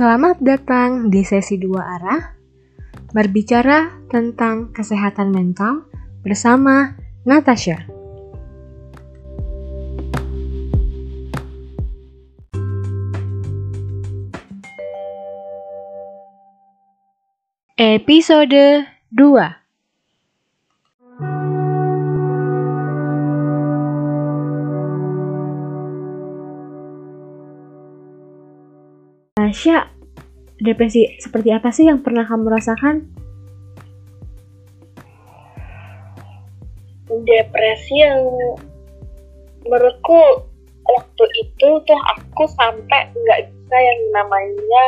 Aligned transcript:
Selamat 0.00 0.40
datang 0.40 1.12
di 1.12 1.20
sesi 1.20 1.60
dua 1.60 2.00
arah 2.00 2.32
berbicara 3.12 4.00
tentang 4.08 4.72
kesehatan 4.72 5.28
mental 5.28 5.84
bersama 6.24 6.96
Natasha. 7.28 7.84
Episode 17.76 18.88
2 19.12 19.59
Tasya, 29.50 29.82
depresi 30.62 31.18
seperti 31.18 31.50
apa 31.50 31.74
sih 31.74 31.90
yang 31.90 32.06
pernah 32.06 32.22
kamu 32.22 32.54
rasakan? 32.54 33.02
Depresi 37.10 37.98
yang 37.98 38.22
menurutku 39.66 40.46
waktu 40.86 41.24
itu 41.42 41.68
tuh 41.82 42.00
aku 42.14 42.46
sampai 42.46 43.10
nggak 43.10 43.50
bisa 43.50 43.74
yang 43.74 44.00
namanya 44.14 44.84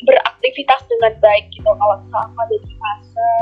beraktivitas 0.00 0.88
dengan 0.88 1.12
baik 1.20 1.44
gitu 1.52 1.68
kalau 1.68 2.00
misalnya 2.08 2.32
aku 2.32 2.56
fase 2.56 3.32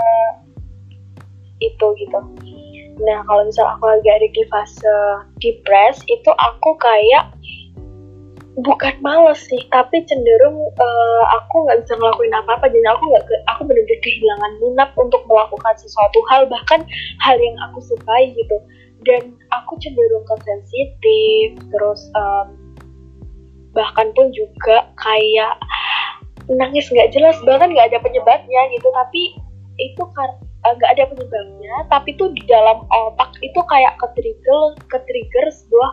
itu 1.62 1.86
gitu. 2.02 2.18
Nah 2.98 3.22
kalau 3.30 3.46
misalnya 3.46 3.78
aku 3.78 3.86
lagi 3.94 4.10
ada 4.10 4.26
di 4.26 4.42
fase 4.50 4.96
depres 5.38 6.02
itu 6.10 6.30
aku 6.34 6.74
kayak 6.82 7.30
bukan 8.58 8.98
males 8.98 9.38
sih 9.46 9.62
tapi 9.70 10.02
cenderung 10.10 10.58
uh, 10.58 11.22
aku 11.38 11.62
nggak 11.62 11.86
bisa 11.86 11.94
ngelakuin 11.94 12.34
apa-apa 12.34 12.66
jadi 12.66 12.82
aku 12.90 13.04
nggak 13.14 13.24
aku 13.46 13.60
benar-benar 13.62 14.00
kehilangan 14.02 14.52
minat 14.58 14.90
untuk 14.98 15.22
melakukan 15.30 15.74
sesuatu 15.78 16.18
hal 16.34 16.50
bahkan 16.50 16.82
hal 17.22 17.36
yang 17.38 17.56
aku 17.70 17.78
sukai 17.84 18.34
gitu. 18.34 18.58
Dan 19.00 19.32
aku 19.48 19.80
cenderung 19.80 20.26
ke 20.28 20.36
sensitif 20.44 21.56
terus 21.72 22.02
um, 22.12 22.76
bahkan 23.72 24.12
pun 24.12 24.28
juga 24.34 24.92
kayak 24.98 25.56
nangis 26.50 26.90
nggak 26.90 27.14
jelas 27.14 27.38
bahkan 27.46 27.70
nggak 27.70 27.94
ada 27.94 28.02
penyebabnya 28.02 28.60
gitu. 28.76 28.88
Tapi 28.92 29.22
itu 29.80 30.04
kan 30.12 30.30
nggak 30.60 30.90
ada 30.92 31.04
penyebabnya 31.08 31.74
tapi 31.88 32.12
tuh 32.20 32.28
di 32.36 32.44
dalam 32.44 32.84
otak 32.92 33.32
itu 33.40 33.56
kayak 33.64 33.96
ke 33.96 34.06
trigger 34.12 34.76
ke 34.92 34.98
trigger 35.08 35.46
sebuah 35.48 35.90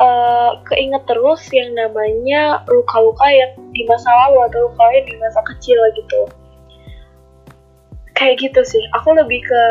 uh, 0.00 0.58
keinget 0.72 1.04
terus 1.04 1.44
yang 1.52 1.76
namanya 1.76 2.64
luka-luka 2.66 3.28
yang 3.28 3.52
di 3.76 3.84
masa 3.84 4.08
lalu 4.08 4.48
atau 4.48 4.58
luka 4.72 4.84
yang 4.96 5.06
di 5.06 5.16
masa 5.20 5.40
kecil 5.44 5.78
gitu. 5.94 6.22
Kayak 8.16 8.40
gitu 8.48 8.60
sih. 8.64 8.82
Aku 8.96 9.12
lebih 9.12 9.44
ke 9.44 9.62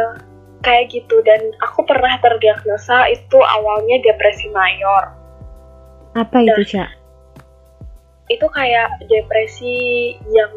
kayak 0.61 0.93
gitu. 0.93 1.19
Dan 1.25 1.51
aku 1.65 1.83
pernah 1.83 2.21
terdiagnosa 2.21 3.09
itu 3.09 3.37
awalnya 3.41 3.97
depresi 4.05 4.47
mayor. 4.53 5.17
Apa 6.13 6.45
itu 6.45 6.77
cak? 6.77 6.99
itu 8.29 8.45
kayak 8.53 9.09
depresi 9.09 10.13
yang 10.29 10.53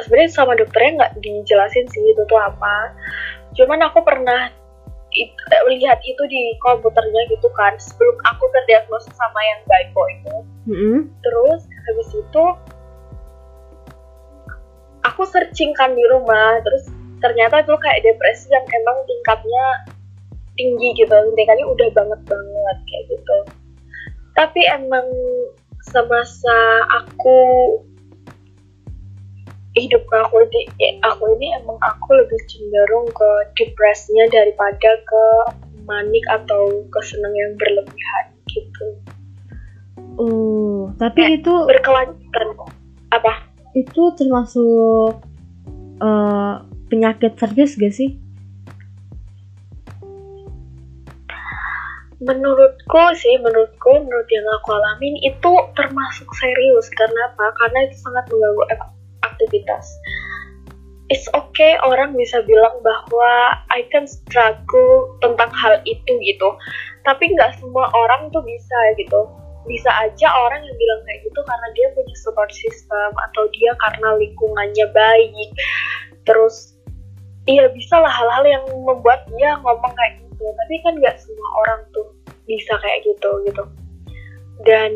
sebenarnya 0.00 0.32
sama 0.32 0.56
dokternya 0.56 0.96
nggak 0.96 1.12
dijelasin 1.20 1.86
sih 1.92 2.02
itu 2.08 2.22
tuh 2.24 2.40
apa. 2.40 2.96
Cuman 3.52 3.84
aku 3.84 4.00
pernah 4.00 4.48
it, 5.14 5.30
eh, 5.34 5.62
lihat 5.74 5.98
itu 6.06 6.22
di 6.30 6.54
komputernya 6.62 7.22
gitu 7.30 7.48
kan. 7.54 7.74
Sebelum 7.78 8.16
aku 8.26 8.44
terdiagnosa 8.54 9.10
sama 9.14 9.40
yang 9.42 9.60
bipo 9.66 10.02
itu. 10.10 10.36
Mm-hmm. 10.70 10.98
terus 11.24 11.64
habis 11.88 12.08
itu 12.12 12.44
aku 15.02 15.22
searching 15.26 15.72
kan 15.74 15.92
di 15.94 16.04
rumah. 16.10 16.60
Terus 16.62 16.92
ternyata 17.20 17.64
itu 17.64 17.74
kayak 17.74 18.00
depresi 18.06 18.48
yang 18.52 18.66
emang 18.66 18.96
tingkatnya 19.08 19.64
tinggi 20.54 20.88
gitu. 20.94 21.16
Tingkatnya 21.34 21.66
udah 21.66 21.88
banget 21.90 22.20
banget 22.28 22.76
kayak 22.86 23.04
gitu. 23.16 23.38
Tapi 24.38 24.60
emang 24.70 25.06
semasa 25.90 26.58
aku 27.02 27.40
hidup 29.86 30.04
aku 30.12 30.44
di 30.52 30.60
aku 31.00 31.24
ini 31.40 31.56
emang 31.56 31.78
aku 31.80 32.12
lebih 32.12 32.40
cenderung 32.50 33.08
ke 33.08 33.30
depresinya 33.56 34.28
daripada 34.28 34.90
ke 35.00 35.24
manik 35.88 36.24
atau 36.28 36.84
ke 36.86 37.00
seneng 37.02 37.34
yang 37.34 37.52
berlebihan 37.56 38.24
gitu. 38.50 38.86
Oh, 40.20 40.92
tapi 41.00 41.20
eh, 41.24 41.30
itu 41.40 41.52
berkelanjutan 41.64 42.48
apa? 43.10 43.48
Itu 43.72 44.12
termasuk 44.18 45.22
uh, 46.02 46.54
penyakit 46.90 47.38
serius 47.38 47.78
gak 47.78 47.94
sih? 47.94 48.18
Menurutku 52.20 53.04
sih, 53.16 53.40
menurutku, 53.40 53.96
menurut 53.96 54.28
yang 54.28 54.44
aku 54.60 54.76
alamin 54.76 55.16
itu 55.24 55.52
termasuk 55.72 56.28
serius. 56.36 56.92
Karena 56.92 57.32
apa? 57.32 57.48
Karena 57.56 57.88
itu 57.88 57.96
sangat 57.96 58.28
mengganggu 58.28 58.64
aktivitas. 59.40 59.88
It's 61.10 61.26
okay 61.34 61.74
orang 61.82 62.14
bisa 62.14 62.44
bilang 62.46 62.84
bahwa 62.84 63.32
I 63.72 63.82
can 63.90 64.06
struggle 64.06 65.16
tentang 65.24 65.50
hal 65.50 65.82
itu 65.88 66.12
gitu. 66.22 66.48
Tapi 67.02 67.34
nggak 67.34 67.58
semua 67.58 67.88
orang 67.96 68.30
tuh 68.30 68.44
bisa 68.44 68.78
gitu. 69.00 69.26
Bisa 69.66 69.90
aja 70.06 70.28
orang 70.30 70.62
yang 70.62 70.76
bilang 70.76 71.00
kayak 71.08 71.20
gitu 71.26 71.40
karena 71.42 71.68
dia 71.74 71.88
punya 71.98 72.16
support 72.20 72.52
system 72.54 73.10
atau 73.16 73.42
dia 73.50 73.72
karena 73.82 74.08
lingkungannya 74.22 74.86
baik. 74.94 75.50
Terus 76.28 76.78
iya 77.50 77.66
bisa 77.74 77.98
lah 77.98 78.12
hal-hal 78.12 78.44
yang 78.46 78.64
membuat 78.86 79.26
dia 79.34 79.58
ngomong 79.66 79.90
kayak 79.98 80.22
gitu. 80.22 80.44
Tapi 80.46 80.74
kan 80.86 80.94
nggak 80.94 81.16
semua 81.18 81.48
orang 81.66 81.80
tuh 81.90 82.06
bisa 82.46 82.78
kayak 82.78 83.02
gitu 83.02 83.30
gitu. 83.50 83.64
Dan 84.62 84.94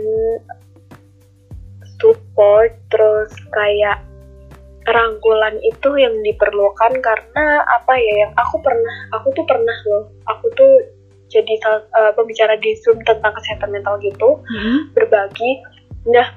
support 1.98 2.70
terus 2.94 3.34
kayak 3.50 3.98
rangkulan 4.84 5.56
itu 5.64 5.88
yang 5.96 6.12
diperlukan 6.20 6.92
karena 7.00 7.46
apa 7.64 7.92
ya 7.96 8.28
yang 8.28 8.32
aku 8.36 8.60
pernah 8.60 8.96
aku 9.16 9.32
tuh 9.32 9.44
pernah 9.48 9.76
loh 9.88 10.04
aku 10.28 10.46
tuh 10.52 10.72
jadi 11.32 11.54
uh, 11.66 12.12
pembicara 12.14 12.54
di 12.60 12.76
zoom 12.84 13.00
tentang 13.02 13.32
kesehatan 13.32 13.72
mental 13.72 13.96
gitu 14.04 14.38
hmm. 14.44 14.92
berbagi 14.92 15.64
nah 16.04 16.28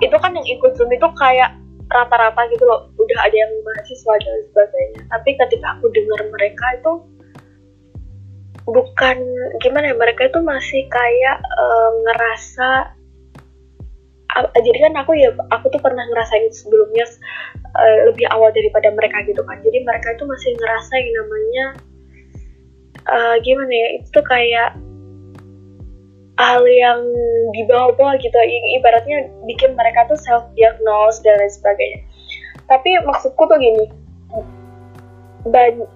itu 0.00 0.16
kan 0.16 0.32
yang 0.32 0.46
ikut 0.48 0.72
zoom 0.76 0.88
itu 0.88 1.08
kayak 1.20 1.52
rata-rata 1.88 2.48
gitu 2.52 2.64
loh 2.68 2.88
udah 2.96 3.18
ada 3.24 3.36
yang 3.36 3.52
mahasiswa 3.64 4.14
dan 4.20 4.36
sebagainya 4.52 5.02
tapi 5.08 5.30
ketika 5.36 5.66
aku 5.76 5.86
dengar 5.92 6.20
mereka 6.32 6.66
itu 6.80 6.92
bukan 8.68 9.16
gimana 9.64 9.92
ya 9.92 9.96
mereka 9.96 10.28
itu 10.28 10.40
masih 10.44 10.84
kayak 10.92 11.40
uh, 11.40 11.90
ngerasa 12.04 12.97
jadi 14.36 14.78
kan 14.88 14.94
aku 15.02 15.16
ya 15.16 15.32
aku 15.50 15.72
tuh 15.72 15.80
pernah 15.80 16.04
ngerasain 16.04 16.52
sebelumnya 16.52 17.04
uh, 17.74 17.98
lebih 18.12 18.28
awal 18.30 18.52
daripada 18.52 18.92
mereka 18.92 19.24
gitu 19.24 19.40
kan. 19.42 19.58
Jadi 19.64 19.82
mereka 19.82 20.14
itu 20.14 20.24
masih 20.28 20.50
ngerasain 20.60 21.08
namanya 21.16 21.66
uh, 23.08 23.36
gimana 23.40 23.72
ya 23.72 23.88
itu 23.98 24.08
tuh 24.12 24.24
kayak 24.28 24.76
hal 26.38 26.62
yang 26.62 27.00
di 27.56 27.62
bawah-bawah 27.66 28.14
gitu. 28.20 28.36
Ibaratnya 28.78 29.32
bikin 29.48 29.74
mereka 29.74 30.06
tuh 30.06 30.18
self 30.20 30.44
diagnose 30.54 31.24
dan 31.24 31.40
lain 31.40 31.50
sebagainya. 31.50 32.00
Tapi 32.68 33.00
maksudku 33.08 33.42
tuh 33.48 33.58
gini 33.58 33.88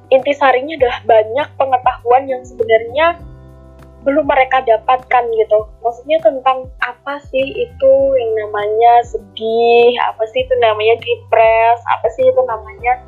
intisarinya 0.08 0.78
adalah 0.78 0.98
banyak 1.04 1.48
pengetahuan 1.60 2.24
yang 2.30 2.42
sebenarnya 2.46 3.20
belum 4.02 4.26
mereka 4.26 4.66
dapatkan 4.66 5.24
gitu. 5.30 5.58
Maksudnya 5.82 6.18
tentang 6.22 6.66
apa 6.82 7.22
sih 7.30 7.46
itu 7.54 7.92
yang 8.18 8.32
namanya 8.46 8.92
sedih, 9.06 9.94
apa 10.10 10.22
sih 10.30 10.42
itu 10.42 10.54
namanya 10.58 10.98
depres, 10.98 11.80
apa 11.86 12.06
sih 12.18 12.26
itu 12.26 12.42
namanya 12.42 12.98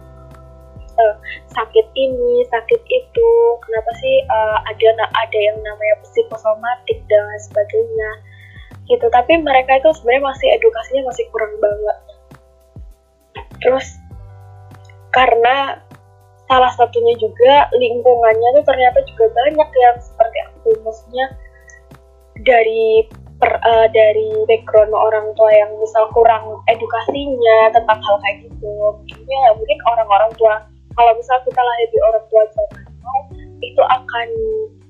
uh, 0.99 1.15
sakit 1.51 1.87
ini, 1.99 2.47
sakit 2.47 2.83
itu, 2.87 3.31
kenapa 3.63 3.91
sih 3.99 4.15
uh, 4.31 4.59
ada 4.71 4.89
ada 5.03 5.39
yang 5.39 5.59
namanya 5.67 5.95
psikosomatik 6.07 7.03
dan 7.11 7.27
sebagainya 7.51 8.11
gitu. 8.87 9.07
Tapi 9.11 9.43
mereka 9.43 9.83
itu 9.83 9.91
sebenarnya 9.99 10.31
masih 10.31 10.49
edukasinya 10.55 11.03
masih 11.11 11.25
kurang 11.35 11.55
banget. 11.59 11.99
Terus 13.63 13.87
karena 15.11 15.81
salah 16.45 16.73
satunya 16.77 17.15
juga 17.17 17.69
lingkungannya 17.73 18.49
tuh 18.61 18.65
ternyata 18.69 19.01
juga 19.09 19.27
banyak 19.33 19.71
yang 19.81 19.97
seperti 19.97 20.39
aku 20.53 20.71
maksudnya 20.85 21.27
dari 22.45 23.09
per, 23.39 23.53
uh, 23.63 23.87
dari 23.91 24.29
background 24.47 24.93
orang 24.93 25.33
tua 25.39 25.51
yang 25.55 25.71
misal 25.81 26.09
kurang 26.13 26.61
edukasinya 26.69 27.73
tentang 27.73 27.99
hal 27.99 28.17
kayak 28.23 28.47
gitu. 28.49 28.75
Ya 29.29 29.55
mungkin 29.57 29.79
orang-orang 29.89 30.31
tua 30.37 30.55
kalau 30.95 31.13
misal 31.19 31.37
kita 31.43 31.59
lahir 31.59 31.89
di 31.91 31.99
orang 32.03 32.25
tua 32.31 32.43
zaman 32.55 32.83
itu 33.63 33.83
akan 33.83 34.29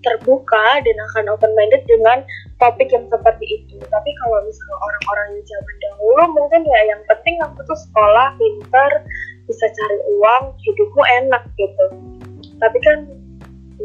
terbuka 0.05 0.85
dan 0.85 0.97
akan 1.13 1.25
open 1.33 1.53
minded 1.57 1.81
dengan 1.89 2.21
topik 2.61 2.93
yang 2.93 3.09
seperti 3.09 3.45
itu. 3.63 3.81
Tapi 3.81 4.11
kalau 4.21 4.39
misalnya 4.45 4.77
orang-orang 4.77 5.27
yang 5.33 5.45
zaman 5.49 5.77
dahulu 5.81 6.23
mungkin 6.37 6.63
ya 6.69 6.81
yang 6.93 7.01
penting 7.09 7.37
aku 7.41 7.61
tuh 7.65 7.79
sekolah 7.89 8.37
pintar 8.37 8.93
bisa 9.45 9.67
cari 9.69 9.99
uang 10.17 10.45
hidupmu 10.61 11.03
enak 11.25 11.43
gitu. 11.57 11.87
Tapi 12.61 12.79
kan 12.81 12.99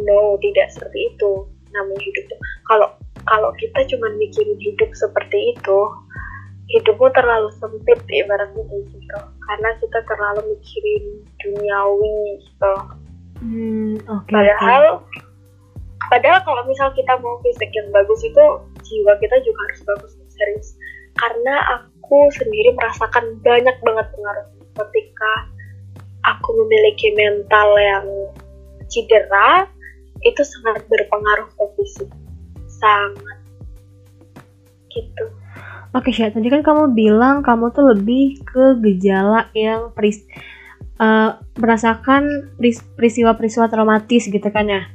no 0.06 0.38
tidak 0.40 0.68
seperti 0.72 1.00
itu 1.14 1.32
namanya 1.74 2.02
hidup 2.04 2.24
tuh. 2.30 2.40
Kalau 2.70 2.88
kalau 3.28 3.50
kita 3.60 3.80
cuma 3.92 4.08
mikirin 4.18 4.58
hidup 4.58 4.90
seperti 4.96 5.54
itu 5.56 5.80
hidupmu 6.70 7.10
terlalu 7.18 7.50
sempit 7.58 8.00
ibaratnya 8.10 8.62
kayak 8.62 8.86
gitu. 8.94 9.20
Karena 9.46 9.70
kita 9.82 10.00
terlalu 10.06 10.42
mikirin 10.56 11.04
duniawi 11.42 12.18
gitu. 12.46 12.74
Hmm, 13.40 13.96
oke. 14.04 14.28
padahal 14.28 15.00
oke. 15.00 15.20
padahal 16.12 16.44
kalau 16.44 16.60
misal 16.68 16.92
kita 16.92 17.16
mau 17.24 17.40
fisik 17.40 17.72
yang 17.72 17.88
bagus 17.96 18.20
itu 18.20 18.46
jiwa 18.84 19.16
kita 19.24 19.36
juga 19.48 19.60
harus 19.64 19.82
bagus 19.88 20.12
serius. 20.40 20.76
Karena 21.20 21.56
aku 21.76 22.32
sendiri 22.32 22.76
merasakan 22.80 23.40
banyak 23.44 23.76
banget 23.84 24.08
pengaruh 24.16 24.48
ketika 24.86 25.32
aku 26.26 26.50
memiliki 26.66 27.12
mental 27.16 27.70
yang 27.80 28.06
cedera 28.88 29.68
itu 30.24 30.42
sangat 30.44 30.84
berpengaruh 30.88 31.48
ke 31.48 31.66
fisik 31.80 32.10
sangat 32.68 33.40
gitu 34.92 35.26
Oke, 35.90 36.14
Syah. 36.14 36.30
Tadi 36.30 36.54
kan 36.54 36.62
kamu 36.62 36.94
bilang 36.94 37.42
kamu 37.42 37.74
tuh 37.74 37.98
lebih 37.98 38.46
ke 38.46 38.78
gejala 38.78 39.50
yang 39.58 39.90
peris 39.98 40.22
eh, 41.02 41.32
merasakan 41.58 42.54
peris- 42.62 42.86
peristiwa-peristiwa 42.94 43.66
traumatis 43.74 44.30
gitu 44.30 44.46
kan 44.54 44.70
ya. 44.70 44.86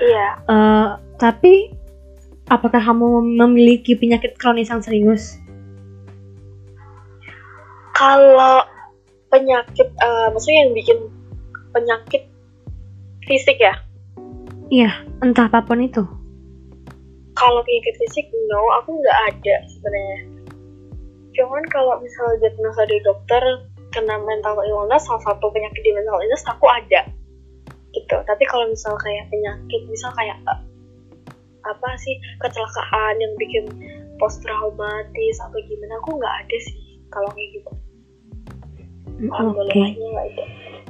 iya 0.00 0.28
Eh, 0.48 0.88
tapi 1.20 1.76
apakah 2.48 2.80
kamu 2.80 3.36
memiliki 3.36 4.00
penyakit 4.00 4.40
kronis 4.40 4.72
yang 4.72 4.80
serius? 4.80 5.36
Kalau 8.00 8.64
penyakit 9.28 9.88
eh, 9.92 10.26
maksudnya 10.32 10.64
yang 10.64 10.72
bikin 10.72 10.98
penyakit 11.76 12.22
fisik 13.28 13.60
ya? 13.60 13.76
Iya, 14.72 15.04
entah 15.20 15.52
apa 15.52 15.60
pun 15.60 15.84
itu. 15.84 16.00
kalau 17.38 17.64
penyakit 17.64 17.96
fisik 17.96 18.28
no 18.52 18.60
aku 18.82 19.00
nggak 19.00 19.18
ada 19.32 19.56
sebenarnya. 19.72 20.20
Cuman 21.32 21.64
kalau 21.72 21.96
misalnya 22.04 22.36
diagnosa 22.44 22.84
dari 22.84 23.00
dokter 23.00 23.42
kena 23.96 24.20
mental 24.20 24.60
illness 24.60 25.08
salah 25.08 25.24
satu 25.24 25.48
penyakit 25.48 25.80
di 25.80 25.88
mental 25.96 26.20
illness 26.20 26.44
aku 26.44 26.68
ada. 26.68 27.08
Gitu. 27.96 28.12
Tapi 28.12 28.44
kalau 28.44 28.68
misal 28.68 28.92
kayak 29.00 29.24
penyakit 29.32 29.80
misal 29.88 30.12
kayak 30.20 30.36
eh, 30.52 30.60
apa 31.64 31.90
sih 31.96 32.12
kecelakaan 32.44 33.14
yang 33.24 33.32
bikin 33.40 33.64
post 34.20 34.44
traumatis 34.44 35.36
atau 35.40 35.58
gimana 35.64 35.96
aku 35.96 36.20
nggak 36.20 36.34
ada 36.44 36.56
sih 36.60 36.76
kalau 37.08 37.28
kayak 37.32 37.56
gitu 37.56 37.70
Oke. 39.28 39.84
ada 39.84 40.44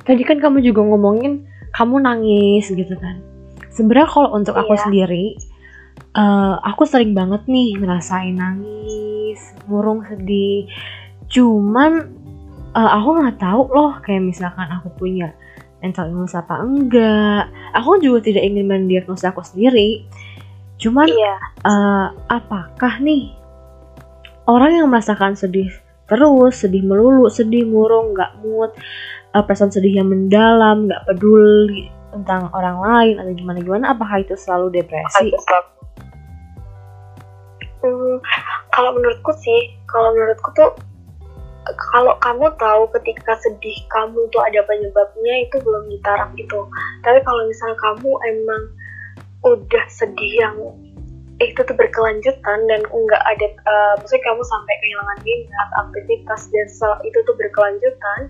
Tadi 0.07 0.23
kan 0.25 0.39
kamu 0.39 0.63
juga 0.63 0.81
ngomongin 0.87 1.45
kamu 1.75 2.03
nangis 2.03 2.71
gitu 2.71 2.95
kan. 2.99 3.21
Sebenarnya 3.71 4.09
kalau 4.11 4.35
untuk 4.35 4.59
aku 4.59 4.75
Iya. 4.75 4.83
sendiri, 4.87 5.25
eh, 6.15 6.55
aku 6.67 6.83
sering 6.87 7.15
banget 7.15 7.47
nih 7.47 7.79
ngerasain 7.79 8.35
nangis, 8.35 9.39
murung 9.71 10.03
sedih. 10.07 10.67
Cuman 11.31 12.19
eh, 12.71 12.91
aku 12.97 13.09
nggak 13.19 13.39
tahu 13.39 13.63
loh 13.71 13.99
kayak 14.03 14.23
misalkan 14.23 14.67
aku 14.71 14.95
punya 14.95 15.35
mental 15.83 16.07
illness 16.11 16.35
apa 16.39 16.59
enggak. 16.63 17.51
Aku 17.75 17.99
juga 18.03 18.27
tidak 18.31 18.47
ingin 18.47 18.67
mendiagnosa 18.67 19.31
aku 19.35 19.43
sendiri. 19.43 20.07
Cuman 20.79 21.07
iya 21.07 21.35
eh, 21.67 22.07
apakah 22.27 22.99
nih 22.99 23.31
orang 24.49 24.81
yang 24.83 24.89
merasakan 24.91 25.39
sedih 25.39 25.71
terus, 26.11 26.59
sedih 26.59 26.83
melulu, 26.83 27.31
sedih 27.31 27.65
murung, 27.71 28.13
nggak 28.13 28.43
mood, 28.43 28.75
eh, 29.33 29.43
perasaan 29.43 29.71
sedih 29.71 30.03
yang 30.03 30.11
mendalam, 30.11 30.91
nggak 30.91 31.07
peduli 31.07 31.89
tentang 32.11 32.51
orang 32.51 32.83
lain 32.83 33.15
atau 33.23 33.33
gimana 33.33 33.59
gimana, 33.63 33.85
apakah 33.95 34.19
itu 34.19 34.35
selalu 34.35 34.83
depresi? 34.83 35.31
Hmm, 37.81 38.21
kalau 38.75 38.91
menurutku 38.99 39.33
sih, 39.39 39.73
kalau 39.89 40.13
menurutku 40.13 40.51
tuh 40.53 40.71
kalau 41.93 42.17
kamu 42.19 42.51
tahu 42.57 42.89
ketika 42.99 43.37
sedih 43.41 43.79
kamu 43.93 44.27
tuh 44.33 44.43
ada 44.43 44.65
penyebabnya 44.65 45.35
itu 45.45 45.57
belum 45.61 45.87
ditaraf 45.93 46.33
gitu. 46.35 46.67
Tapi 47.05 47.21
kalau 47.23 47.43
misalnya 47.47 47.79
kamu 47.79 48.11
emang 48.11 48.63
udah 49.41 49.85
sedih 49.89 50.33
yang 50.41 50.57
itu 51.41 51.61
tuh 51.65 51.77
berkelanjutan 51.77 52.59
dan 52.69 52.81
enggak 52.93 53.23
ada, 53.25 53.47
eh, 53.49 53.93
maksudnya 53.97 54.25
kamu 54.29 54.43
sampai 54.45 54.75
kehilangan 54.85 55.19
minat, 55.25 55.69
aktivitas 55.89 56.41
dan 56.53 56.69
se- 56.69 57.01
itu 57.09 57.19
tuh 57.25 57.35
berkelanjutan, 57.41 58.21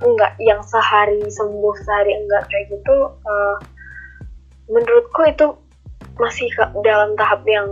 enggak 0.00 0.32
yang 0.40 0.60
sehari 0.64 1.20
sembuh 1.28 1.74
sehari 1.84 2.12
enggak 2.16 2.48
kayak 2.48 2.72
gitu. 2.72 2.96
eh, 3.28 3.56
menurutku 4.64 5.20
itu 5.28 5.46
masih 6.16 6.48
ke- 6.56 6.72
dalam 6.80 7.12
tahap 7.20 7.44
yang 7.44 7.68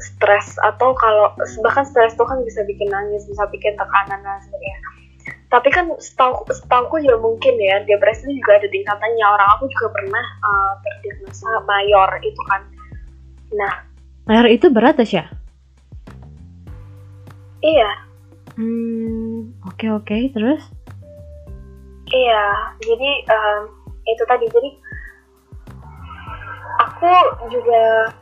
stres 0.00 0.56
atau 0.64 0.96
kalau 0.96 1.34
bahkan 1.60 1.84
stres 1.84 2.14
itu 2.16 2.24
kan 2.24 2.40
bisa 2.46 2.64
bikin 2.64 2.88
nangis 2.88 3.28
bisa 3.28 3.44
bikin 3.52 3.76
tekanan 3.76 4.20
dan 4.24 4.40
sebagainya 4.46 4.80
tapi 5.50 5.68
kan 5.68 5.90
setahu 5.98 6.46
setahuku 6.48 7.04
ya 7.04 7.18
mungkin 7.18 7.58
ya 7.58 7.82
depresi 7.84 8.30
juga 8.38 8.62
ada 8.62 8.68
tingkatannya 8.70 9.26
orang 9.26 9.48
aku 9.58 9.66
juga 9.76 9.92
pernah 9.92 10.24
uh, 10.46 10.72
terdiagnosa 10.80 11.50
mayor 11.66 12.10
itu 12.22 12.42
kan 12.48 12.62
nah. 13.54 13.74
Mayor 14.28 14.46
itu 14.46 14.70
berat 14.70 15.00
ya? 15.02 15.26
iya. 17.60 17.90
Hmm, 18.56 19.52
oke 19.64 19.86
oke, 20.00 20.16
terus? 20.32 20.62
iya. 22.10 22.44
Jadi 22.82 23.10
um, 23.30 23.62
itu 24.04 24.22
tadi. 24.26 24.46
Jadi 24.50 24.70
aku 26.80 27.12
juga 27.52 28.12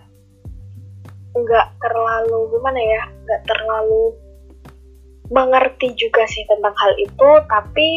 nggak 1.38 1.69
terlalu 1.78 2.38
gimana 2.56 2.80
ya 2.82 3.02
nggak 3.22 3.42
terlalu 3.46 4.16
mengerti 5.28 5.92
juga 5.94 6.25
sih 6.28 6.44
tentang 6.46 6.75
hal 6.76 6.92
itu. 7.00 7.30
Tapi 7.48 7.88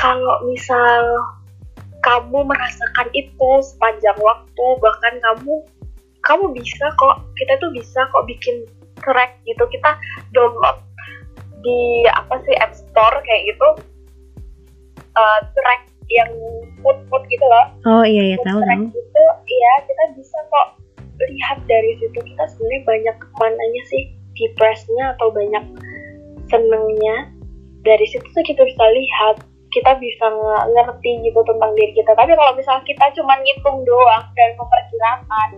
kalau 0.00 0.48
misal 0.48 1.02
kamu 2.00 2.38
merasakan 2.48 3.08
itu 3.12 3.50
sepanjang 3.64 4.18
waktu 4.20 4.66
bahkan 4.80 5.14
kamu 5.20 5.54
kamu 6.20 6.44
bisa 6.52 6.86
kok 7.00 7.24
kita 7.36 7.52
tuh 7.60 7.70
bisa 7.72 8.00
kok 8.12 8.24
bikin 8.28 8.64
track 9.00 9.40
gitu 9.48 9.64
kita 9.72 9.96
download 10.36 10.78
di 11.60 12.08
apa 12.12 12.40
sih 12.44 12.56
App 12.60 12.72
Store 12.72 13.16
kayak 13.24 13.42
gitu 13.52 13.68
uh, 15.16 15.40
track 15.52 15.90
yang 16.10 16.30
mood 16.82 16.98
mood 17.08 17.22
gitu 17.30 17.44
loh. 17.46 17.66
Oh 17.86 18.04
iya 18.04 18.34
iya 18.34 18.38
tahu 18.42 18.58
track 18.58 18.80
tahu. 18.82 18.98
itu 18.98 19.22
ya 19.46 19.72
kita 19.86 20.04
bisa 20.18 20.38
kok 20.50 20.68
lihat 21.20 21.58
dari 21.70 21.92
situ. 22.02 22.18
Kita 22.18 22.44
sebenarnya 22.50 22.82
banyak 22.88 23.16
mananya 23.38 23.82
sih 23.88 24.02
depressnya 24.34 25.14
atau 25.16 25.30
banyak 25.30 25.64
senengnya. 26.50 27.30
Dari 27.80 28.06
situ 28.10 28.26
tuh 28.26 28.44
kita 28.44 28.60
bisa 28.66 28.84
lihat 28.92 29.36
kita 29.70 29.94
bisa 30.02 30.26
nge- 30.26 30.66
ngerti 30.74 31.22
gitu 31.22 31.40
tentang 31.46 31.70
diri 31.78 31.94
kita. 31.94 32.10
Tapi 32.14 32.34
kalau 32.34 32.52
misalnya 32.58 32.82
kita 32.82 33.06
cuma 33.14 33.38
ngitung 33.38 33.86
doang 33.86 34.24
dan 34.34 34.50
memperkirakan 34.58 35.48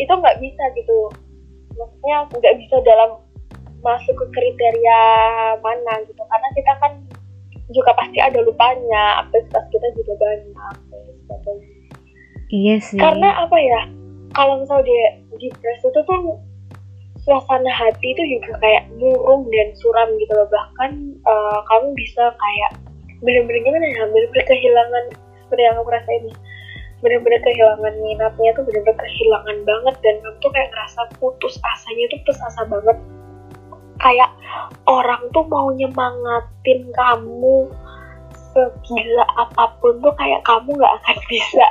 itu 0.00 0.12
nggak 0.12 0.38
bisa 0.40 0.64
gitu. 0.74 0.98
Maksudnya 1.76 2.16
nggak 2.32 2.56
bisa 2.64 2.76
dalam 2.82 3.20
masuk 3.84 4.16
ke 4.16 4.26
kriteria 4.32 5.00
mana 5.60 6.00
gitu. 6.08 6.22
Karena 6.24 6.48
kita 6.56 6.72
kan 6.80 6.92
juga 7.72 7.92
pasti 7.96 8.18
ada 8.20 8.40
lupanya 8.40 9.24
aktivitas 9.24 9.64
kita 9.68 9.88
juga 10.00 10.12
banyak 10.20 10.76
sebagainya. 11.24 11.68
Iya 12.52 12.76
sih. 12.80 13.00
karena 13.00 13.28
apa 13.44 13.56
ya? 13.56 13.80
Kalau 14.34 14.60
misalnya 14.60 14.84
dia 14.84 15.06
depresi 15.36 15.86
itu 15.88 16.00
tuh 16.04 16.20
suasana 17.24 17.72
hati 17.72 18.12
itu 18.12 18.22
juga 18.36 18.58
kayak 18.60 18.90
murung 18.98 19.48
dan 19.48 19.68
suram 19.80 20.08
gitu 20.20 20.32
loh. 20.32 20.48
Bahkan 20.48 20.90
eh, 21.20 21.58
kamu 21.68 21.88
bisa 21.96 22.24
kayak 22.36 22.72
bener-bener 23.24 23.60
gimana 23.64 23.86
ya? 23.88 24.04
Bener-bener 24.12 24.44
kehilangan 24.46 25.04
seperti 25.44 25.62
yang 25.64 25.76
aku 25.80 25.90
rasain 25.90 26.24
bener-bener 27.04 27.40
kehilangan 27.44 27.94
minatnya 28.00 28.50
tuh 28.56 28.64
bener-bener 28.64 28.96
kehilangan 28.96 29.56
banget 29.68 29.94
dan 30.00 30.14
kamu 30.24 30.36
tuh 30.40 30.50
kayak 30.56 30.68
ngerasa 30.72 31.00
putus 31.20 31.54
asanya 31.60 32.04
tuh 32.08 32.18
putus 32.24 32.38
asa 32.40 32.62
banget. 32.64 32.96
Kayak 34.00 34.30
orang 34.88 35.22
tuh 35.36 35.44
mau 35.48 35.68
nyemangatin 35.72 36.80
kamu 36.96 37.68
segila 38.54 39.26
apa 39.36 39.64
pun 39.82 39.98
tuh 40.00 40.14
kayak 40.16 40.40
kamu 40.46 40.70
nggak 40.78 40.94
akan 41.02 41.18
bisa 41.30 41.66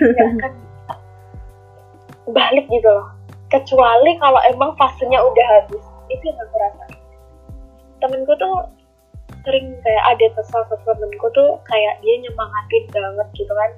nggak 0.00 0.28
akan 0.38 0.52
balik 2.34 2.66
gitu 2.66 2.88
loh. 2.90 3.06
Kecuali 3.54 4.16
kalau 4.18 4.40
emang 4.50 4.74
fasenya 4.80 5.20
udah 5.22 5.46
habis. 5.60 5.84
Itu 6.10 6.22
yang 6.26 6.38
aku 6.42 6.56
rasain. 6.58 6.98
Temenku 8.02 8.32
tuh 8.34 8.66
sering 9.42 9.74
kayak 9.82 10.04
ada 10.16 10.26
satu 10.44 10.76
temenku 10.84 11.26
tuh 11.32 11.58
kayak 11.66 11.98
dia 12.04 12.14
nyemangatin 12.22 12.84
banget 12.92 13.28
gitu 13.36 13.52
kan. 13.52 13.70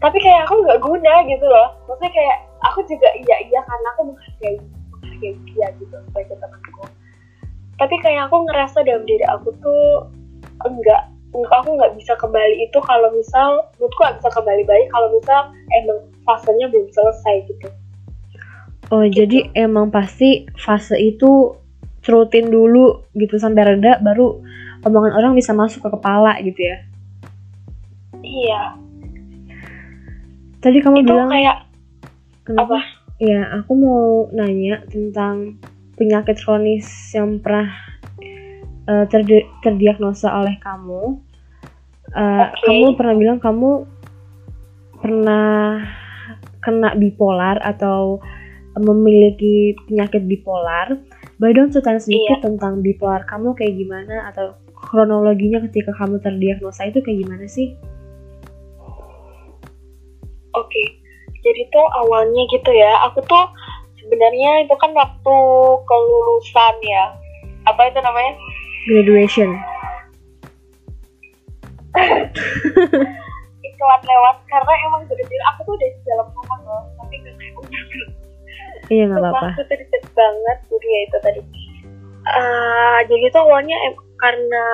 Tapi 0.00 0.16
kayak 0.22 0.48
aku 0.48 0.64
nggak 0.64 0.80
guna 0.80 1.14
gitu 1.28 1.46
loh. 1.46 1.68
Maksudnya 1.90 2.12
kayak 2.12 2.38
aku 2.64 2.80
juga 2.88 3.08
iya 3.16 3.36
iya 3.50 3.60
karena 3.64 3.88
aku 3.92 4.02
menghargai 4.12 4.56
menghargai 4.94 5.34
dia 5.52 5.66
gitu 5.76 5.96
sebagai 6.10 6.36
temanku. 6.40 6.84
Tapi 7.76 7.94
kayak 8.00 8.32
aku 8.32 8.36
ngerasa 8.48 8.78
dalam 8.88 9.04
diri 9.04 9.24
aku 9.28 9.52
tuh 9.60 10.08
enggak 10.64 11.12
aku 11.36 11.68
nggak 11.76 11.92
bisa 12.00 12.16
kembali 12.16 12.64
itu 12.64 12.78
kalau 12.88 13.12
misal 13.12 13.68
menurutku 13.76 14.00
nggak 14.00 14.16
bisa 14.24 14.30
kembali 14.32 14.62
baik 14.64 14.86
kalau 14.88 15.08
misal 15.12 15.40
emang 15.76 15.98
fasenya 16.24 16.66
belum 16.72 16.88
selesai 16.88 17.36
gitu. 17.50 17.68
Oh 18.94 19.04
gitu. 19.04 19.20
jadi 19.20 19.38
emang 19.58 19.92
pasti 19.92 20.48
fase 20.56 20.96
itu 20.96 21.58
cerutin 22.06 22.54
dulu 22.54 23.02
gitu 23.18 23.34
sampai 23.36 23.74
reda 23.74 23.98
baru 23.98 24.38
omongan 24.86 25.12
orang 25.18 25.32
bisa 25.34 25.50
masuk 25.50 25.82
ke 25.82 25.90
kepala 25.90 26.38
gitu 26.40 26.60
ya 26.62 26.78
iya 28.22 28.62
tadi 30.62 30.78
kamu 30.78 31.02
itu 31.02 31.10
bilang 31.10 31.30
kayak 31.30 31.66
kenapa? 32.46 32.62
apa 32.62 32.78
ya 33.18 33.42
aku 33.60 33.72
mau 33.74 34.02
nanya 34.30 34.86
tentang 34.86 35.58
penyakit 35.98 36.38
kronis 36.38 36.86
yang 37.12 37.42
pernah 37.42 37.72
uh, 38.86 39.04
terdi 39.10 39.42
terdiagnosa 39.66 40.30
oleh 40.30 40.54
kamu 40.62 41.18
uh, 42.14 42.20
eh, 42.20 42.44
okay. 42.54 42.64
kamu 42.64 42.86
pernah 42.94 43.14
bilang 43.18 43.38
kamu 43.42 43.70
pernah 45.00 45.86
kena 46.66 46.98
bipolar 46.98 47.62
atau 47.62 48.18
memiliki 48.76 49.78
penyakit 49.86 50.26
bipolar. 50.26 50.98
Boleh 51.38 51.52
dong 51.54 51.70
ceritain 51.70 52.00
sedikit 52.00 52.40
iya. 52.40 52.44
tentang 52.44 52.82
bipolar 52.82 53.22
kamu 53.22 53.54
kayak 53.54 53.76
gimana 53.76 54.32
atau 54.34 54.56
kronologinya 54.96 55.60
ketika 55.68 55.92
kamu 56.00 56.16
terdiagnosa 56.24 56.88
itu 56.88 57.04
kayak 57.04 57.20
gimana 57.20 57.44
sih? 57.44 57.76
Oke, 60.56 60.72
okay. 60.72 60.86
jadi 61.44 61.68
tuh 61.68 61.84
awalnya 62.00 62.48
gitu 62.48 62.72
ya, 62.72 62.96
aku 63.04 63.20
tuh 63.28 63.44
sebenarnya 64.00 64.64
itu 64.64 64.72
kan 64.80 64.88
waktu 64.96 65.36
kelulusan 65.84 66.74
ya, 66.80 67.12
apa 67.68 67.92
itu 67.92 68.00
namanya? 68.00 68.32
Graduation. 68.88 69.52
Iklan 73.68 74.00
lewat 74.00 74.36
karena 74.48 74.72
emang 74.88 75.04
bener-bener 75.04 75.42
aku 75.52 75.60
tuh 75.68 75.72
udah 75.76 75.88
di 75.92 76.00
dalam 76.08 76.26
rumah 76.32 76.58
loh, 76.64 76.82
tapi 76.96 77.20
karena 77.20 77.44
udah 77.60 77.84
Iya 78.88 79.04
nggak 79.12 79.20
apa-apa. 79.20 79.46
Aku 79.60 79.62
tadi 79.68 79.84
banget, 80.16 80.58
ya 80.72 80.98
itu 81.04 81.18
tadi. 81.20 81.40
Uh, 82.26 82.98
jadi 83.12 83.24
tuh 83.28 83.44
awalnya 83.44 83.76
em 83.92 84.05
karena 84.20 84.64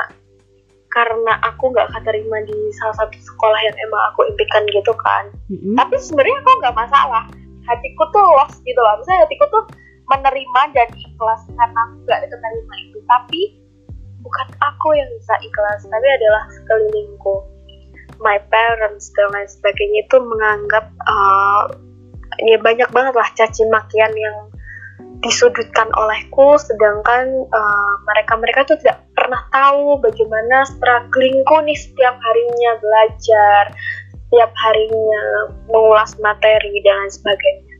karena 0.92 1.40
aku 1.40 1.72
nggak 1.72 1.88
keterima 1.96 2.44
di 2.44 2.58
salah 2.76 2.96
satu 3.00 3.16
sekolah 3.16 3.60
yang 3.64 3.76
emang 3.88 4.02
aku 4.12 4.28
impikan 4.28 4.62
gitu 4.68 4.92
kan. 5.00 5.32
Mm-hmm. 5.48 5.74
Tapi 5.80 5.96
sebenarnya 5.96 6.36
aku 6.44 6.50
nggak 6.60 6.76
masalah. 6.76 7.24
Hatiku 7.64 8.02
tuh 8.12 8.24
lost 8.36 8.60
gitu 8.62 8.76
loh. 8.76 9.00
Misalnya 9.00 9.24
hatiku 9.24 9.44
tuh 9.48 9.64
menerima 10.12 10.62
dan 10.76 10.88
ikhlas 10.92 11.40
karena 11.48 11.80
aku 11.88 11.96
nggak 12.04 12.20
keterima 12.28 12.74
itu. 12.84 12.98
Tapi 13.08 13.40
bukan 14.20 14.48
aku 14.60 14.88
yang 14.94 15.08
bisa 15.16 15.34
ikhlas, 15.40 15.80
tapi 15.88 16.08
adalah 16.12 16.44
sekelilingku. 16.60 17.34
My 18.20 18.38
parents 18.52 19.10
dan 19.16 19.32
lain 19.34 19.48
sebagainya 19.48 20.06
itu 20.06 20.16
menganggap 20.20 20.92
uh, 21.08 21.72
ya 22.44 22.60
banyak 22.60 22.86
banget 22.92 23.14
lah 23.16 23.28
caci 23.34 23.64
makian 23.72 24.12
yang 24.14 24.51
disudutkan 25.22 25.86
olehku 25.94 26.58
sedangkan 26.58 27.46
uh, 27.54 27.94
mereka-mereka 28.10 28.66
tuh 28.66 28.76
tidak 28.82 29.06
pernah 29.14 29.38
tahu 29.54 30.02
bagaimana 30.02 30.66
strugglingku 30.66 31.56
nih 31.62 31.78
setiap 31.78 32.18
harinya 32.18 32.70
belajar 32.82 33.64
setiap 34.32 34.48
harinya 34.64 35.24
mengulas 35.68 36.16
materi 36.24 36.80
dan 36.80 37.04
lain 37.04 37.12
sebagainya. 37.12 37.74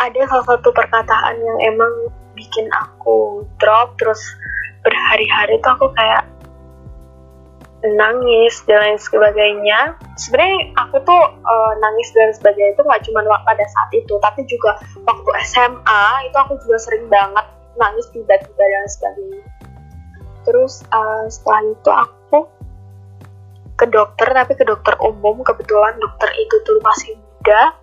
Ada 0.00 0.20
salah 0.32 0.46
satu 0.56 0.72
perkataan 0.72 1.36
yang 1.38 1.58
emang 1.76 1.92
bikin 2.32 2.66
aku 2.72 3.44
drop 3.60 3.94
terus 4.00 4.18
berhari-hari 4.80 5.60
tuh 5.60 5.76
aku 5.76 5.86
kayak 5.92 6.24
nangis 7.92 8.64
dan 8.64 8.80
lain 8.80 8.98
sebagainya. 8.98 9.78
Sebenarnya 10.16 10.72
aku 10.80 10.96
tuh 11.04 11.22
uh, 11.44 11.72
nangis 11.76 12.08
dan 12.16 12.32
sebagainya 12.32 12.72
itu 12.72 12.82
nggak 12.82 13.02
cuma 13.04 13.20
pada 13.44 13.64
saat 13.68 13.90
itu 13.92 14.14
tapi 14.24 14.40
juga 14.48 14.80
waktu 15.04 15.30
SMA 15.44 16.04
itu 16.32 16.36
aku 16.40 16.56
juga 16.64 16.80
sering 16.80 17.04
banget 17.12 17.44
nangis 17.76 18.08
tiba-tiba 18.16 18.64
dan 18.64 18.86
sebagainya. 18.88 19.44
Terus 20.48 20.84
uh, 20.88 21.28
setelah 21.28 21.62
itu 21.68 21.90
aku 21.92 22.38
ke 23.74 23.86
dokter 23.90 24.28
tapi 24.32 24.52
ke 24.56 24.64
dokter 24.64 24.94
umum 25.02 25.44
kebetulan 25.44 25.92
dokter 26.00 26.30
itu 26.40 26.56
tuh 26.64 26.80
masih 26.80 27.20
muda. 27.20 27.76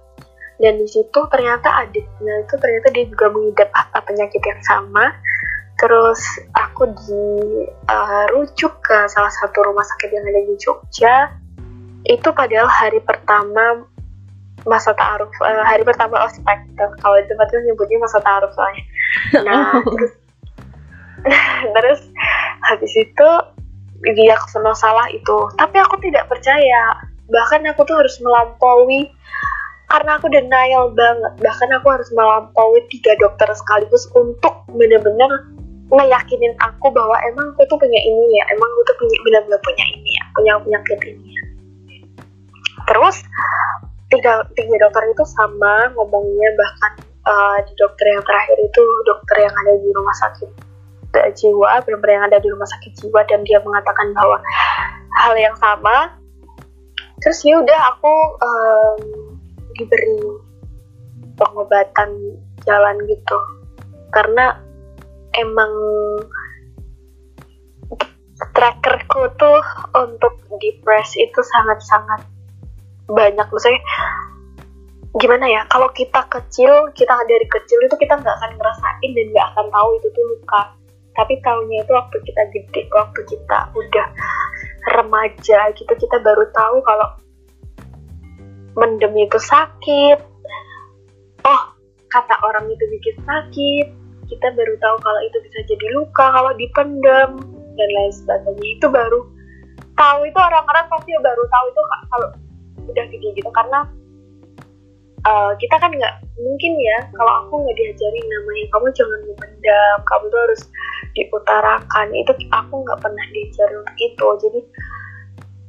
Dan 0.62 0.78
di 0.78 0.86
situ 0.86 1.20
ternyata 1.34 1.90
adiknya 1.90 2.46
itu 2.46 2.54
ternyata 2.62 2.94
dia 2.94 3.06
juga 3.10 3.34
mengidap 3.34 3.74
penyakit 4.06 4.42
yang 4.46 4.62
sama 4.62 5.10
terus 5.82 6.22
aku 6.54 6.94
dirujuk 6.94 8.74
uh, 8.78 8.82
ke 8.86 8.98
salah 9.10 9.34
satu 9.42 9.66
rumah 9.66 9.82
sakit 9.82 10.14
yang 10.14 10.22
ada 10.30 10.42
di 10.46 10.56
Jogja. 10.62 11.34
Itu 12.06 12.30
padahal 12.34 12.70
hari 12.70 13.02
pertama 13.02 13.90
masa 14.62 14.94
taaruf 14.94 15.34
uh, 15.42 15.66
hari 15.66 15.82
pertama 15.82 16.22
ospek 16.22 16.62
kalau 17.02 17.18
di 17.18 17.26
tempat 17.26 17.50
itu 17.50 17.74
nyebutnya 17.74 17.98
masa 17.98 18.22
taaruf 18.22 18.54
soalnya. 18.54 18.86
Nah 19.48 19.82
terus 19.82 20.14
terus 21.76 22.00
habis 22.70 22.94
itu 22.94 23.30
dia 24.02 24.38
ke 24.38 24.48
sana 24.54 24.74
salah 24.78 25.10
itu. 25.10 25.38
Tapi 25.58 25.78
aku 25.82 25.98
tidak 26.02 26.30
percaya. 26.30 27.10
Bahkan 27.30 27.66
aku 27.74 27.86
tuh 27.86 28.02
harus 28.02 28.18
melampaui 28.22 29.10
karena 29.90 30.18
aku 30.18 30.30
denial 30.30 30.94
banget. 30.94 31.34
Bahkan 31.42 31.70
aku 31.82 31.88
harus 31.90 32.10
melampaui 32.14 32.82
tiga 32.90 33.14
dokter 33.22 33.50
sekaligus 33.54 34.10
untuk 34.18 34.66
benar-benar 34.74 35.52
ngeyakinin 35.92 36.56
aku 36.64 36.88
bahwa 36.96 37.16
emang 37.28 37.52
aku 37.52 37.68
tuh 37.68 37.78
punya 37.78 38.00
ini 38.00 38.26
ya 38.40 38.44
emang 38.56 38.70
aku 38.72 38.82
tuh 38.88 38.96
punya 39.04 39.18
benar-benar 39.28 39.60
punya 39.60 39.86
ini 39.92 40.10
ya 40.16 40.24
punya 40.32 40.54
penyakit 40.64 41.00
ini 41.04 41.28
ya. 41.36 41.44
Terus 42.88 43.16
tiga 44.12 44.34
tiga 44.56 44.76
dokter 44.88 45.04
itu 45.12 45.24
sama 45.28 45.92
ngomongnya 45.96 46.50
bahkan 46.56 46.94
uh, 47.28 47.58
di 47.64 47.74
dokter 47.76 48.06
yang 48.08 48.24
terakhir 48.24 48.58
itu 48.60 48.84
dokter 49.08 49.38
yang 49.44 49.56
ada 49.68 49.74
di 49.80 49.90
rumah 49.92 50.16
sakit 50.16 50.50
jiwa 51.12 51.84
benar-benar 51.84 52.14
yang 52.16 52.26
ada 52.32 52.40
di 52.40 52.48
rumah 52.48 52.68
sakit 52.72 52.92
jiwa 53.04 53.20
dan 53.28 53.44
dia 53.44 53.60
mengatakan 53.60 54.16
bahwa 54.16 54.40
hal 55.20 55.36
yang 55.36 55.56
sama. 55.60 56.16
Terus 57.22 57.40
ya 57.46 57.60
udah 57.62 57.80
aku 57.94 58.14
um, 58.42 59.00
diberi 59.78 60.18
pengobatan 61.38 62.10
jalan 62.66 62.96
gitu. 63.06 63.38
Karena 64.16 64.58
emang 65.38 65.72
trackerku 68.52 69.22
tuh 69.38 69.62
untuk 69.96 70.34
depres 70.58 71.14
itu 71.16 71.40
sangat-sangat 71.40 72.26
banyak. 73.08 73.48
Maksudnya 73.48 73.82
gimana 75.12 75.46
ya 75.46 75.62
kalau 75.68 75.92
kita 75.92 76.24
kecil 76.32 76.88
kita 76.96 77.12
dari 77.28 77.44
kecil 77.52 77.80
itu 77.84 77.96
kita 78.00 78.16
nggak 78.16 78.36
akan 78.40 78.52
ngerasain 78.56 79.10
dan 79.12 79.26
nggak 79.36 79.48
akan 79.56 79.68
tahu 79.70 79.90
itu 80.02 80.08
tuh 80.12 80.26
luka. 80.36 80.64
Tapi 81.12 81.34
tahunya 81.44 81.78
itu 81.84 81.92
waktu 81.92 82.18
kita 82.24 82.42
gede 82.56 82.82
waktu 82.96 83.22
kita 83.28 83.60
udah 83.76 84.08
remaja 84.98 85.60
gitu 85.76 85.94
kita 85.94 86.18
baru 86.24 86.48
tahu 86.56 86.80
kalau 86.82 87.08
mendem 88.80 89.14
itu 89.20 89.38
sakit. 89.38 90.20
Oh 91.46 91.62
kata 92.12 92.36
orang 92.44 92.68
itu 92.68 92.84
bikin 92.92 93.16
sakit 93.24 94.01
kita 94.32 94.48
baru 94.56 94.74
tahu 94.80 94.96
kalau 95.04 95.22
itu 95.28 95.38
bisa 95.44 95.60
jadi 95.68 95.86
luka 95.92 96.26
kalau 96.32 96.52
dipendam 96.56 97.32
dan 97.76 97.90
lain 97.92 98.14
sebagainya. 98.16 98.68
Itu 98.80 98.88
baru 98.88 99.20
tahu. 100.00 100.20
Itu 100.24 100.40
orang-orang 100.40 100.86
pasti 100.88 101.12
baru 101.20 101.44
tahu 101.52 101.66
itu 101.68 101.82
kalau 102.08 102.30
udah 102.88 103.06
gede 103.12 103.30
gitu. 103.36 103.50
Karena 103.52 103.80
uh, 105.28 105.52
kita 105.60 105.76
kan 105.76 105.92
nggak 105.92 106.16
mungkin 106.40 106.74
ya 106.80 106.98
kalau 107.12 107.34
aku 107.44 107.54
nggak 107.68 107.78
diajarin 107.78 108.26
namanya 108.26 108.66
kamu 108.72 108.88
jangan 108.96 109.22
memendam 109.28 109.98
kamu 110.08 110.24
tuh 110.32 110.42
harus 110.48 110.62
diutarakan. 111.12 112.08
Itu 112.16 112.32
aku 112.56 112.74
nggak 112.88 113.00
pernah 113.04 113.26
diajarin 113.36 113.78
untuk 113.84 113.98
itu. 114.00 114.28
Jadi 114.48 114.60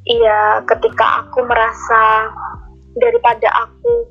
iya 0.07 0.62
ketika 0.71 1.26
aku 1.26 1.42
merasa 1.42 2.31
daripada 2.95 3.49
aku 3.66 4.07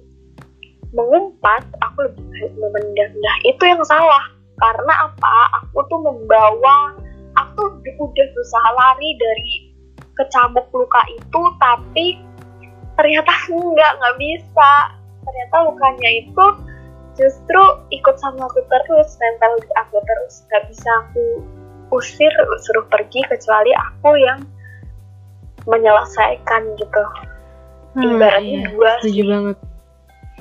mengumpat 0.91 1.63
aku 1.79 2.03
lebih 2.03 2.23
baik 2.35 2.53
memendam. 2.59 3.11
Nah 3.15 3.35
itu 3.47 3.63
yang 3.63 3.79
salah 3.87 4.40
karena 4.61 4.93
apa? 5.09 5.35
Aku 5.65 5.81
tuh 5.89 5.99
membawa 6.05 6.93
aku 7.33 7.61
udah 7.81 8.25
berusaha 8.37 8.69
lari 8.77 9.09
dari 9.17 9.55
kecamuk 10.15 10.67
luka 10.69 11.01
itu 11.09 11.41
tapi 11.57 12.05
ternyata 12.95 13.33
enggak 13.51 13.91
nggak 13.97 14.15
bisa. 14.21 14.71
Ternyata 15.21 15.55
lukanya 15.69 16.09
itu 16.21 16.45
justru 17.17 17.61
ikut 17.91 18.15
sama 18.21 18.45
aku 18.45 18.61
terus 18.69 19.17
nempel 19.17 19.57
di 19.65 19.71
aku 19.81 19.97
terus. 20.05 20.45
Nggak 20.47 20.63
bisa 20.69 20.89
aku 21.09 21.25
usir 21.91 22.31
suruh 22.63 22.85
pergi 22.87 23.19
kecuali 23.27 23.75
aku 23.75 24.15
yang 24.15 24.39
menyelesaikan 25.67 26.61
gitu. 26.79 27.03
Hmm, 27.91 28.15
Ibaratnya 28.15 28.71
iya, 28.71 28.91
setuju 29.03 29.21
sih. 29.21 29.27
banget. 29.27 29.57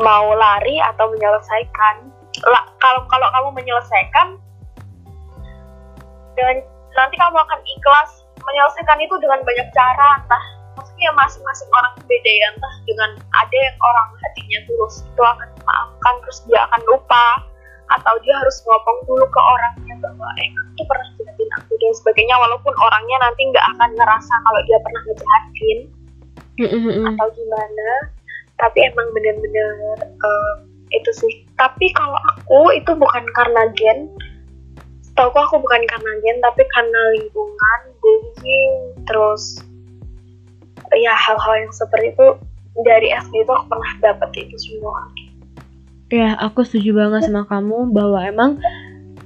mau 0.01 0.33
lari 0.33 0.81
atau 0.81 1.13
menyelesaikan 1.13 2.09
lah 2.49 2.65
kalau 2.81 3.05
kalau 3.13 3.29
kamu 3.29 3.49
menyelesaikan 3.61 4.41
dengan 6.39 6.57
nanti 6.97 7.15
kamu 7.21 7.37
akan 7.37 7.61
ikhlas 7.65 8.25
menyelesaikan 8.41 8.99
itu 9.01 9.15
dengan 9.21 9.41
banyak 9.45 9.69
cara 9.77 10.09
entah. 10.25 10.45
Maksudnya 10.79 11.13
masing-masing 11.13 11.69
orang 11.77 11.93
beda 12.09 12.31
ya 12.31 12.47
entah. 12.57 12.75
Dengan 12.89 13.11
ada 13.37 13.57
yang 13.57 13.77
orang 13.85 14.09
hatinya 14.17 14.59
tulus 14.65 15.05
itu 15.05 15.23
akan 15.23 15.49
memaafkan 15.61 16.15
terus 16.25 16.39
dia 16.49 16.61
akan 16.71 16.81
lupa. 16.89 17.27
Atau 17.91 18.15
dia 18.23 18.35
harus 18.39 18.57
ngomong 18.63 18.99
dulu 19.03 19.27
ke 19.27 19.41
orangnya 19.43 19.95
bahwa 19.99 20.29
eh 20.39 20.49
kamu 20.55 20.71
tuh 20.79 20.87
pernah 20.87 21.09
jahatin 21.19 21.51
aku 21.59 21.73
dan 21.77 21.93
sebagainya. 21.99 22.37
Walaupun 22.39 22.75
orangnya 22.79 23.17
nanti 23.21 23.43
nggak 23.51 23.67
akan 23.77 23.91
ngerasa 23.99 24.35
kalau 24.41 24.61
dia 24.65 24.79
pernah 24.81 25.03
ngejahatin 25.05 25.79
Mm-mm-mm. 26.65 27.05
atau 27.13 27.27
gimana. 27.35 27.91
Tapi 28.61 28.79
emang 28.87 29.09
bener-bener 29.17 29.73
itu 30.91 31.11
sih. 31.15 31.35
Tapi 31.55 31.91
kalau 31.95 32.19
aku 32.37 32.75
itu 32.75 32.93
bukan 32.95 33.25
karena 33.35 33.63
gen. 33.75 34.11
Tau 35.19 35.31
aku 35.31 35.61
bukan 35.61 35.83
karena 35.87 36.13
gen 36.23 36.39
tapi 36.41 36.63
karena 36.71 37.01
lingkungan 37.19 37.81
bullying 38.01 38.75
terus 39.05 39.61
ya 40.97 41.13
hal-hal 41.15 41.55
yang 41.67 41.73
seperti 41.75 42.15
itu 42.17 42.27
dari 42.83 43.13
SD 43.13 43.45
itu 43.45 43.53
aku 43.53 43.67
pernah 43.69 43.93
dapet 44.01 44.31
itu 44.47 44.57
semua. 44.59 45.11
Ya, 46.11 46.35
aku 46.43 46.67
setuju 46.67 46.99
banget 46.99 47.31
sama 47.31 47.47
kamu 47.47 47.95
bahwa 47.95 48.19
emang 48.27 48.59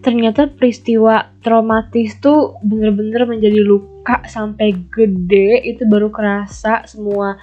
ternyata 0.05 0.53
peristiwa 0.53 1.33
traumatis 1.41 2.21
tuh 2.21 2.61
bener-bener 2.61 3.25
menjadi 3.25 3.65
luka 3.65 4.21
sampai 4.29 4.77
gede. 4.93 5.65
Itu 5.65 5.89
baru 5.89 6.13
kerasa 6.13 6.85
semua 6.85 7.41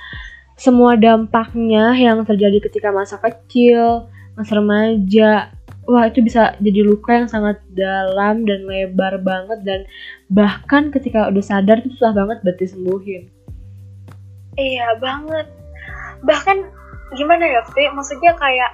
semua 0.62 0.94
dampaknya 0.94 1.98
yang 1.98 2.22
terjadi 2.22 2.62
ketika 2.62 2.94
masa 2.94 3.18
kecil, 3.18 4.06
masa 4.38 4.58
remaja. 4.60 5.52
Wah, 5.90 6.08
itu 6.08 6.22
bisa 6.22 6.56
jadi 6.62 6.86
luka 6.86 7.12
yang 7.18 7.28
sangat 7.28 7.58
dalam 7.74 8.46
dan 8.46 8.64
lebar 8.70 9.18
banget 9.20 9.60
dan 9.66 9.80
bahkan 10.30 10.94
ketika 10.94 11.28
udah 11.28 11.44
sadar 11.44 11.82
itu 11.82 11.92
susah 11.98 12.14
banget 12.16 12.38
buat 12.46 12.58
disembuhin. 12.62 13.28
iya 14.60 15.00
banget 15.00 15.48
bahkan 16.22 16.68
gimana 17.18 17.44
ya 17.44 17.62
Fi? 17.74 17.90
maksudnya 17.92 18.34
kayak 18.38 18.72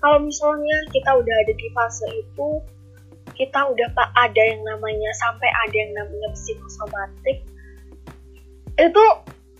kalau 0.00 0.20
misalnya 0.20 0.76
kita 0.94 1.10
udah 1.12 1.34
ada 1.44 1.52
di 1.54 1.68
fase 1.74 2.06
itu 2.12 2.48
kita 3.36 3.60
udah 3.72 3.88
pak 3.96 4.08
ada 4.16 4.42
yang 4.42 4.60
namanya 4.64 5.10
sampai 5.16 5.48
ada 5.66 5.76
yang 5.76 5.92
namanya 5.96 6.28
psikosomatik 6.36 7.38
itu 8.80 9.04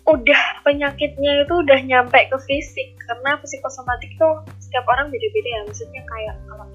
udah 0.08 0.42
penyakitnya 0.64 1.44
itu 1.44 1.54
udah 1.54 1.78
nyampe 1.84 2.18
ke 2.28 2.38
fisik 2.44 2.88
karena 3.10 3.34
psikosomatik 3.42 4.14
tuh 4.22 4.38
setiap 4.62 4.86
orang 4.86 5.10
beda-beda 5.10 5.50
ya. 5.50 5.60
Maksudnya 5.66 6.02
kayak 6.06 6.38
kalau 6.46 6.66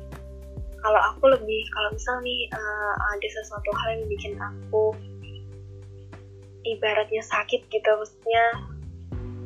kalau 0.83 1.01
aku 1.15 1.23
lebih 1.31 1.63
kalau 1.71 1.89
misal 1.95 2.19
nih 2.19 2.51
eh, 2.51 2.93
ada 3.15 3.27
sesuatu 3.31 3.71
hal 3.71 3.87
yang 3.95 4.05
bikin 4.11 4.33
aku 4.35 4.91
ibaratnya 6.67 7.21
sakit 7.23 7.61
gitu 7.69 7.89
maksudnya 7.95 8.43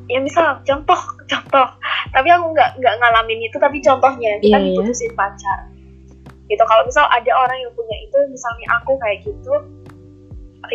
ya 0.10 0.18
misal 0.18 0.58
contoh 0.66 0.98
contoh. 1.32 1.68
Tapi 2.10 2.28
aku 2.34 2.58
nggak 2.58 2.82
nggak 2.82 2.96
ngalamin 2.98 3.46
itu 3.46 3.58
tapi 3.62 3.78
contohnya 3.86 4.42
kita 4.42 4.58
iya. 4.58 4.66
diputusin 4.74 5.14
pacar. 5.14 5.70
Gitu 6.50 6.64
kalau 6.66 6.82
misal 6.90 7.06
ada 7.06 7.32
orang 7.38 7.58
yang 7.62 7.74
punya 7.78 7.98
itu 8.02 8.18
misalnya 8.34 8.68
aku 8.82 8.98
kayak 8.98 9.22
gitu 9.22 9.54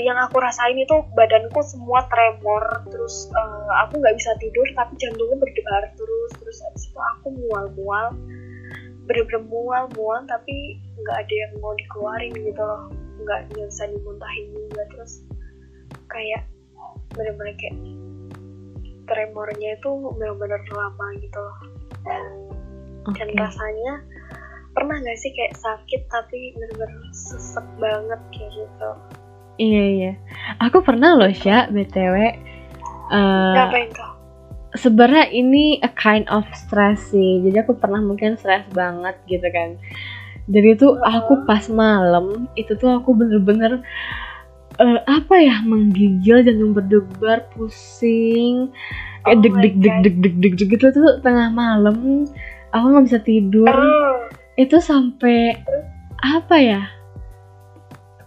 yang 0.00 0.18
aku 0.18 0.42
rasain 0.42 0.78
itu 0.78 0.96
badanku 1.14 1.60
semua 1.62 2.06
tremor 2.10 2.82
terus 2.90 3.30
eh, 3.30 3.70
aku 3.86 4.00
nggak 4.00 4.16
bisa 4.16 4.30
tidur 4.42 4.66
tapi 4.74 4.92
jantungnya 4.98 5.36
berdebar 5.38 5.84
terus 5.94 6.30
terus 6.40 6.58
abis 6.72 6.84
itu 6.90 6.98
aku 6.98 7.26
mual-mual 7.34 8.14
bener-bener 9.04 9.42
mual-mual 9.46 10.24
tapi 10.24 10.80
nggak 10.96 11.16
ada 11.26 11.34
yang 11.34 11.52
mau 11.60 11.76
dikeluarin 11.76 12.32
gitu 12.32 12.62
loh 12.62 12.88
nggak 13.24 13.40
bisa 13.52 13.84
dimuntahin 13.88 14.46
juga 14.56 14.82
terus 14.96 15.12
kayak 16.08 16.42
bener-bener 17.14 17.54
kayak 17.60 17.76
tremornya 19.04 19.76
itu 19.76 19.90
bener-bener 20.16 20.60
lama 20.72 21.06
gitu 21.20 21.38
loh 21.38 21.58
dan 23.12 23.28
Oke. 23.28 23.36
rasanya 23.36 23.94
pernah 24.74 24.96
nggak 24.98 25.18
sih 25.20 25.30
kayak 25.36 25.54
sakit 25.60 26.02
tapi 26.10 26.56
bener-bener 26.56 27.04
sesek 27.12 27.66
banget 27.78 28.20
kayak 28.32 28.50
gitu 28.56 28.90
Iya 29.58 29.82
iya. 29.94 30.12
Aku 30.58 30.82
pernah 30.82 31.14
loh 31.14 31.30
Sya 31.30 31.70
btw. 31.70 32.16
eh, 33.14 33.54
ngapain 33.54 33.88
tuh 33.92 34.10
sebenarnya 34.74 35.30
ini 35.30 35.78
a 35.84 35.90
kind 35.94 36.26
of 36.32 36.42
stress 36.56 37.14
sih. 37.14 37.42
Jadi 37.46 37.62
aku 37.62 37.78
pernah 37.78 38.02
mungkin 38.02 38.34
stres 38.34 38.66
banget 38.74 39.14
gitu 39.30 39.46
kan. 39.54 39.78
Jadi 40.50 40.76
tuh 40.76 40.98
aku 41.00 41.46
pas 41.48 41.64
malam 41.70 42.50
itu 42.58 42.74
tuh 42.76 42.90
aku 42.98 43.14
bener-bener 43.16 43.80
eh, 44.82 45.00
apa 45.06 45.34
ya 45.38 45.62
menggigil 45.64 46.42
jantung 46.44 46.74
berdebar 46.74 47.46
pusing 47.54 48.74
kayak 49.24 49.38
Oh 49.38 49.40
deg 49.40 49.54
deg 49.62 49.74
deg 49.80 49.94
deg 50.04 50.16
deg 50.20 50.34
deg 50.42 50.54
deg 50.58 50.68
gitu 50.76 50.86
tuh 50.92 51.22
tengah 51.24 51.48
malam 51.48 52.28
aku 52.74 52.84
nggak 52.92 53.06
bisa 53.08 53.20
tidur 53.24 53.70
Oh, 53.70 54.28
itu 54.60 54.76
sampai 54.82 55.56
apa 56.20 56.56
ya 56.60 56.82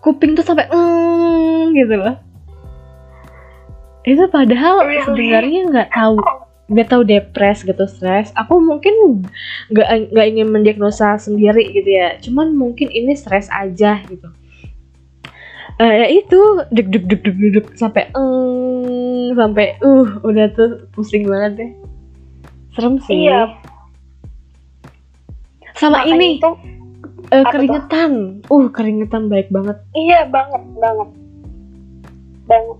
kuping 0.01 0.37
tuh 0.37 0.45
sampai 0.45 0.69
mm, 0.69 1.73
gitu 1.75 1.95
loh. 1.97 2.15
Itu 4.07 4.23
padahal 4.31 4.87
Really? 4.87 5.03
sebenarnya 5.03 5.61
nggak 5.67 5.89
tahu 5.91 6.17
nggak 6.67 6.87
tahu 6.91 7.01
depres 7.07 7.63
gitu 7.63 7.85
stres. 7.87 8.31
Aku 8.35 8.59
mungkin 8.59 9.23
nggak 9.71 10.11
nggak 10.11 10.27
ingin 10.27 10.47
mendiagnosa 10.51 11.15
sendiri 11.19 11.71
gitu 11.71 11.87
ya. 11.87 12.19
Cuman 12.19 12.55
mungkin 12.55 12.91
ini 12.91 13.15
stres 13.15 13.47
aja 13.51 14.03
gitu. 14.07 14.27
Eh, 15.77 15.93
ya 15.93 16.07
itu 16.09 16.39
deg 16.73 16.89
deg 16.89 17.05
deg 17.05 17.21
deg 17.21 17.37
deg, 17.37 17.65
sampai 17.77 18.09
mm, 18.09 19.37
sampai 19.37 19.77
uh 19.85 20.09
udah 20.25 20.45
tuh 20.57 20.89
pusing 20.91 21.29
banget 21.29 21.51
deh. 21.61 21.71
Serem 22.73 22.97
sih. 23.03 23.29
Iya. 23.29 23.53
sama 25.77 26.01
makanya 26.01 26.17
ini. 26.17 26.41
itu 26.41 26.49
Apa 27.27 27.43
tuh? 27.43 27.51
keringetan. 27.51 28.11
Uh, 28.47 28.65
keringetan 28.71 29.23
baik 29.27 29.51
banget. 29.51 29.77
iya 29.95 30.23
banget 30.27 30.63
banget 30.79 31.09
banget 32.47 32.79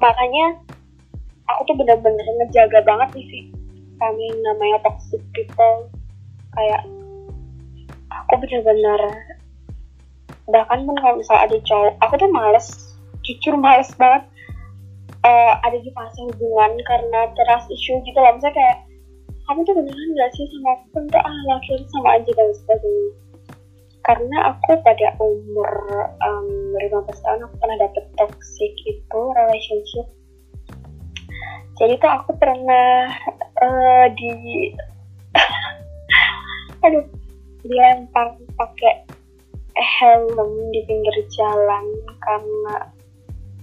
makanya 0.00 0.46
aku 1.46 1.60
tuh 1.68 1.76
bener-bener 1.78 2.26
ngejaga 2.40 2.80
banget 2.82 3.08
nih 3.14 3.26
sih 3.28 3.44
yang 4.02 4.36
namanya 4.42 4.82
toxic 4.82 5.22
people 5.30 5.86
kayak 6.58 6.82
aku 8.10 8.34
bener-bener 8.42 9.00
bahkan 10.50 10.82
pun 10.82 10.96
kalau 10.98 11.22
misal 11.22 11.38
ada 11.38 11.54
cowok 11.62 11.94
aku 12.02 12.14
tuh 12.18 12.30
males 12.34 12.66
jujur 13.22 13.54
males 13.54 13.94
banget 13.94 14.26
eh, 15.22 15.52
ada 15.62 15.78
di 15.78 15.90
fase 15.94 16.18
hubungan 16.34 16.72
karena 16.82 17.30
trust 17.38 17.70
issue 17.70 18.02
gitu 18.02 18.18
lah 18.18 18.34
misalnya 18.34 18.58
kayak 18.58 18.78
kamu 19.46 19.60
tuh 19.62 19.74
beneran 19.78 20.10
gak 20.18 20.30
sih 20.34 20.46
sama 20.50 20.70
aku 20.82 20.98
tuh 21.06 21.22
ah 21.22 21.38
laki 21.46 21.72
sama 21.94 22.08
aja 22.18 22.30
dan 22.34 22.48
sebagainya 22.58 23.21
karena 24.02 24.50
aku 24.50 24.82
pada 24.82 25.14
umur 25.22 25.70
um, 26.26 26.48
15 26.74 27.06
tahun 27.22 27.40
aku 27.46 27.54
pernah 27.62 27.78
dapet 27.78 28.04
toxic 28.18 28.72
itu 28.82 29.20
relationship. 29.38 30.06
Jadi 31.78 31.94
tuh 32.02 32.10
aku 32.10 32.30
pernah 32.36 33.10
eh, 33.62 34.06
di 34.18 34.32
aduh 36.84 37.06
dilempar 37.62 38.34
pakai 38.58 39.06
helm 39.72 40.50
di 40.74 40.82
pinggir 40.84 41.16
jalan 41.32 41.84
karena 42.20 42.76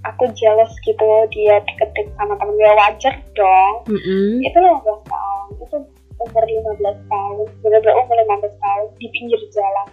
aku 0.08 0.32
jealous 0.40 0.72
gitu 0.88 1.06
dia 1.36 1.60
deket 1.68 2.08
sama 2.16 2.40
temen 2.40 2.56
gue. 2.56 2.72
Wajar 2.80 3.16
dong. 3.36 3.76
Mm-mm. 3.92 4.40
itu 4.40 4.58
15 4.58 4.88
tahun 5.04 5.48
itu 5.60 5.78
umur 6.20 6.44
15 6.44 7.12
tahun 7.12 7.48
bener-bener 7.64 7.96
umur 7.96 8.16
15 8.16 8.64
tahun 8.64 8.88
di 9.00 9.08
pinggir 9.12 9.42
jalan 9.52 9.88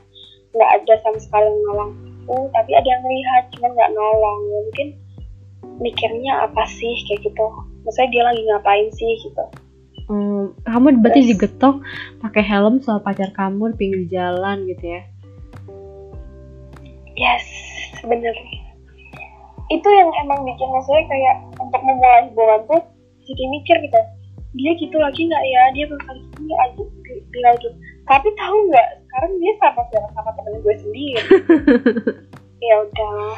nggak 0.54 0.70
ada 0.82 0.94
sama 1.02 1.18
sekali 1.18 1.46
yang 1.48 1.60
nolong 1.66 1.92
aku 2.26 2.50
tapi 2.50 2.70
ada 2.74 2.88
yang 2.90 3.04
lihat 3.06 3.42
cuman 3.54 3.70
nggak 3.74 3.92
nolong. 3.94 4.38
Ya, 4.50 4.58
mungkin 4.66 4.88
mikirnya 5.78 6.32
apa 6.50 6.62
sih 6.66 6.94
kayak 7.06 7.22
gitu. 7.22 7.46
Maksudnya 7.86 8.10
dia 8.10 8.22
lagi 8.26 8.42
ngapain 8.50 8.88
sih 8.90 9.10
gitu. 9.22 9.44
Hmm, 10.06 10.54
kamu 10.62 11.02
berarti 11.02 11.22
Terus- 11.22 11.30
digetok 11.34 11.76
pakai 12.22 12.42
helm 12.42 12.78
sama 12.82 13.02
pacar 13.02 13.30
kamu 13.34 13.74
di 13.74 13.76
pinggir 13.78 14.02
jalan 14.10 14.66
gitu 14.70 14.94
ya? 14.98 15.02
yes 17.16 17.46
bener. 18.04 18.34
Itu 19.72 19.88
yang 19.88 20.10
emang 20.22 20.46
bikin 20.46 20.68
maksudnya 20.70 21.04
kayak 21.10 21.36
untuk 21.58 21.80
memulai 21.82 22.28
hubungan 22.30 22.60
tuh 22.70 22.82
jadi 23.26 23.44
mikir 23.50 23.76
gitu. 23.82 24.00
Dia 24.56 24.72
gitu 24.78 24.96
lagi 25.00 25.20
nggak 25.26 25.44
ya? 25.48 25.62
Dia 25.74 25.84
bakal 25.90 26.16
gini 26.38 26.54
aja 26.54 26.82
di 27.06 27.40
lagi 27.42 27.68
tapi 28.06 28.28
tahu 28.34 28.56
nggak 28.70 28.88
sekarang 29.02 29.32
dia 29.36 29.52
sama 29.58 29.82
siapa? 29.90 30.08
Sama 30.14 30.30
temen 30.34 30.54
gue 30.62 30.74
sendiri. 30.78 31.20
Ya 32.56 32.74
udah. 32.82 33.36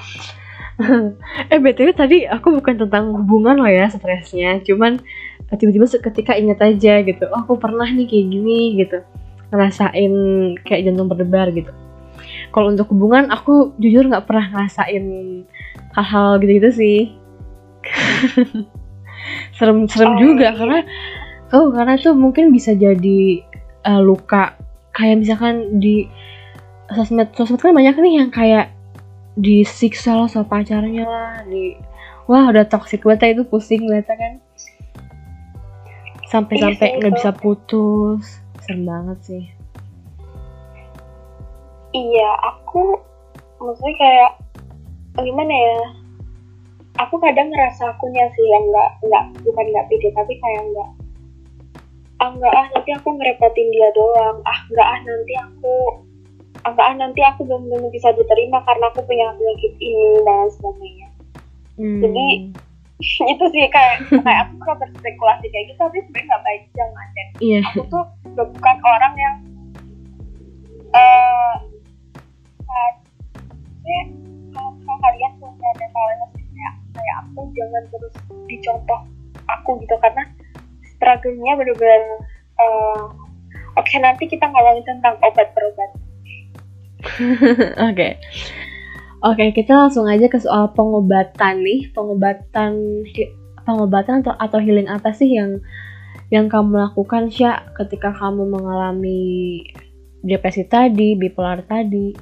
Eh 1.52 1.59
btw 1.59 1.90
tadi 1.90 2.22
aku 2.22 2.54
bukan 2.54 2.87
tentang 2.87 3.11
hubungan 3.11 3.59
loh 3.59 3.66
ya 3.66 3.90
stresnya. 3.90 4.62
Cuman 4.62 5.02
eh, 5.42 5.57
tiba-tiba 5.59 5.90
ketika 5.90 6.38
inget 6.38 6.62
aja 6.62 7.02
gitu 7.02 7.26
oh 7.26 7.42
aku 7.42 7.59
pernah 7.59 7.85
nih 7.90 8.07
kayak 8.07 8.26
gini 8.31 8.78
gitu. 8.78 9.02
Ngerasain 9.50 10.12
kayak 10.62 10.87
jantung 10.87 11.11
berdebar 11.11 11.50
gitu. 11.50 11.74
Kalau 12.54 12.70
untuk 12.70 12.88
hubungan 12.94 13.26
aku 13.28 13.74
jujur 13.83 14.07
nggak 14.07 14.24
pernah 14.31 14.46
ngerasain 14.54 15.04
hal-hal 15.98 16.38
gitu-gitu 16.38 16.70
sih. 16.70 16.98
Serem-serem 19.59 20.14
Oh, 20.14 20.20
juga 20.22 20.54
iya. 20.54 20.57
karena 20.57 20.78
oh 21.52 21.74
karena 21.74 21.98
itu 21.98 22.14
mungkin 22.14 22.54
bisa 22.54 22.72
jadi 22.72 23.42
eh, 23.88 24.01
luka. 24.05 24.55
Kayak 24.92 25.16
misalkan 25.24 25.81
di 25.81 26.05
sosmed 26.92 27.33
sosmed 27.33 27.61
kan 27.61 27.72
banyak 27.72 27.96
nih 27.96 28.14
yang 28.20 28.31
kayak 28.33 28.72
disiksa 29.38 30.18
lah 30.18 30.29
sama 30.29 30.51
pacarnya 30.51 31.07
lah 31.07 31.46
di 31.46 31.79
wah 32.27 32.51
udah 32.51 32.66
toxic 32.66 33.07
banget 33.07 33.40
itu 33.40 33.44
pusing 33.48 33.88
liatnya 33.88 34.16
kan. 34.18 34.33
Sampai-sampai 36.29 36.87
Iya 36.92 36.96
nggak 37.01 37.14
bisa 37.16 37.31
putus. 37.33 38.44
Serem 38.61 38.85
banget 38.85 39.18
sih. 39.24 39.44
Iya 41.96 42.31
aku 42.44 43.01
maksudnya 43.59 43.94
kayak 43.96 44.31
gimana 45.24 45.51
ya 45.51 45.79
aku 46.98 47.16
kadang 47.18 47.48
ngerasa 47.51 47.94
akunya 47.94 48.27
sih 48.35 48.46
yang 48.46 48.64
nggak 48.70 48.90
nggak 49.07 49.24
bukan 49.46 49.66
nggak 49.70 49.87
pede 49.90 50.09
tapi 50.14 50.35
kayak 50.38 50.62
nggak 50.74 50.90
ah 52.18 52.28
nggak 52.35 52.52
ah 52.54 52.66
nanti 52.74 52.90
aku 52.94 53.09
ngerepotin 53.14 53.68
dia 53.70 53.88
doang. 53.94 54.38
Ah 54.42 54.59
nggak 54.70 54.88
ah 54.88 55.00
nanti 55.07 55.35
aku 55.38 55.74
ah 56.66 56.70
nggak 56.74 56.87
ah 56.90 56.94
nanti 56.98 57.20
aku 57.22 57.40
belum 57.46 57.62
belum 57.70 57.90
bisa 57.94 58.11
diterima 58.14 58.59
karena 58.66 58.90
aku 58.90 59.00
punya 59.07 59.31
penyakit 59.38 59.72
ini 59.78 60.09
dan 60.26 60.46
sebagainya. 60.54 61.09
Hmm. 61.78 62.02
Jadi- 62.02 62.68
itu 63.33 63.44
sih 63.54 63.62
kayak 63.70 64.11
kayak 64.11 64.40
aku 64.50 64.52
suka 64.59 64.74
berspekulasi 64.83 65.46
kayak 65.54 65.70
gitu 65.70 65.78
tapi 65.78 66.02
sebenarnya 66.02 66.26
nggak 66.26 66.42
baik 66.42 66.62
jangan 66.74 67.07
dan 67.14 67.28
iya. 67.38 67.61
aku 67.62 67.83
tuh 67.87 68.04
bukan 68.35 68.76
orang 68.83 69.14
yang 69.14 69.37
eh 70.98 71.54
kayak 73.87 74.07
kalau 74.50 74.70
kalau 74.83 74.98
kalian 74.98 75.33
punya 75.38 75.70
mental 75.78 76.07
illness 76.11 76.33
kayak 76.35 76.74
kayak 76.90 77.16
aku 77.22 77.40
jangan 77.54 77.83
terus 77.94 78.14
dicontoh 78.50 79.00
aku 79.46 79.70
gitu 79.78 79.94
karena 80.02 80.22
struggle-nya 80.98 81.54
bener-bener 81.54 82.02
eh, 82.58 83.02
oke 83.78 83.94
nanti 84.02 84.26
kita 84.26 84.44
ngomongin 84.50 84.84
tentang 84.84 85.14
obat 85.22 85.48
berobat 85.54 85.90
Oke. 87.90 88.18
Oke, 89.18 89.44
kita 89.50 89.74
langsung 89.74 90.06
aja 90.06 90.30
ke 90.30 90.38
soal 90.38 90.70
pengobatan 90.74 91.62
nih. 91.62 91.90
Pengobatan 91.90 93.02
pengobatan 93.66 94.24
atau 94.24 94.34
atau 94.38 94.58
healing 94.62 94.88
apa 94.88 95.11
sih 95.12 95.28
yang 95.28 95.61
yang 96.30 96.46
kamu 96.46 96.78
lakukan 96.78 97.28
Sya 97.32 97.72
ketika 97.76 98.14
kamu 98.14 98.46
mengalami 98.46 99.62
depresi 100.22 100.66
tadi, 100.66 101.18
bipolar 101.18 101.64
tadi? 101.66 102.14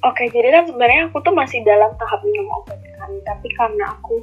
Oke, 0.00 0.32
jadi 0.32 0.48
kan 0.48 0.64
sebenarnya 0.64 1.12
aku 1.12 1.20
tuh 1.20 1.34
masih 1.36 1.60
dalam 1.60 1.92
tahap 2.00 2.24
minum 2.24 2.48
obat 2.56 2.80
kan, 2.96 3.10
tapi 3.20 3.52
karena 3.52 3.84
aku 4.00 4.16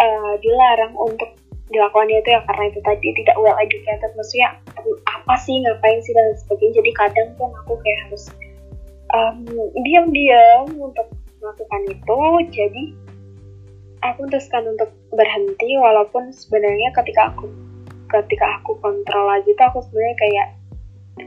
eh, 0.00 0.34
dilarang 0.40 0.96
untuk 0.96 1.36
dilakukan 1.70 2.10
itu 2.10 2.28
ya 2.34 2.40
karena 2.46 2.64
itu 2.70 2.78
tadi 2.82 3.08
tidak 3.22 3.36
well 3.38 3.56
educated, 3.62 4.10
maksudnya 4.18 4.48
apa 5.06 5.34
sih 5.38 5.62
ngapain 5.62 5.98
sih 6.02 6.12
dan 6.14 6.34
sebagainya. 6.44 6.82
Jadi 6.82 6.90
kadang 6.98 7.28
kan 7.38 7.50
aku 7.64 7.72
kayak 7.80 7.98
harus 8.08 8.24
em, 9.14 9.36
diam-diam 9.86 10.66
untuk 10.78 11.06
melakukan 11.38 11.82
itu. 11.88 12.20
Jadi 12.50 12.84
aku 14.02 14.26
memutuskan 14.26 14.62
untuk 14.66 14.90
berhenti, 15.14 15.70
walaupun 15.78 16.34
sebenarnya 16.34 16.90
ketika 16.98 17.30
aku 17.34 17.46
ketika 18.10 18.46
aku 18.58 18.74
kontrol 18.82 19.30
lagi 19.30 19.54
tuh 19.54 19.66
aku 19.70 19.78
sebenarnya 19.86 20.16
kayak 20.18 20.48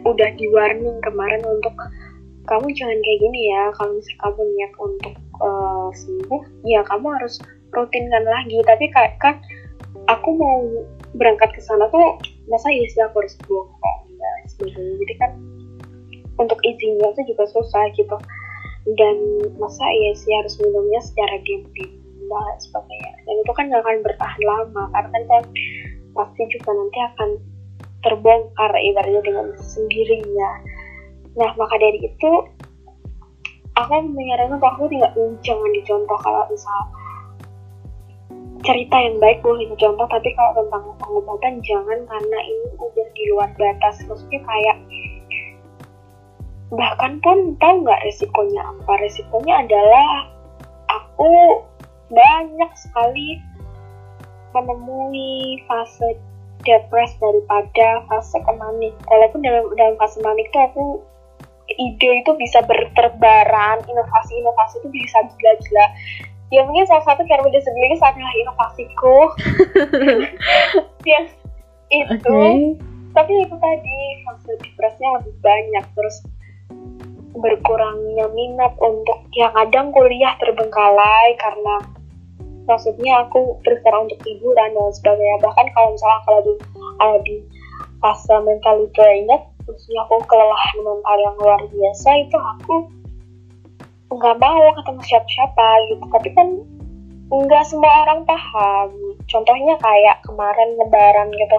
udah 0.03 0.29
di 0.35 0.45
warning 0.51 0.99
kemarin 0.99 1.39
untuk 1.47 1.71
kamu 2.43 2.67
jangan 2.75 2.99
kayak 2.99 3.19
gini 3.23 3.41
ya 3.55 3.63
kalau 3.79 3.95
misalnya 3.95 4.19
kamu 4.19 4.41
niat 4.51 4.73
untuk 4.75 5.15
eh, 5.39 5.89
sembuh 5.95 6.43
ya 6.67 6.81
kamu 6.83 7.07
harus 7.15 7.39
rutinkan 7.71 8.23
lagi 8.27 8.57
tapi 8.67 8.85
kayak 8.91 9.15
kan 9.23 9.39
aku 10.09 10.29
mau 10.35 10.59
berangkat 11.13 11.53
ke 11.55 11.61
sana 11.61 11.87
tuh 11.93 12.19
masa 12.49 12.67
iya 12.73 12.85
sih 12.89 13.01
aku 13.03 13.23
harus 13.23 13.35
bohong 13.45 14.01
dan 14.19 14.39
sebagainya 14.49 14.93
jadi 14.99 15.15
kan 15.21 15.31
untuk 16.37 16.57
izinnya 16.65 17.13
tuh 17.13 17.25
juga 17.29 17.45
susah 17.49 17.83
gitu. 17.93 18.17
Dan 18.83 19.15
masa 19.61 19.85
iya 19.95 20.11
sih 20.17 20.33
harus 20.35 20.59
minumnya 20.59 20.99
secara 20.99 21.39
diam-diam 21.47 22.27
dan 22.27 22.55
sebagainya. 22.59 23.13
Dan 23.23 23.35
itu 23.39 23.51
kan 23.55 23.65
gak 23.71 23.81
akan 23.85 23.97
bertahan 24.03 24.41
lama 24.43 24.83
karena 24.91 25.09
kan, 25.13 25.23
kan 25.29 25.43
pasti 26.13 26.43
juga 26.51 26.69
nanti 26.75 26.99
akan 27.13 27.29
terbongkar 28.03 28.71
ibaratnya 28.75 29.21
dengan 29.23 29.47
sendirinya. 29.55 30.51
Nah, 31.39 31.49
maka 31.55 31.75
dari 31.79 31.99
itu 32.03 32.31
aku 33.73 33.93
menyarankan 34.03 34.59
bahwa 34.59 34.75
aku 34.77 34.85
tidak 34.91 35.15
jangan 35.41 35.71
dicontoh 35.71 36.19
kalau 36.19 36.43
misal 36.51 36.79
cerita 38.63 38.95
yang 38.95 39.19
baik 39.19 39.43
boleh 39.43 39.67
dicontoh, 39.75 40.07
tapi 40.07 40.31
kalau 40.33 40.63
tentang 40.63 40.83
pengobatan 40.97 41.59
jangan 41.61 41.99
karena 42.07 42.39
ini 42.43 42.67
udah 42.79 43.07
di 43.11 43.23
luar 43.35 43.49
batas. 43.59 43.99
Maksudnya 44.07 44.39
kayak 44.43 44.77
bahkan 46.73 47.21
pun 47.21 47.53
tahu 47.61 47.85
nggak 47.85 48.01
resikonya 48.07 48.61
apa? 48.65 48.91
Resikonya 49.03 49.53
adalah 49.67 50.09
aku 50.89 51.61
banyak 52.09 52.71
sekali 52.79 53.37
menemui 54.53 55.61
fase 55.67 56.17
depres 56.63 57.11
daripada 57.19 58.07
fase 58.07 58.39
kemanik. 58.47 58.95
Walaupun 59.05 59.43
dalam 59.43 59.67
dalam 59.75 59.95
fase 59.99 60.23
manik 60.23 60.47
tuh 60.55 60.63
aku 60.63 60.85
ide 61.67 62.21
itu 62.21 62.31
bisa 62.39 62.59
berterbaran, 62.63 63.83
inovasi-inovasi 63.87 64.83
itu 64.83 64.89
bisa 64.91 65.17
gila-gila. 65.35 65.85
Ya 66.53 66.61
mungkin 66.69 66.85
salah 66.85 67.01
satu 67.01 67.25
karena 67.25 67.49
sebelumnya 67.49 67.97
adalah 67.97 68.33
inovasiku. 68.37 69.17
yang 71.09 71.25
itu, 71.89 72.13
Oke. 72.13 72.77
tapi 73.13 73.33
itu 73.41 73.55
tadi 73.57 73.97
fase 74.25 74.53
depresnya 74.61 75.09
lebih 75.17 75.35
banyak 75.41 75.85
terus 75.97 76.17
berkurangnya 77.33 78.29
minat 78.33 78.73
untuk 78.77 79.25
yang 79.33 79.53
kadang 79.57 79.89
kuliah 79.89 80.33
terbengkalai 80.37 81.33
karena 81.41 81.75
maksudnya 82.69 83.27
aku 83.27 83.59
prefer 83.65 83.93
untuk 83.97 84.19
hiburan 84.23 84.71
dan 84.73 84.91
sebagainya 84.95 85.37
bahkan 85.43 85.67
kalau 85.75 85.89
misalnya 85.91 86.19
kalau 86.23 86.39
di 86.45 86.53
kalau 87.01 87.17
di 87.25 87.35
fase 87.99 88.35
mental 88.45 88.77
drained 88.95 89.41
maksudnya 89.67 90.01
aku 90.07 90.15
kelelahan 90.29 90.77
mental 90.85 91.17
yang 91.19 91.35
luar 91.41 91.61
biasa 91.67 92.09
itu 92.23 92.37
aku 92.37 92.75
nggak 94.17 94.37
mau 94.39 94.63
ketemu 94.79 95.01
siapa-siapa 95.03 95.67
gitu. 95.89 96.03
Tapi 96.09 96.29
kan 96.35 96.47
nggak 97.33 97.63
semua 97.65 97.91
orang 98.07 98.21
paham. 98.29 98.89
Contohnya 99.25 99.75
kayak 99.79 100.21
kemarin 100.27 100.69
lebaran 100.77 101.27
gitu 101.33 101.57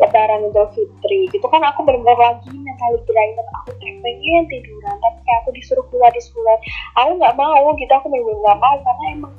lebaran 0.00 0.48
idul 0.48 0.64
fitri 0.72 1.28
gitu 1.28 1.44
kan 1.52 1.60
aku 1.60 1.84
bener-bener 1.84 2.16
lagi 2.16 2.48
mental 2.56 2.96
drained 3.04 3.36
aku 3.36 3.76
pengen 4.00 4.48
tiduran 4.48 4.96
tapi 4.96 5.18
kayak 5.28 5.38
aku 5.44 5.50
disuruh 5.52 5.84
keluar 5.92 6.08
disuruh 6.16 6.40
keluar 6.40 6.58
aku 6.96 7.10
nggak 7.20 7.36
mau 7.36 7.66
gitu 7.76 7.92
aku 7.92 8.08
bener-bener 8.08 8.40
nggak 8.40 8.60
mau 8.64 8.76
karena 8.80 9.04
emang 9.12 9.34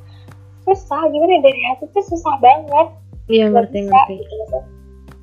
susah. 0.62 1.02
Gimana 1.10 1.34
ya, 1.34 1.42
dari 1.42 1.62
hati 1.74 1.86
tuh 1.90 2.06
susah 2.06 2.36
banget. 2.38 2.88
Iya 3.26 3.50
ngerti 3.50 3.90
ngerti. 3.90 4.16
gitu 4.22 4.60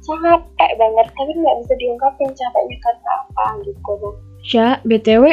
capek 0.08 0.72
banget 0.80 1.06
tapi 1.12 1.32
nggak 1.36 1.56
bisa 1.64 1.74
diungkapin 1.76 2.30
capeknya 2.32 2.76
karena 2.80 3.10
apa 3.28 3.46
gitu 3.68 3.92
Sya, 4.42 4.80
BTW 4.86 5.24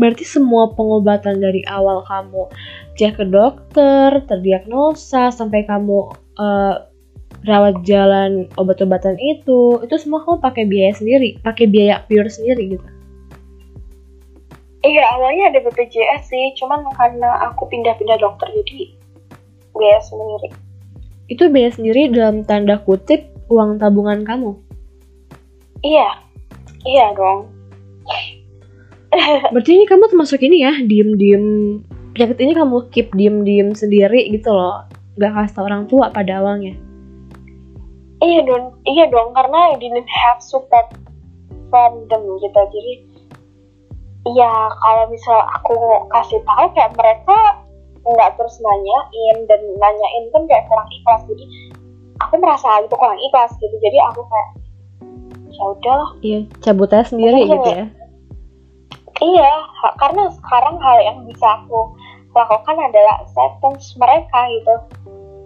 berarti 0.00 0.24
semua 0.24 0.72
pengobatan 0.72 1.38
dari 1.38 1.60
awal 1.68 2.02
kamu 2.08 2.48
cek 2.96 3.20
ke 3.20 3.24
dokter, 3.28 4.24
terdiagnosa 4.24 5.28
sampai 5.30 5.62
kamu 5.68 6.10
eh, 6.40 6.74
rawat 7.44 7.84
jalan 7.84 8.48
obat-obatan 8.56 9.20
itu, 9.20 9.78
itu 9.84 9.94
semua 10.00 10.24
kamu 10.24 10.40
pakai 10.40 10.64
biaya 10.64 10.92
sendiri, 10.96 11.36
pakai 11.44 11.68
biaya 11.68 12.00
pure 12.08 12.30
sendiri 12.32 12.78
gitu. 12.78 12.88
iya 14.84 15.04
awalnya 15.16 15.48
ada 15.48 15.58
BPJS 15.64 16.28
sih 16.28 16.52
cuman 16.60 16.84
karena 16.92 17.48
aku 17.48 17.64
pindah-pindah 17.72 18.20
dokter 18.20 18.52
jadi 18.52 18.92
biaya 19.72 20.00
sendiri 20.04 20.52
Itu 21.24 21.48
biaya 21.48 21.72
sendiri 21.72 22.12
dalam 22.12 22.44
tanda 22.44 22.76
kutip 22.84 23.24
uang 23.48 23.80
tabungan 23.80 24.28
kamu. 24.28 24.52
iya 25.80 26.20
iya 26.84 27.16
dong 27.16 27.48
Berarti 29.52 29.70
ini 29.78 29.84
kamu 29.86 30.04
termasuk 30.10 30.40
ini 30.42 30.62
ya, 30.64 30.72
diem-diem. 30.82 31.44
Penyakit 32.14 32.38
ini 32.42 32.52
kamu 32.54 32.76
keep 32.94 33.08
diem-diem 33.14 33.74
sendiri 33.74 34.30
gitu 34.30 34.54
loh. 34.54 34.86
Gak 35.18 35.34
kasih 35.34 35.54
tau 35.54 35.66
orang 35.66 35.84
tua 35.86 36.10
pada 36.10 36.42
awalnya. 36.42 36.74
iya 38.24 38.40
dong 38.40 38.80
iya 38.88 39.04
dong 39.12 39.36
karena 39.36 39.68
I 39.68 39.76
didn't 39.76 40.08
have 40.08 40.40
support 40.40 40.96
from 41.68 42.08
them 42.08 42.24
gitu. 42.40 42.56
Jadi 42.56 42.94
Iya, 44.24 44.48
kalau 44.80 45.04
misal 45.12 45.36
aku 45.52 45.76
kasih 46.08 46.40
tahu 46.48 46.72
kayak 46.72 46.96
mereka 46.96 47.60
nggak 48.08 48.32
terus 48.40 48.56
nanyain 48.56 49.44
dan 49.44 49.60
nanyain 49.76 50.24
kan 50.32 50.48
kayak 50.48 50.64
kurang 50.64 50.88
ikhlas. 50.88 51.20
Jadi 51.28 51.44
aku 52.24 52.40
merasa 52.40 52.80
itu 52.80 52.96
kurang 52.96 53.20
ikhlas 53.20 53.52
gitu. 53.60 53.76
Jadi 53.84 53.98
aku 54.00 54.24
kayak 54.24 54.50
ya 55.52 55.64
udahlah. 55.76 56.10
Iya 56.24 56.40
cabut 56.64 56.88
aja 56.88 57.04
sendiri 57.12 57.44
gitu 57.44 57.68
ya 57.68 57.84
iya 59.22 59.52
karena 60.00 60.30
sekarang 60.34 60.76
hal 60.82 60.98
yang 61.02 61.18
bisa 61.28 61.46
aku 61.62 61.94
lakukan 62.34 62.76
adalah 62.78 63.22
acceptance 63.22 63.94
mereka 63.94 64.38
gitu 64.50 64.74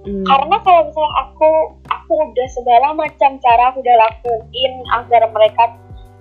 hmm. 0.08 0.24
karena 0.24 0.56
kalau 0.64 0.80
misalnya 0.88 1.12
aku 1.28 1.50
aku 1.92 2.12
udah 2.32 2.48
segala 2.56 2.88
macam 2.96 3.30
cara 3.44 3.62
aku 3.72 3.84
udah 3.84 3.96
lakuin 4.08 4.72
agar 4.96 5.22
mereka 5.28 5.62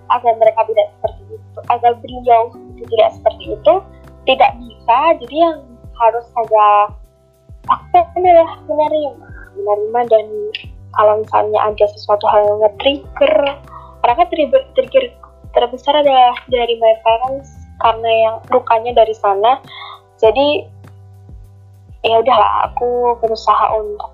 agar 0.07 0.33
mereka 0.39 0.59
tidak 0.67 0.87
seperti 0.99 1.23
itu 1.31 1.59
agar 1.71 1.91
beliau 1.99 2.41
tidak 2.83 3.09
seperti 3.15 3.43
itu 3.55 3.73
tidak 4.27 4.51
bisa 4.59 4.97
jadi 5.23 5.35
yang 5.39 5.59
harus 5.95 6.25
saja 6.35 6.65
aku 7.71 7.95
adalah 8.19 8.59
menerima 8.67 9.11
menerima 9.55 9.99
dan 10.11 10.25
kalau 10.95 11.13
misalnya 11.21 11.59
ada 11.61 11.85
sesuatu 11.93 12.25
hal 12.27 12.41
yang 12.47 12.59
nge-trigger 12.63 13.33
karena 14.01 14.13
kan 14.13 14.27
trigger, 14.31 14.61
trigger 14.73 15.05
terbesar 15.57 15.97
adalah 15.97 16.37
dari 16.45 16.77
my 16.77 16.93
parents 17.01 17.49
karena 17.81 18.09
yang 18.29 18.35
lukanya 18.53 18.93
dari 18.93 19.17
sana 19.17 19.57
jadi 20.21 20.69
ya 22.05 22.21
udahlah 22.21 22.69
aku 22.69 23.17
berusaha 23.17 23.65
untuk 23.73 24.13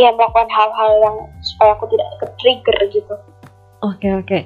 ya 0.00 0.08
melakukan 0.16 0.48
hal-hal 0.48 0.92
yang 1.04 1.16
supaya 1.44 1.76
aku 1.76 1.84
tidak 1.92 2.08
ke 2.20 2.26
trigger 2.40 2.78
gitu 2.92 3.16
Oke 3.84 4.08
oke. 4.08 4.38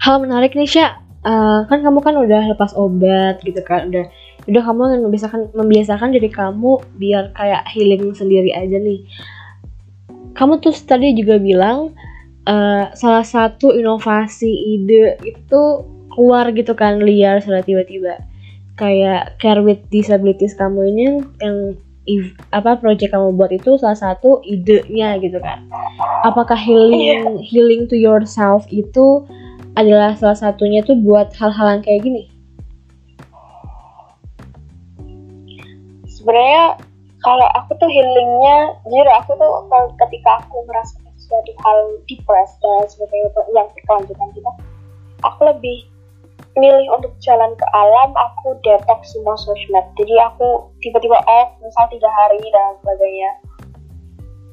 Hal 0.00 0.16
menarik 0.22 0.56
nih 0.56 0.68
Syah. 0.68 0.92
Uh, 1.22 1.62
kan 1.70 1.86
kamu 1.86 2.02
kan 2.02 2.18
udah 2.18 2.50
lepas 2.50 2.74
obat 2.74 3.38
gitu 3.46 3.62
kan 3.62 3.86
udah 3.86 4.10
udah 4.50 4.62
kamu 4.66 5.06
membiasakan 5.06 5.54
membiasakan 5.54 6.10
diri 6.10 6.26
kamu 6.26 6.82
biar 6.98 7.30
kayak 7.30 7.62
healing 7.70 8.10
sendiri 8.10 8.50
aja 8.50 8.74
nih 8.74 9.06
kamu 10.34 10.58
tuh 10.58 10.74
tadi 10.82 11.14
juga 11.14 11.38
bilang 11.38 11.94
uh, 12.46 12.84
salah 12.94 13.26
satu 13.26 13.74
inovasi 13.74 14.78
ide 14.78 15.18
itu 15.22 15.62
keluar 16.12 16.52
gitu 16.52 16.76
kan 16.76 17.00
liar 17.00 17.40
setelah 17.40 17.64
tiba-tiba. 17.64 18.20
Kayak 18.76 19.36
care 19.38 19.60
with 19.60 19.84
disabilities 19.92 20.56
kamu 20.56 20.80
ini 20.90 21.04
yang 21.44 21.56
if, 22.08 22.34
apa 22.50 22.80
project 22.80 23.14
kamu 23.14 23.36
buat 23.36 23.52
itu 23.52 23.78
salah 23.78 23.98
satu 23.98 24.42
idenya 24.42 25.20
gitu 25.22 25.38
kan. 25.38 25.68
Apakah 26.26 26.58
healing 26.58 27.38
yeah. 27.38 27.42
healing 27.42 27.86
to 27.86 27.96
yourself 27.96 28.66
itu 28.72 29.26
adalah 29.72 30.12
salah 30.18 30.36
satunya 30.36 30.84
tuh 30.84 30.98
buat 31.00 31.32
hal-hal 31.36 31.78
yang 31.78 31.82
kayak 31.84 32.00
gini? 32.04 32.22
Sebenarnya 36.06 36.78
kalau 37.22 37.46
aku 37.54 37.78
tuh 37.78 37.90
healingnya 37.90 38.78
jujur 38.86 39.08
aku 39.14 39.30
tuh 39.38 39.52
kalau 39.70 39.88
ketika 40.06 40.42
aku 40.42 40.62
merasa 40.66 41.01
sesuatu 41.32 41.52
hal 41.64 41.78
depressed 42.04 42.60
dan 42.60 42.84
sebagainya 42.84 43.32
yang 43.56 43.68
berkelanjutan 43.72 44.28
kita. 44.36 44.52
Aku 45.24 45.40
lebih 45.48 45.88
milih 46.52 46.86
untuk 46.92 47.16
jalan 47.24 47.56
ke 47.56 47.64
alam 47.72 48.12
aku 48.12 48.52
detox 48.60 49.16
semua 49.16 49.32
sosmed. 49.40 49.86
Jadi 49.96 50.12
aku 50.20 50.68
tiba-tiba 50.84 51.16
off 51.24 51.56
misal 51.64 51.88
tiga 51.88 52.12
hari 52.12 52.36
dan 52.52 52.76
sebagainya. 52.84 53.30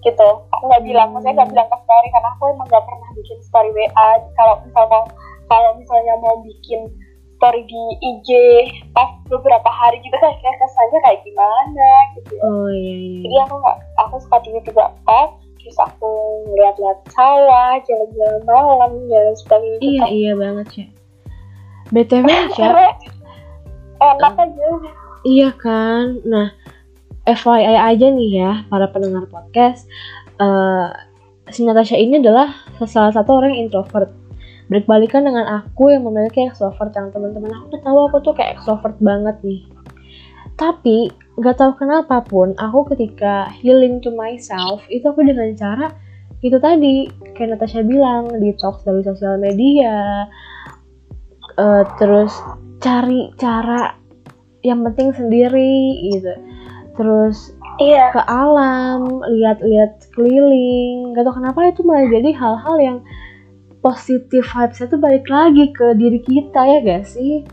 Gitu. 0.08 0.30
Aku 0.56 0.63
nggak 0.72 0.88
bilang 0.88 1.12
maksudnya 1.12 1.44
nggak 1.44 1.52
bilang 1.52 1.68
ke 1.68 1.78
story 1.84 2.08
karena 2.15 2.30
aku 2.32 2.44
emang 2.56 2.68
nggak 2.72 2.86
pernah 2.88 3.10
bikin 3.20 3.39
story 3.44 3.70
WA 3.76 4.10
kalau 4.39 4.56
misal 4.63 4.86
mau 4.88 5.04
kalau 5.52 5.70
misalnya 5.76 6.15
mau 6.24 6.39
bikin 6.39 6.88
story 7.36 7.68
di 7.68 7.84
IG 8.00 8.30
pas 8.96 9.12
beberapa 9.28 9.68
hari 9.68 10.00
gitu 10.00 10.15
kan 10.15 10.32
kayak 10.39 10.56
kesannya 10.63 11.00
kayak 11.04 11.20
gimana 11.28 11.92
gitu. 12.15 12.32
Ya. 12.39 12.42
oh 12.48 12.72
iya 12.72 12.96
iya. 12.96 13.20
Jadi 13.28 13.36
aku 13.44 13.56
nggak 13.60 13.78
aku 14.08 14.15
suka 14.24 14.38
tiba-tiba 14.48 14.84
off 15.04 15.36
terus 15.69 15.77
aku 15.86 16.10
lihat-lihat 16.58 16.97
sawah 17.13 17.77
jalan-jalan 17.86 18.41
malam 18.49 18.91
dan 19.05 19.29
sebagainya 19.38 19.77
iya 19.86 20.05
iya 20.10 20.34
banget 20.34 20.67
sih 20.73 20.88
BTW 21.89 22.25
ya. 22.58 22.93
Enak 23.99 24.34
aja. 24.38 24.67
Iya 25.27 25.49
kan. 25.58 26.23
Nah, 26.23 26.53
FYI 27.27 27.75
aja 27.75 28.08
nih 28.13 28.32
ya 28.39 28.51
para 28.71 28.88
pendengar 28.93 29.27
podcast. 29.27 29.89
Uh, 30.39 30.93
si 31.51 31.65
Natasha 31.67 31.99
ini 31.99 32.21
adalah 32.21 32.53
salah 32.88 33.12
satu 33.12 33.43
orang 33.43 33.58
introvert. 33.58 34.13
Berbalikan 34.69 35.25
dengan 35.25 35.49
aku 35.49 35.89
yang 35.89 36.05
memiliki 36.05 36.45
extrovert 36.45 36.93
yang 36.93 37.10
teman-teman 37.10 37.49
aku 37.58 37.82
tahu 37.82 37.97
aku 38.05 38.17
tuh 38.21 38.34
kayak 38.38 38.62
extrovert 38.62 38.95
banget 39.01 39.36
nih. 39.41 39.65
Tapi 40.55 41.10
nggak 41.39 41.56
tahu 41.56 41.71
kenapa 41.80 42.19
pun 42.28 42.52
aku 42.60 42.91
ketika 42.91 43.47
healing 43.63 44.04
to 44.04 44.12
myself 44.12 44.84
itu 44.91 45.08
aku 45.08 45.23
dengan 45.23 45.56
cara 45.56 45.88
itu 46.39 46.56
tadi 46.60 47.08
kayak 47.36 47.56
Natasha 47.60 47.84
bilang 47.84 48.32
detox 48.39 48.88
dari 48.88 49.04
sosial 49.04 49.36
media, 49.43 50.23
uh, 51.60 51.84
terus 51.99 52.32
cari 52.80 53.28
cara 53.36 53.99
yang 54.63 54.84
penting 54.88 55.12
sendiri 55.12 55.99
gitu 56.08 56.34
terus 56.95 57.56
iya. 57.80 58.12
ke 58.12 58.19
alam 58.28 59.23
lihat-lihat 59.23 60.12
keliling 60.12 61.15
gak 61.15 61.23
tau 61.23 61.36
kenapa 61.36 61.71
itu 61.71 61.84
malah 61.88 62.08
jadi 62.12 62.32
hal-hal 62.36 62.75
yang 62.80 62.97
positif 63.80 64.43
vibes 64.43 64.84
itu 64.84 64.95
balik 64.99 65.28
lagi 65.32 65.71
ke 65.71 65.95
diri 65.95 66.19
kita 66.19 66.60
ya 66.60 66.80
gak 66.84 67.08
sih 67.08 67.47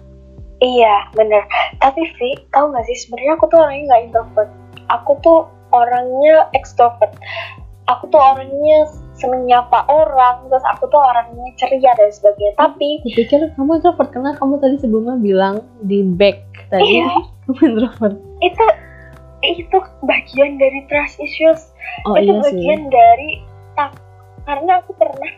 iya 0.61 1.09
bener. 1.12 1.42
Tapi 1.83 2.03
Vi 2.16 2.31
tau 2.53 2.73
gak 2.73 2.85
sih 2.88 2.97
sebenarnya 3.07 3.33
aku 3.37 3.47
tuh 3.51 3.59
orangnya 3.61 3.85
nggak 3.92 4.03
introvert. 4.09 4.51
Aku 4.92 5.12
tuh 5.21 5.38
orangnya 5.75 6.49
extrovert. 6.55 7.12
Aku 7.87 8.11
tuh 8.11 8.19
orangnya 8.19 8.79
seneng 9.16 9.47
nyapa 9.47 9.87
orang 9.88 10.51
terus 10.51 10.64
aku 10.66 10.90
tuh 10.90 11.01
orangnya 11.01 11.47
ceria 11.57 11.92
dan 11.95 12.11
sebagainya. 12.11 12.55
Tapi 12.59 13.01
pikir 13.07 13.40
kamu 13.55 13.79
introvert 13.79 14.11
karena 14.12 14.35
kamu 14.37 14.55
tadi 14.59 14.77
sebelumnya 14.83 15.16
bilang 15.19 15.57
di 15.85 16.03
back 16.03 16.42
tadi. 16.69 17.03
Iya. 17.03 17.09
kamu 17.47 17.61
introvert. 17.73 18.16
Itu 18.42 18.66
itu 19.45 19.79
bagian 20.03 20.59
dari 20.59 20.81
trust 20.90 21.23
issues. 21.23 21.71
Oh, 22.09 22.19
itu 22.19 22.33
iya 22.33 22.42
bagian 22.42 22.81
sih. 22.87 22.92
dari 22.92 23.31
tak 23.77 23.90
karena 24.47 24.81
aku 24.81 24.95
pernah 24.97 25.33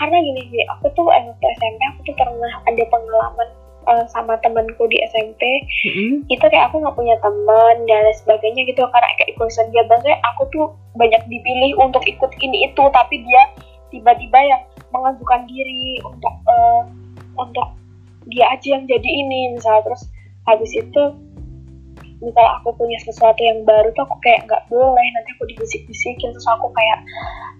karena 0.00 0.16
gini 0.16 0.42
sih 0.48 0.62
aku 0.72 0.88
tuh 0.96 1.04
waktu 1.06 1.44
SMP 1.60 1.80
aku 1.92 2.00
tuh 2.08 2.16
pernah 2.16 2.52
ada 2.64 2.84
pengalaman 2.88 3.48
uh, 3.90 4.04
sama 4.14 4.38
temanku 4.40 4.86
di 4.86 5.02
SMP 5.10 5.42
mm-hmm. 5.66 6.30
itu 6.30 6.44
kayak 6.46 6.70
aku 6.70 6.78
nggak 6.78 6.96
punya 6.96 7.18
teman 7.18 7.76
dan 7.90 8.06
lain 8.06 8.16
sebagainya 8.16 8.62
gitu 8.70 8.86
karena 8.86 9.10
kayak 9.18 9.34
egoisan 9.34 9.66
dia. 9.74 9.82
Maksudnya 9.90 10.18
aku 10.34 10.42
tuh 10.54 10.66
banyak 10.94 11.22
dipilih 11.26 11.74
untuk 11.82 12.06
ikut 12.06 12.30
ini 12.38 12.70
itu 12.70 12.82
tapi 12.94 13.20
dia 13.26 13.42
tiba-tiba 13.90 14.38
yang 14.38 14.62
mengajukan 14.94 15.42
diri 15.50 15.98
untuk 16.06 16.34
uh, 16.46 16.82
untuk 17.34 17.74
dia 18.30 18.46
aja 18.54 18.78
yang 18.78 18.86
jadi 18.86 19.10
ini 19.10 19.58
misalnya 19.58 19.90
terus 19.90 20.06
habis 20.46 20.70
itu 20.74 21.02
misal 22.20 22.46
aku 22.60 22.76
punya 22.76 23.00
sesuatu 23.00 23.40
yang 23.40 23.64
baru 23.64 23.88
tuh 23.96 24.04
aku 24.04 24.16
kayak 24.20 24.44
nggak 24.44 24.64
boleh 24.68 25.06
nanti 25.16 25.30
aku 25.36 25.44
dibisik-bisikin. 25.48 26.30
Terus 26.36 26.48
aku 26.48 26.68
kayak 26.72 26.98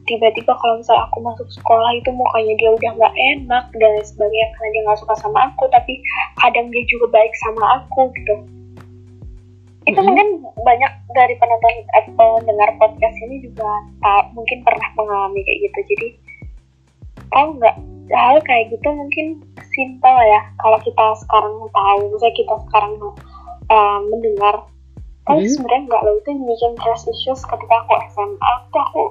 tiba-tiba 0.04 0.52
kalau 0.52 0.80
misal 0.80 0.96
aku 1.00 1.18
masuk 1.24 1.48
sekolah 1.48 1.90
itu 1.96 2.12
mukanya 2.12 2.54
dia 2.60 2.70
udah 2.76 2.90
nggak 3.00 3.14
enak 3.36 3.64
dan 3.80 3.92
sebagainya 4.04 4.48
karena 4.56 4.68
dia 4.72 4.82
nggak 4.84 5.00
suka 5.00 5.14
sama 5.16 5.38
aku 5.48 5.64
tapi 5.72 5.98
kadang 6.38 6.68
dia 6.68 6.84
juga 6.88 7.06
baik 7.08 7.32
sama 7.48 7.64
aku 7.80 8.12
gitu. 8.14 8.34
Itu 9.88 9.96
mm-hmm. 9.96 10.06
mungkin 10.06 10.28
banyak 10.60 10.92
dari 11.16 11.34
penonton 11.40 11.74
atau 11.96 12.36
eh, 12.36 12.44
dengar 12.44 12.68
podcast 12.76 13.16
ini 13.24 13.40
juga 13.40 13.68
tak, 14.04 14.28
mungkin 14.36 14.60
pernah 14.60 14.88
mengalami 14.92 15.40
kayak 15.40 15.58
gitu. 15.72 15.78
Jadi 15.96 16.08
tahu 17.32 17.48
nggak 17.56 17.76
hal 18.12 18.36
kayak 18.44 18.68
gitu 18.76 18.88
mungkin 18.92 19.26
simpel 19.72 20.16
ya. 20.28 20.40
Kalau 20.60 20.78
kita 20.84 21.06
sekarang 21.24 21.54
tahu 21.72 22.00
misalnya 22.12 22.36
kita 22.36 22.54
sekarang 22.68 22.92
uh, 23.70 23.98
mendengar. 24.11 24.66
Tapi 25.24 25.46
hmm. 25.46 25.52
sebenarnya 25.54 25.83
nggak 25.87 26.02
loh 26.02 26.14
itu 26.18 26.30
bikin 26.35 26.72
trust 26.83 27.06
issues 27.06 27.40
ketika 27.46 27.74
aku 27.87 27.94
SMA 28.11 28.52
tuh 28.74 28.83
aku 28.83 29.02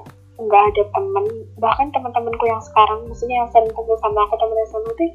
nggak 0.44 0.64
ada 0.74 0.84
temen. 0.92 1.26
Bahkan 1.58 1.88
teman-temanku 1.96 2.46
yang 2.46 2.62
sekarang 2.64 3.08
maksudnya 3.08 3.46
yang 3.46 3.50
sering 3.56 3.72
kumpul 3.72 3.96
sama 4.04 4.28
aku 4.28 4.36
temen 4.36 4.58
SMA 4.68 4.92
tuh 4.94 5.12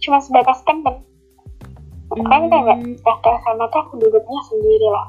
cuma 0.00 0.18
sebatas 0.22 0.60
temen. 0.62 0.94
Hmm. 2.14 2.28
kan 2.30 2.40
nggak 2.46 2.78
waktu 3.02 3.28
SMA 3.42 3.66
tuh 3.74 3.80
aku 3.82 3.92
duduknya 3.98 4.40
sendiri 4.46 4.86
loh. 4.86 5.08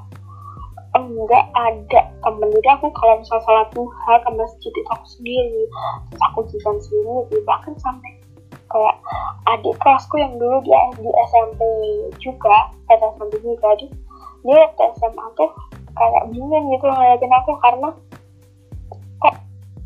Enggak 0.96 1.46
ada 1.52 2.02
temen. 2.24 2.48
Jadi 2.56 2.70
aku 2.72 2.88
kalau 2.96 3.20
misal 3.20 3.40
salat 3.44 3.68
duha 3.76 4.14
ke 4.24 4.30
masjid 4.34 4.72
itu 4.72 4.90
aku 4.90 5.06
sendiri 5.20 5.64
terus 6.08 6.22
aku 6.32 6.40
juga 6.48 6.72
sendiri 6.80 7.44
bahkan 7.44 7.76
sampai 7.84 8.15
kayak 8.72 8.96
adik 9.50 9.76
kelasku 9.80 10.16
yang 10.18 10.36
dulu 10.42 10.58
dia 10.66 10.82
di 10.98 11.10
SMP 11.32 11.62
juga 12.22 12.74
pada 12.90 13.14
SMP 13.16 13.40
juga. 13.46 13.70
Dia 13.80 13.90
dia 14.46 14.56
waktu 14.62 14.84
SMA 15.02 15.26
tuh 15.38 15.52
kayak 15.96 16.24
bingung 16.30 16.66
gitu 16.70 16.86
ngeliatin 16.86 17.34
aku 17.34 17.52
karena 17.64 17.90
kok 19.24 19.36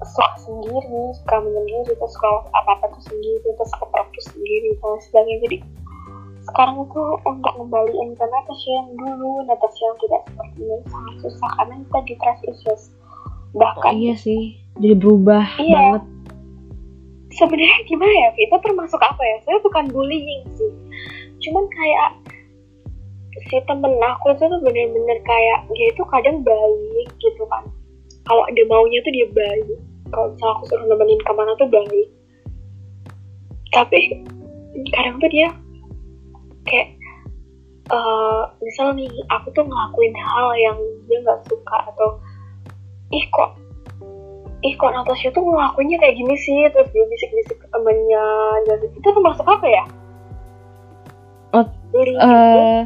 suka 0.04 0.28
sendiri 0.42 1.00
suka 1.16 1.36
menyendiri 1.44 1.92
terus 1.96 2.16
kalau 2.20 2.44
apa 2.56 2.76
apa 2.80 2.86
tuh 2.92 3.04
sendiri 3.14 3.40
terus 3.56 3.72
ke 3.72 3.86
tuh 3.88 4.24
sendiri 4.34 4.70
dan 4.80 5.00
sebagainya. 5.04 5.40
Jadi 5.48 5.58
sekarang 6.50 6.82
tuh 6.90 7.20
untuk 7.30 7.54
kembaliin 7.62 8.10
ke 8.18 8.26
Natasha 8.26 8.70
yang 8.74 8.90
dulu 8.98 9.32
Natasha 9.46 9.82
yang 9.86 9.98
tidak 10.02 10.22
seperti 10.26 10.60
ini 10.66 10.78
sangat 10.90 11.16
susah 11.22 11.50
karena 11.62 11.74
kita 11.86 12.00
di 12.04 12.14
trust 12.18 12.44
issues. 12.48 12.84
Bahkan 13.54 13.94
iya 13.98 14.14
sih 14.18 14.42
jadi 14.80 14.96
berubah 14.98 15.46
Iya. 15.60 15.74
banget 15.76 16.04
sebenarnya 17.34 17.80
gimana 17.86 18.10
ya 18.10 18.30
itu 18.38 18.56
termasuk 18.62 19.02
apa 19.02 19.22
ya? 19.22 19.38
Saya 19.46 19.58
bukan 19.62 19.86
bullying 19.94 20.44
sih. 20.58 20.72
Cuman 21.46 21.66
kayak 21.70 22.10
si 23.50 23.58
temen 23.70 23.94
aku 24.02 24.36
itu 24.36 24.44
tuh 24.44 24.60
bener-bener 24.66 25.18
kayak 25.24 25.60
dia 25.72 25.88
itu 25.94 26.04
kadang 26.10 26.42
baik 26.42 27.10
gitu 27.22 27.44
kan. 27.48 27.64
Kalau 28.26 28.44
ada 28.46 28.62
maunya 28.70 29.00
tuh 29.06 29.14
dia 29.14 29.28
baik. 29.32 29.80
Kalau 30.10 30.34
misalnya 30.34 30.54
aku 30.58 30.64
suruh 30.70 30.86
nemenin 30.90 31.22
ke 31.22 31.32
mana 31.34 31.52
tuh 31.58 31.70
baik. 31.70 32.08
Tapi 33.70 34.00
kadang 34.94 35.22
tuh 35.22 35.30
dia 35.30 35.48
kayak 36.66 36.90
eh 37.90 38.44
misal 38.62 38.94
nih 38.94 39.10
aku 39.34 39.50
tuh 39.58 39.66
ngelakuin 39.66 40.14
hal 40.14 40.54
yang 40.62 40.78
dia 41.10 41.18
nggak 41.26 41.42
suka 41.50 41.78
atau 41.90 42.22
ih 43.10 43.26
kok 43.34 43.58
ih 44.60 44.74
kok 44.76 44.92
Natasha 44.92 45.32
tuh 45.32 45.44
ngelakuinnya 45.44 45.98
kayak 46.00 46.16
gini 46.20 46.36
sih? 46.36 46.60
Terus 46.72 46.90
dia 46.92 47.06
bisik-bisik 47.08 47.58
ke 47.60 47.68
temennya 47.72 48.26
jadi 48.68 48.86
itu 48.92 49.08
termasuk 49.08 49.46
apa 49.48 49.68
ya? 49.68 49.84
Oh, 51.50 51.66
eh 51.98 52.82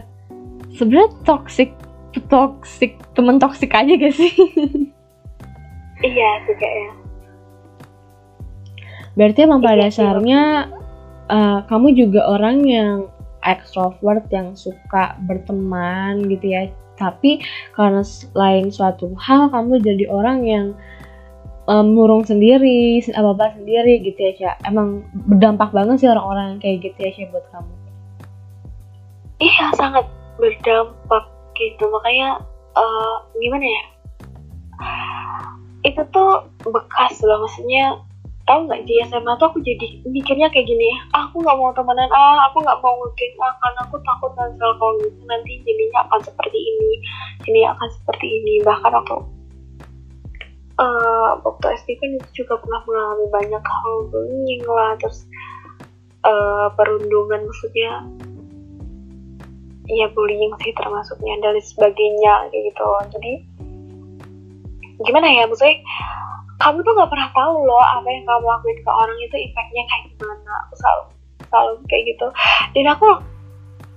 sebenarnya 0.77 1.09
toxic 1.27 1.75
toxic 2.29 2.95
temen 3.17 3.41
toxic 3.41 3.73
aja 3.73 3.93
gak 3.93 4.15
sih? 4.15 4.33
Iya 6.03 6.29
sih 6.43 6.55
kayaknya 6.59 7.03
berarti 9.13 9.39
emang 9.45 9.61
pada 9.61 9.87
Iya 9.87 9.93
sih, 9.93 10.03
dasarnya 10.03 10.41
eh, 11.29 11.59
kamu 11.69 11.87
juga 11.95 12.21
orang 12.27 12.57
yang 12.65 13.07
extrovert 13.43 14.25
yang 14.31 14.55
suka 14.55 15.19
berteman 15.27 16.23
gitu 16.31 16.45
ya. 16.47 16.71
Tapi 16.93 17.41
karena 17.75 18.05
lain 18.37 18.71
suatu 18.71 19.11
hal 19.17 19.51
kamu 19.51 19.81
jadi 19.81 20.05
orang 20.07 20.39
yang 20.45 20.65
em, 21.63 21.87
murung 21.95 22.23
sendiri 22.27 22.99
apa 23.15 23.29
apa 23.35 23.55
sendiri 23.55 24.03
gitu 24.03 24.19
ya 24.19 24.31
Sya. 24.35 24.51
emang 24.67 25.07
berdampak 25.13 25.71
banget 25.71 26.03
sih 26.03 26.09
orang-orang 26.11 26.59
kayak 26.59 26.83
gitu 26.83 26.99
ya 26.99 27.11
Sya, 27.15 27.25
buat 27.31 27.45
kamu. 27.51 27.73
Iya 29.39 29.65
sangat 29.75 30.05
berdampak 30.39 31.25
gitu. 31.55 31.83
Makanya 31.87 32.39
eh, 32.75 33.15
gimana 33.39 33.65
ya? 33.65 33.83
Itu 35.83 36.01
tuh 36.11 36.47
bekas 36.67 37.19
loh 37.23 37.43
maksudnya 37.43 37.99
tahu 38.43 38.67
nggak 38.67 38.83
di 38.83 38.99
SMA 39.07 39.39
tuh 39.39 39.47
aku 39.47 39.63
jadi 39.63 40.03
mikirnya 40.03 40.51
kayak 40.51 40.67
gini 40.67 40.91
aku 41.15 41.39
nggak 41.39 41.55
mau 41.55 41.71
temenan 41.71 42.11
ah 42.11 42.51
aku 42.51 42.59
nggak 42.59 42.75
mau 42.83 42.91
ngegeng 42.99 43.39
ah 43.39 43.55
karena 43.63 43.79
aku 43.87 43.95
takut 44.03 44.31
nanti 44.35 44.59
kalau 44.59 44.99
gitu 44.99 45.21
nanti 45.23 45.51
jadinya 45.63 46.03
akan 46.03 46.19
seperti 46.27 46.59
ini 46.59 46.91
jadinya 47.47 47.69
akan 47.79 47.89
seperti 47.91 48.25
ini. 48.27 48.53
Bahkan 48.67 48.93
aku 48.99 49.17
eh 50.73 51.29
waktu 51.45 51.65
SD 51.85 51.89
kan 52.01 52.09
itu 52.17 52.43
juga 52.43 52.57
pernah 52.57 52.81
mengalami 52.89 53.25
banyak 53.29 53.63
hal 53.63 53.95
bullying 54.09 54.63
lah 54.65 54.97
terus 54.97 55.29
eh 56.25 56.67
perundungan 56.73 57.45
maksudnya 57.45 58.01
ya 59.91 60.07
bullying 60.15 60.49
sih 60.63 60.73
termasuknya 60.73 61.35
dan 61.43 61.59
sebagainya 61.59 62.49
kayak 62.49 62.63
gitu. 62.71 62.87
Jadi 63.13 63.33
gimana 65.03 65.27
ya 65.27 65.43
maksudnya 65.45 65.77
kamu 66.61 66.79
tuh 66.79 66.93
nggak 66.95 67.11
pernah 67.11 67.29
tahu 67.35 67.67
loh 67.67 67.83
apa 67.83 68.07
yang 68.07 68.23
kamu 68.23 68.45
lakuin 68.47 68.79
ke 68.79 68.91
orang 68.91 69.17
itu 69.19 69.35
efeknya 69.35 69.83
kayak 69.85 70.03
gimana. 70.15 70.53
Selalu 70.73 71.03
selalu 71.51 71.73
kayak 71.91 72.03
gitu. 72.15 72.27
Dan 72.73 72.85
aku 72.89 73.07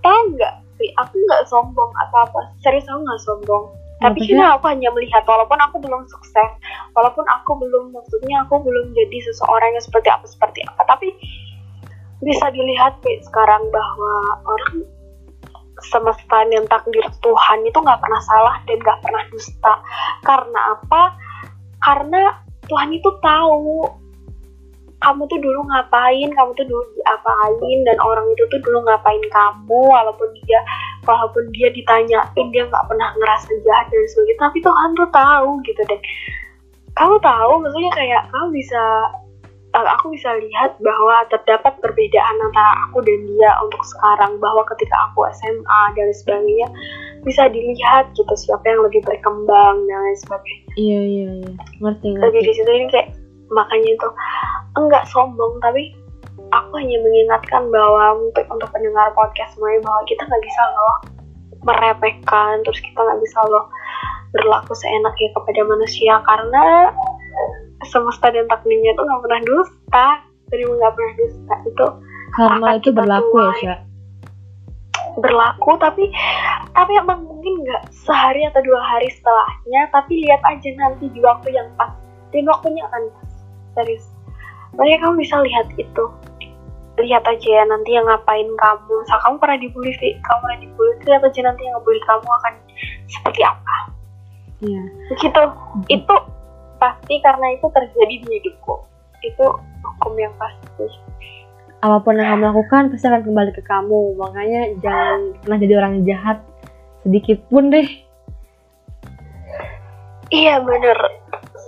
tahu 0.02 0.20
nggak 0.34 0.54
sih 0.76 0.90
aku 1.00 1.14
nggak 1.14 1.42
sombong 1.48 1.92
atau 2.04 2.18
apa? 2.26 2.40
Serius 2.60 2.84
aku 2.90 3.00
nggak 3.00 3.22
sombong 3.22 3.64
tapi 3.96 4.28
cuma 4.28 4.60
aku 4.60 4.68
hanya 4.68 4.92
melihat 4.92 5.24
walaupun 5.24 5.56
aku 5.56 5.80
belum 5.80 6.04
sukses 6.04 6.50
walaupun 6.92 7.24
aku 7.24 7.56
belum 7.56 7.96
maksudnya 7.96 8.44
aku 8.44 8.60
belum 8.60 8.92
jadi 8.92 9.18
seseorang 9.32 9.72
yang 9.72 9.84
seperti 9.84 10.08
apa 10.12 10.26
seperti 10.28 10.60
apa. 10.68 10.84
Tapi 10.84 11.08
bisa 12.20 12.48
dilihat 12.52 13.00
Pi, 13.04 13.20
sekarang 13.24 13.62
bahwa 13.72 14.12
orang 14.44 14.76
semesta 15.84 16.38
dan 16.48 16.64
takdir 16.68 17.04
Tuhan 17.20 17.58
itu 17.68 17.76
nggak 17.76 18.00
pernah 18.00 18.20
salah 18.24 18.56
dan 18.64 18.76
nggak 18.80 19.00
pernah 19.00 19.22
dusta. 19.32 19.74
Karena 20.24 20.60
apa? 20.76 21.02
Karena 21.80 22.22
Tuhan 22.68 22.90
itu 22.92 23.10
tahu 23.20 23.84
kamu 25.06 25.22
tuh 25.30 25.38
dulu 25.38 25.60
ngapain? 25.70 26.28
Kamu 26.34 26.50
tuh 26.58 26.66
dulu 26.66 26.82
diapain? 26.98 27.78
Dan 27.86 27.96
orang 28.02 28.26
itu 28.34 28.42
tuh 28.50 28.60
dulu 28.66 28.82
ngapain 28.82 29.22
kamu? 29.30 29.80
Walaupun 29.86 30.28
dia 30.42 30.60
walaupun 31.06 31.46
dia 31.54 31.70
ditanyain 31.70 32.46
dia 32.50 32.62
nggak 32.66 32.86
pernah 32.90 33.14
ngerasa 33.14 33.54
jahat 33.62 33.86
dan 33.86 34.02
sebagainya 34.10 34.42
tapi 34.42 34.58
Tuhan 34.58 34.90
tuh 34.98 35.08
tahu 35.14 35.50
gitu 35.62 35.82
dan. 35.86 36.00
Kamu 36.96 37.20
tahu 37.20 37.52
maksudnya 37.60 37.92
kayak 37.92 38.22
kamu 38.32 38.56
bisa 38.56 38.82
eh, 39.76 39.88
aku 39.94 40.16
bisa 40.16 40.32
lihat 40.40 40.80
bahwa 40.80 41.28
terdapat 41.28 41.76
perbedaan 41.84 42.36
antara 42.40 42.72
aku 42.88 43.04
dan 43.06 43.20
dia 43.30 43.50
untuk 43.62 43.82
sekarang. 43.86 44.42
Bahwa 44.42 44.66
ketika 44.74 44.96
aku 45.12 45.28
SMA 45.38 45.82
dan 45.94 46.08
sebagainya 46.10 46.68
bisa 47.22 47.46
dilihat 47.52 48.10
gitu 48.18 48.34
siapa 48.34 48.64
yang 48.66 48.82
lebih 48.82 49.04
berkembang 49.06 49.86
dan 49.86 49.98
lain 50.02 50.18
sebagainya. 50.18 50.72
Iya 50.74 51.00
iya 51.04 51.28
iya. 51.46 51.52
Ngerti 51.84 52.08
tapi 52.18 52.38
ngerti. 52.42 52.48
di 52.48 52.52
situ 52.56 52.70
ini 52.74 52.86
kayak 52.90 53.08
makanya 53.50 53.90
itu 53.94 54.08
enggak 54.76 55.04
sombong 55.10 55.58
tapi 55.62 55.94
aku 56.52 56.72
hanya 56.78 56.98
mengingatkan 57.02 57.62
bahwa 57.72 58.20
untuk 58.22 58.44
untuk 58.50 58.68
pendengar 58.70 59.10
podcast 59.16 59.54
semuanya 59.56 59.82
bahwa 59.82 60.00
kita 60.06 60.22
nggak 60.26 60.44
bisa 60.44 60.62
loh 60.72 60.96
meremehkan 61.66 62.54
terus 62.62 62.78
kita 62.82 62.98
nggak 62.98 63.20
bisa 63.22 63.38
loh 63.50 63.64
berlaku 64.34 64.72
seenaknya 64.76 65.28
kepada 65.32 65.60
manusia 65.66 66.14
karena 66.26 66.64
semesta 67.86 68.28
dan 68.30 68.46
takdirnya 68.50 68.92
itu 68.94 69.02
nggak 69.02 69.22
pernah 69.22 69.40
dusta 69.46 70.08
jadi 70.52 70.62
nggak 70.62 70.92
pernah 70.94 71.14
dusta 71.18 71.54
itu 71.66 71.86
akan 72.36 72.60
itu 72.76 72.90
berlaku 72.92 73.36
ya 73.36 73.42
tuai. 73.42 73.58
Sya 73.62 73.74
berlaku 75.16 75.70
tapi 75.80 76.04
tapi 76.76 76.92
emang 77.00 77.24
mungkin 77.24 77.64
nggak 77.64 77.88
sehari 77.88 78.44
atau 78.44 78.60
dua 78.60 78.80
hari 78.84 79.08
setelahnya 79.08 79.88
tapi 79.88 80.12
lihat 80.28 80.44
aja 80.44 80.68
nanti 80.76 81.08
di 81.08 81.20
waktu 81.24 81.56
yang 81.56 81.68
pas 81.80 81.88
dan 82.36 82.44
waktunya 82.44 82.84
akan 82.84 83.02
pas 83.16 83.30
serius. 83.76 84.04
Makanya 84.74 84.98
kamu 85.04 85.14
bisa 85.20 85.36
lihat 85.44 85.66
itu. 85.76 86.04
Lihat 86.96 87.24
aja 87.28 87.48
ya 87.60 87.64
nanti 87.68 87.92
yang 87.92 88.08
ngapain 88.08 88.48
kamu. 88.48 88.92
Misal 89.04 89.18
kamu 89.20 89.36
pernah 89.36 89.58
dibully 89.60 89.92
Vi, 90.00 90.16
kamu 90.24 90.38
pernah 90.40 90.58
dibully 90.64 90.92
lihat 91.04 91.22
aja 91.28 91.40
nanti 91.44 91.60
yang 91.68 91.74
ngebully 91.76 92.00
kamu 92.08 92.28
akan 92.28 92.54
seperti 93.08 93.40
apa? 93.44 93.76
Iya. 94.64 94.82
Begitu. 95.12 95.42
Itu 95.92 96.14
pasti 96.80 97.14
karena 97.20 97.46
itu 97.52 97.66
terjadi 97.68 98.14
di 98.24 98.28
hidupku. 98.40 98.74
Itu 99.20 99.46
hukum 99.84 100.12
yang 100.16 100.32
pasti. 100.40 100.88
Apa 101.84 102.00
pun 102.00 102.16
yang 102.16 102.36
kamu 102.36 102.44
lakukan 102.56 102.82
pasti 102.88 103.04
akan 103.08 103.22
kembali 103.28 103.50
ke 103.52 103.62
kamu. 103.64 104.16
Makanya 104.16 104.60
jangan 104.80 105.18
pernah 105.44 105.58
jadi 105.60 105.74
orang 105.76 105.94
jahat 106.08 106.40
sedikit 107.04 107.38
pun 107.52 107.68
deh. 107.68 107.88
Iya 110.32 110.58
bener 110.58 110.98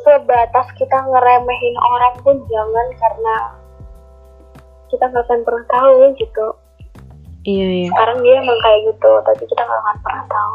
Sebatas 0.06 0.66
kita 0.78 0.98
ngeremehin 1.10 1.76
orang 1.78 2.14
pun 2.22 2.36
jangan 2.46 2.86
karena 2.96 3.34
kita 4.88 5.04
nggak 5.04 5.24
akan 5.28 5.40
pernah 5.44 5.64
tahu 5.68 5.94
gitu. 6.16 6.46
iya 7.44 7.68
iya 7.84 7.88
Sekarang 7.92 8.18
dia 8.24 8.34
emang 8.40 8.58
kayak 8.60 8.80
gitu, 8.92 9.12
tapi 9.24 9.42
kita 9.44 9.62
nggak 9.64 9.80
akan 9.84 9.96
pernah 10.00 10.24
tahu. 10.28 10.54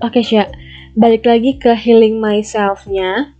Oke 0.00 0.20
Sya, 0.24 0.48
balik 0.96 1.24
lagi 1.28 1.56
ke 1.60 1.72
healing 1.76 2.20
myself-nya. 2.20 3.36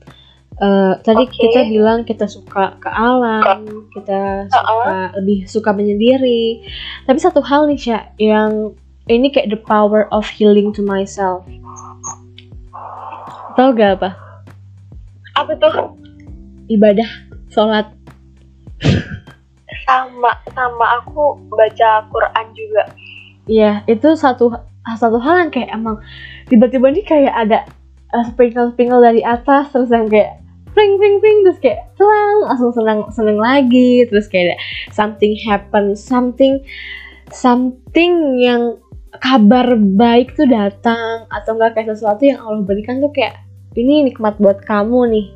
Eh, 0.61 0.95
tadi 1.01 1.25
Oke. 1.25 1.41
kita 1.41 1.65
bilang 1.73 2.05
kita 2.05 2.29
suka 2.29 2.77
ke 2.77 2.91
alam, 2.93 3.89
kita 3.97 4.45
suka 4.53 4.93
lebih 5.17 5.49
suka 5.49 5.71
menyendiri. 5.73 6.61
Tapi 7.09 7.17
satu 7.17 7.41
hal 7.41 7.65
nih 7.65 7.81
Sya, 7.81 7.99
yang 8.21 8.77
ini 9.09 9.33
kayak 9.33 9.49
the 9.49 9.57
power 9.57 10.05
of 10.13 10.29
healing 10.29 10.69
to 10.77 10.85
myself. 10.85 11.49
Tahu 13.57 13.73
gak 13.73 14.01
apa? 14.01 14.30
Apa 15.37 15.53
tuh? 15.59 15.99
Ibadah, 16.71 17.09
sholat. 17.51 17.87
Sama 19.87 20.31
sama 20.55 20.87
aku 21.03 21.39
baca 21.51 22.07
Quran 22.11 22.47
juga. 22.55 22.83
Iya, 23.51 23.83
itu 23.91 24.15
satu 24.15 24.55
satu 24.87 25.19
hal 25.19 25.47
yang 25.47 25.51
kayak 25.51 25.71
emang 25.75 25.99
tiba-tiba 26.47 26.91
nih 26.91 27.05
kayak 27.05 27.35
ada 27.35 27.59
uh, 28.15 28.25
sprinkle-sprinkle 28.31 29.03
dari 29.03 29.23
atas 29.23 29.71
terus 29.75 29.91
yang 29.91 30.07
kayak 30.11 30.41
pring 30.71 30.99
pring 30.99 31.19
pring 31.19 31.39
terus 31.47 31.59
kayak 31.59 31.91
selang 31.99 32.47
langsung 32.47 32.73
senang 32.75 33.01
seneng 33.11 33.39
lagi 33.39 34.07
terus 34.07 34.31
kayak 34.31 34.55
ada 34.55 34.57
something 34.95 35.35
happen 35.47 35.99
something 35.99 36.63
something 37.35 38.39
yang 38.39 38.79
kabar 39.19 39.75
baik 39.75 40.35
tuh 40.39 40.47
datang 40.47 41.27
atau 41.29 41.59
enggak 41.59 41.75
kayak 41.75 41.99
sesuatu 41.99 42.23
yang 42.23 42.39
Allah 42.39 42.63
berikan 42.63 43.03
tuh 43.03 43.11
kayak 43.11 43.35
ini 43.79 44.11
nikmat 44.11 44.39
buat 44.43 44.63
kamu 44.67 45.11
nih. 45.11 45.27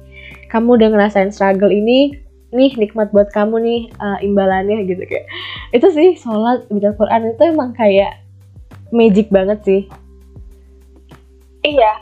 Kamu 0.51 0.79
udah 0.79 0.89
ngerasain 0.95 1.35
struggle 1.35 1.71
ini 1.71 2.15
nih 2.55 2.71
nikmat 2.79 3.11
buat 3.11 3.35
kamu 3.35 3.59
nih 3.63 3.81
uh, 3.99 4.19
imbalannya 4.23 4.87
gitu 4.87 5.03
kayak. 5.07 5.27
Itu 5.75 5.91
sih 5.91 6.15
sholat 6.19 6.67
baca 6.71 6.91
Quran 6.95 7.35
itu 7.35 7.43
emang 7.51 7.71
kayak 7.75 8.23
magic 8.95 9.31
banget 9.35 9.59
sih. 9.67 9.83
Iya. 11.67 11.93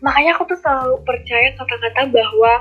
Makanya 0.00 0.36
aku 0.36 0.48
tuh 0.48 0.58
selalu 0.60 1.00
percaya 1.04 1.52
kata-kata 1.56 2.12
bahwa 2.12 2.52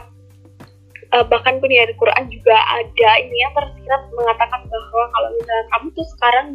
uh, 1.14 1.26
bahkan 1.28 1.62
pun 1.62 1.70
di 1.70 1.78
Al-Quran 1.80 2.26
juga 2.28 2.56
ada 2.56 3.10
ini 3.22 3.38
yang 3.40 3.54
tersirat 3.56 4.02
mengatakan 4.12 4.62
bahwa 4.68 5.04
kalau 5.12 5.30
misalnya 5.38 5.66
kamu 5.72 5.88
tuh 5.94 6.08
sekarang 6.18 6.46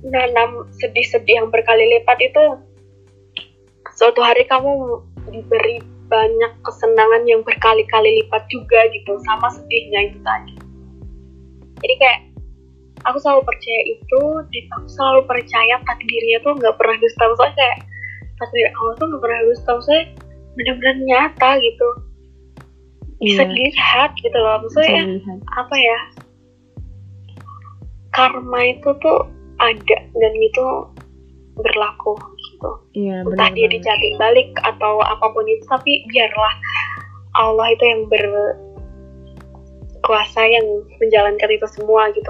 menanam 0.00 0.50
sedih-sedih 0.80 1.44
yang 1.44 1.48
berkali 1.52 1.84
lipat 1.98 2.18
itu 2.24 2.42
suatu 4.00 4.24
hari 4.24 4.48
kamu 4.48 5.04
diberi 5.28 5.84
banyak 6.08 6.52
kesenangan 6.64 7.28
yang 7.28 7.44
berkali-kali 7.44 8.24
lipat 8.24 8.48
juga 8.48 8.80
gitu 8.96 9.20
sama 9.28 9.52
sedihnya 9.52 10.08
itu 10.08 10.18
tadi. 10.24 10.56
Jadi 11.84 11.94
kayak 12.00 12.20
aku 13.04 13.20
selalu 13.20 13.44
percaya 13.44 13.82
itu 13.84 14.22
dan 14.48 14.64
aku 14.80 14.88
selalu 14.88 15.20
percaya 15.28 15.76
takdirnya 15.84 16.40
tuh 16.40 16.56
nggak 16.56 16.74
pernah 16.80 16.96
dusta. 16.96 17.28
Maksudnya 17.28 17.54
kayak 17.60 17.78
takdir 18.40 18.68
Allah 18.72 18.94
tuh 18.96 19.06
nggak 19.12 19.22
pernah 19.22 19.40
dusta 19.52 19.70
maksudnya 19.76 20.04
benar-benar 20.56 20.96
nyata 21.04 21.50
gitu. 21.60 21.88
Bisa 23.20 23.42
iya. 23.44 23.52
dilihat 23.52 24.10
gitu 24.16 24.38
loh 24.40 24.64
maksudnya 24.64 25.04
apa 25.60 25.76
ya 25.76 26.00
karma 28.16 28.60
itu 28.64 28.90
tuh 29.04 29.28
ada 29.60 29.98
dan 30.16 30.34
itu 30.40 30.66
berlaku 31.60 32.16
gitu. 32.60 32.76
Iya, 32.92 33.24
entah 33.24 33.48
dia 33.56 33.72
dicatin 33.72 34.20
balik 34.20 34.52
atau 34.60 35.00
apa 35.00 35.32
pun 35.32 35.48
itu 35.48 35.64
tapi 35.64 36.04
biarlah 36.12 36.52
Allah 37.40 37.72
itu 37.72 37.80
yang 37.88 38.04
berkuasa 40.04 40.44
yang 40.44 40.66
menjalankan 41.00 41.48
itu 41.48 41.64
semua 41.72 42.12
gitu. 42.12 42.28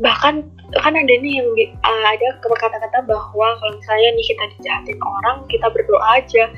Bahkan 0.00 0.34
kan 0.76 0.92
ada 0.96 1.14
nih 1.20 1.40
yang 1.40 1.48
uh, 1.84 2.04
ada 2.12 2.28
kata-kata 2.44 3.00
bahwa 3.08 3.56
kalau 3.56 3.72
misalnya 3.80 4.08
nih 4.12 4.26
kita 4.28 4.44
dijahatin 4.58 5.00
orang 5.00 5.48
kita 5.48 5.72
berdoa 5.72 6.20
aja. 6.20 6.52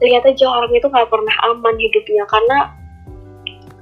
Lihat 0.00 0.24
aja 0.24 0.48
orang 0.48 0.72
itu 0.72 0.88
nggak 0.88 1.12
pernah 1.12 1.36
aman 1.44 1.76
hidupnya 1.76 2.24
karena 2.24 2.72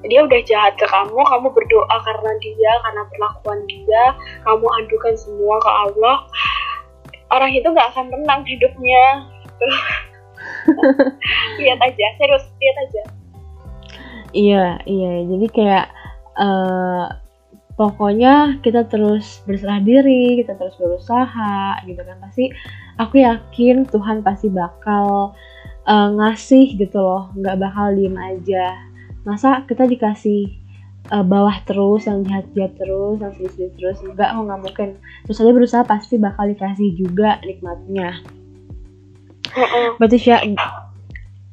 dia 0.07 0.23
udah 0.23 0.41
jahat 0.47 0.75
ke 0.79 0.87
kamu 0.87 1.14
kamu 1.14 1.51
berdoa 1.51 1.97
karena 2.03 2.31
dia 2.39 2.73
karena 2.87 3.03
perlakuan 3.11 3.61
dia 3.66 4.14
kamu 4.47 4.66
adukan 4.83 5.14
semua 5.14 5.59
ke 5.59 5.71
Allah 5.71 6.16
orang 7.33 7.51
itu 7.53 7.68
nggak 7.68 7.89
akan 7.95 8.07
tenang 8.12 8.43
hidupnya. 8.45 9.05
Lihat 11.62 11.81
aja 11.83 12.07
serius 12.16 12.45
lihat 12.61 12.76
aja. 12.79 13.03
Iya 14.33 14.64
iya. 14.87 15.12
Jadi 15.24 15.47
kayak 15.51 15.87
uh, 16.39 17.07
pokoknya 17.74 18.61
kita 18.61 18.87
terus 18.87 19.43
berserah 19.49 19.83
diri 19.83 20.43
kita 20.43 20.55
terus 20.55 20.76
berusaha 20.79 21.83
gitu 21.89 22.01
kan. 22.05 22.16
Pasti 22.22 22.53
aku 23.01 23.24
yakin 23.24 23.89
Tuhan 23.89 24.22
pasti 24.22 24.53
bakal 24.53 25.35
uh, 25.89 26.09
ngasih 26.14 26.76
gitu 26.76 27.01
loh. 27.01 27.33
Nggak 27.35 27.57
bakal 27.59 27.97
diem 27.97 28.16
aja. 28.16 28.79
Masa 29.26 29.64
kita 29.66 29.89
dikasih 29.89 30.68
uh, 31.12 31.24
bawah 31.24 31.56
terus 31.64 32.04
yang 32.04 32.24
jahat-jahat 32.24 32.72
terus 32.76 33.16
yang 33.20 33.32
sedih-sedih 33.36 33.70
terus. 33.76 33.98
Enggak 34.04 34.28
aku 34.34 34.40
nggak 34.48 34.61
mungkin. 34.61 34.88
Terus 35.26 35.40
aja 35.40 35.52
berusaha 35.52 35.82
pasti 35.84 36.14
bakal 36.20 36.48
dikasih 36.52 36.88
juga 36.96 37.40
nikmatnya. 37.44 38.20
Berarti 39.96 40.18
ya 40.22 40.38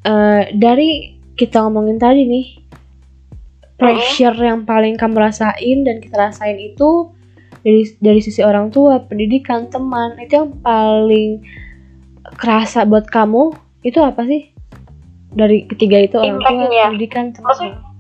uh, 0.05 0.41
dari 0.53 1.19
kita 1.35 1.63
ngomongin 1.67 1.97
tadi 1.99 2.23
nih 2.27 2.47
pressure 3.75 4.39
yang 4.39 4.63
paling 4.63 4.95
kamu 4.95 5.19
rasain 5.19 5.83
dan 5.83 5.99
kita 5.99 6.15
rasain 6.15 6.55
itu 6.55 7.11
dari 7.59 7.83
dari 7.99 8.19
sisi 8.23 8.39
orang 8.39 8.71
tua 8.71 9.03
pendidikan 9.03 9.67
teman 9.67 10.15
itu 10.21 10.39
yang 10.39 10.55
paling 10.63 11.43
kerasa 12.39 12.87
buat 12.87 13.09
kamu 13.09 13.51
itu 13.83 13.99
apa 13.99 14.23
sih? 14.27 14.51
Dari 15.35 15.67
ketiga 15.67 15.99
itu 15.99 16.15
orang 16.15 16.39
tua 16.39 16.71
ya. 16.71 16.87
pendidikan 16.87 17.35
teman 17.35 17.94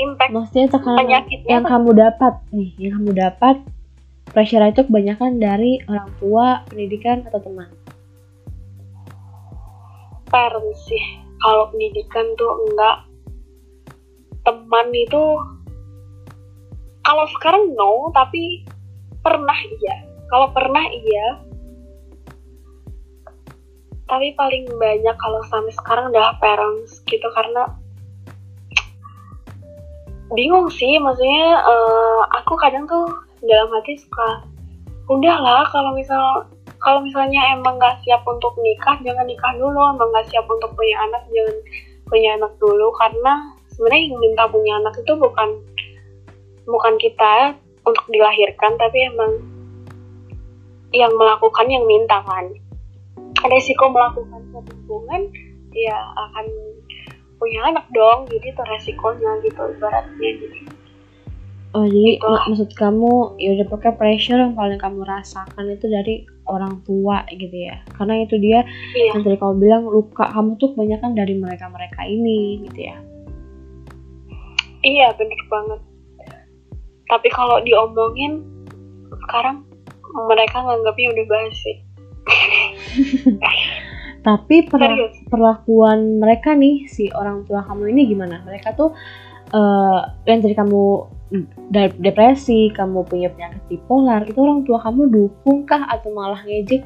impact 0.00 0.30
maksudnya 0.32 0.66
tekanan 0.72 1.06
yang 1.44 1.64
kamu 1.64 1.90
dapat 1.92 2.34
nih 2.50 2.70
yang 2.80 2.92
kamu 3.00 3.12
dapat 3.12 3.56
pressure 4.30 4.62
itu 4.62 4.86
kebanyakan 4.86 5.42
dari 5.42 5.82
orang 5.90 6.10
tua 6.22 6.62
pendidikan 6.70 7.26
atau 7.26 7.42
teman? 7.42 7.68
Parents 10.30 10.80
sih. 10.86 11.04
Kalau 11.42 11.66
pendidikan 11.74 12.26
tuh 12.38 12.52
enggak. 12.70 12.96
Teman 14.46 14.88
itu 14.94 15.22
kalau 17.04 17.26
sekarang 17.36 17.74
no 17.74 18.14
tapi 18.14 18.64
pernah 19.20 19.58
iya. 19.82 19.96
Kalau 20.30 20.48
pernah 20.54 20.86
iya. 20.86 21.26
Tapi 24.06 24.34
paling 24.34 24.66
banyak 24.74 25.16
kalau 25.18 25.42
sampai 25.50 25.74
sekarang 25.74 26.14
udah 26.14 26.38
parents 26.38 27.02
gitu 27.06 27.26
karena 27.34 27.66
bingung 30.34 30.70
sih 30.70 30.98
maksudnya 31.02 31.62
uh, 31.62 32.22
aku 32.42 32.54
kadang 32.58 32.86
tuh 32.86 33.06
dalam 33.42 33.68
hati 33.74 33.98
suka 33.98 34.46
udahlah 35.10 35.66
kalau 35.74 35.90
misal 35.98 36.46
kalau 36.80 37.04
misalnya 37.04 37.40
emang 37.52 37.76
nggak 37.76 38.00
siap 38.02 38.24
untuk 38.24 38.56
nikah 38.58 38.96
jangan 39.04 39.28
nikah 39.28 39.52
dulu. 39.60 39.80
Emang 39.92 40.08
nggak 40.10 40.32
siap 40.32 40.48
untuk 40.48 40.72
punya 40.72 40.96
anak 41.04 41.22
jangan 41.28 41.56
punya 42.08 42.30
anak 42.40 42.52
dulu. 42.56 42.88
Karena 42.96 43.32
sebenarnya 43.74 44.00
yang 44.08 44.16
minta 44.18 44.44
punya 44.48 44.72
anak 44.80 44.94
itu 44.96 45.12
bukan 45.18 45.48
bukan 46.64 46.94
kita 46.96 47.34
untuk 47.84 48.04
dilahirkan 48.08 48.80
tapi 48.80 48.98
emang 49.12 49.32
yang 50.96 51.12
melakukan 51.14 51.68
yang 51.68 51.84
minta 51.84 52.24
kan. 52.24 52.48
Resiko 53.50 53.92
melakukan 53.92 54.40
hubungan 54.52 55.28
ya 55.76 55.96
akan 56.16 56.46
punya 57.40 57.60
anak 57.72 57.88
dong 57.96 58.28
jadi 58.28 58.52
itu 58.52 58.62
resikonya 58.68 59.30
gitu 59.40 59.62
ibaratnya 59.74 60.30
jadi 60.36 60.60
Oh 61.70 61.86
jadi 61.86 62.18
gitu. 62.18 62.26
mak 62.26 62.50
maksud 62.50 62.70
kamu 62.74 63.38
ya 63.38 63.54
udah 63.54 63.66
pakai 63.70 63.94
pressure 63.94 64.42
yang 64.42 64.58
paling 64.58 64.82
kamu 64.82 65.06
rasakan 65.06 65.70
itu 65.70 65.86
dari 65.86 66.26
orang 66.50 66.82
tua 66.82 67.22
gitu 67.30 67.54
ya 67.54 67.78
karena 67.94 68.26
itu 68.26 68.42
dia 68.42 68.66
iya. 68.98 69.14
yang 69.14 69.22
tadi 69.22 69.38
kamu 69.38 69.54
bilang 69.62 69.86
luka 69.86 70.34
kamu 70.34 70.58
tuh 70.58 70.74
kebanyakan 70.74 71.14
dari 71.14 71.38
mereka 71.38 71.70
mereka 71.70 72.02
ini 72.02 72.66
gitu 72.66 72.90
ya 72.90 72.96
iya 74.82 75.14
bener 75.14 75.40
banget 75.46 75.80
tapi 77.06 77.30
kalau 77.30 77.62
diomongin 77.62 78.42
sekarang 79.30 79.62
mereka 80.26 80.58
nganggapnya 80.58 81.06
udah 81.14 81.26
basi 81.30 81.72
tapi 84.20 84.68
per 84.68 84.80
perlakuan 85.32 86.20
mereka 86.20 86.52
nih 86.52 86.84
si 86.88 87.08
orang 87.12 87.48
tua 87.48 87.64
kamu 87.64 87.92
ini 87.92 88.02
gimana? 88.12 88.44
Mereka 88.44 88.76
tuh 88.76 88.92
uh, 89.56 90.00
yang 90.28 90.44
tadi 90.44 90.54
kamu 90.56 90.82
depresi 92.02 92.74
kamu 92.74 93.06
punya 93.06 93.30
penyakit 93.30 93.62
bipolar 93.70 94.26
itu 94.26 94.38
orang 94.42 94.66
tua 94.66 94.82
kamu 94.82 95.02
dukung 95.08 95.64
kah 95.64 95.86
atau 95.88 96.10
malah 96.10 96.42
ngejek? 96.42 96.82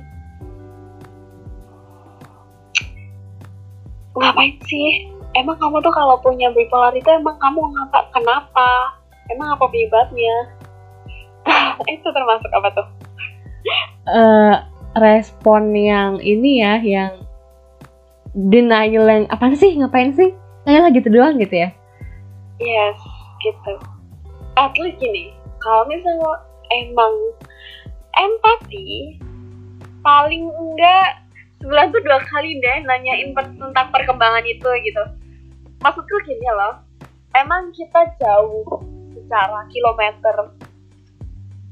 Ngapain 4.14 4.54
sih? 4.70 5.10
Emang 5.34 5.58
kamu 5.58 5.82
tuh 5.82 5.90
kalau 5.90 6.14
punya 6.22 6.54
bipolar 6.54 6.94
itu 6.94 7.08
emang 7.10 7.34
kamu 7.42 7.58
ngapa 7.74 8.14
kenapa? 8.14 8.70
Emang 9.26 9.58
apa 9.58 9.66
penyebabnya? 9.66 10.36
Itu 11.98 12.08
termasuk 12.14 12.50
apa 12.54 12.68
tuh? 12.70 12.86
Uh, 14.04 14.54
respon 14.94 15.74
yang 15.74 16.22
ini 16.22 16.62
ya 16.62 16.78
yang 16.82 17.12
denial 18.34 19.06
yang 19.06 19.24
apa 19.30 19.54
sih? 19.54 19.74
Ngapain 19.78 20.14
sih? 20.14 20.30
Lah 20.64 20.90
gitu 20.90 21.10
doang 21.12 21.36
gitu 21.38 21.54
ya. 21.54 21.70
Yes 22.62 22.98
gitu. 23.42 23.74
At 24.54 24.72
least 24.78 25.02
gini 25.02 25.34
kalau 25.60 25.84
misalnya 25.90 26.40
emang 26.70 27.14
empati 28.14 29.18
paling 30.04 30.46
enggak 30.46 31.24
sebulan 31.60 31.90
tuh 31.90 32.02
dua 32.04 32.20
kali 32.28 32.60
deh 32.60 32.78
nanyain 32.84 33.32
tentang 33.34 33.88
perkembangan 33.90 34.44
itu 34.46 34.68
gitu. 34.84 35.02
Maksudku 35.82 36.16
gini 36.24 36.48
loh 36.54 36.80
emang 37.34 37.74
kita 37.74 38.14
jauh 38.22 38.62
secara 39.12 39.66
kilometer 39.68 40.54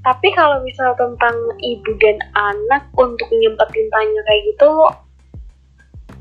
tapi 0.02 0.28
kalau 0.34 0.58
misal 0.66 0.90
tentang 0.98 1.34
ibu 1.62 1.90
dan 2.02 2.18
anak 2.34 2.90
untuk 2.98 3.30
nyempetin 3.30 3.86
tanya 3.90 4.20
kayak 4.26 4.42
gitu 4.50 4.70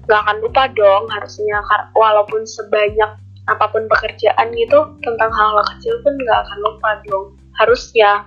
nggak 0.05 0.21
akan 0.21 0.37
lupa 0.41 0.63
dong 0.73 1.03
harusnya 1.09 1.57
walaupun 1.97 2.45
sebanyak 2.45 3.11
apa 3.49 3.65
pun 3.73 3.89
pekerjaan 3.89 4.53
gitu 4.53 4.79
tentang 5.01 5.29
hal-hal 5.33 5.65
kecil 5.75 5.97
pun 6.05 6.13
nggak 6.13 6.39
akan 6.45 6.57
lupa 6.61 6.89
dong 7.09 7.25
harusnya 7.57 8.21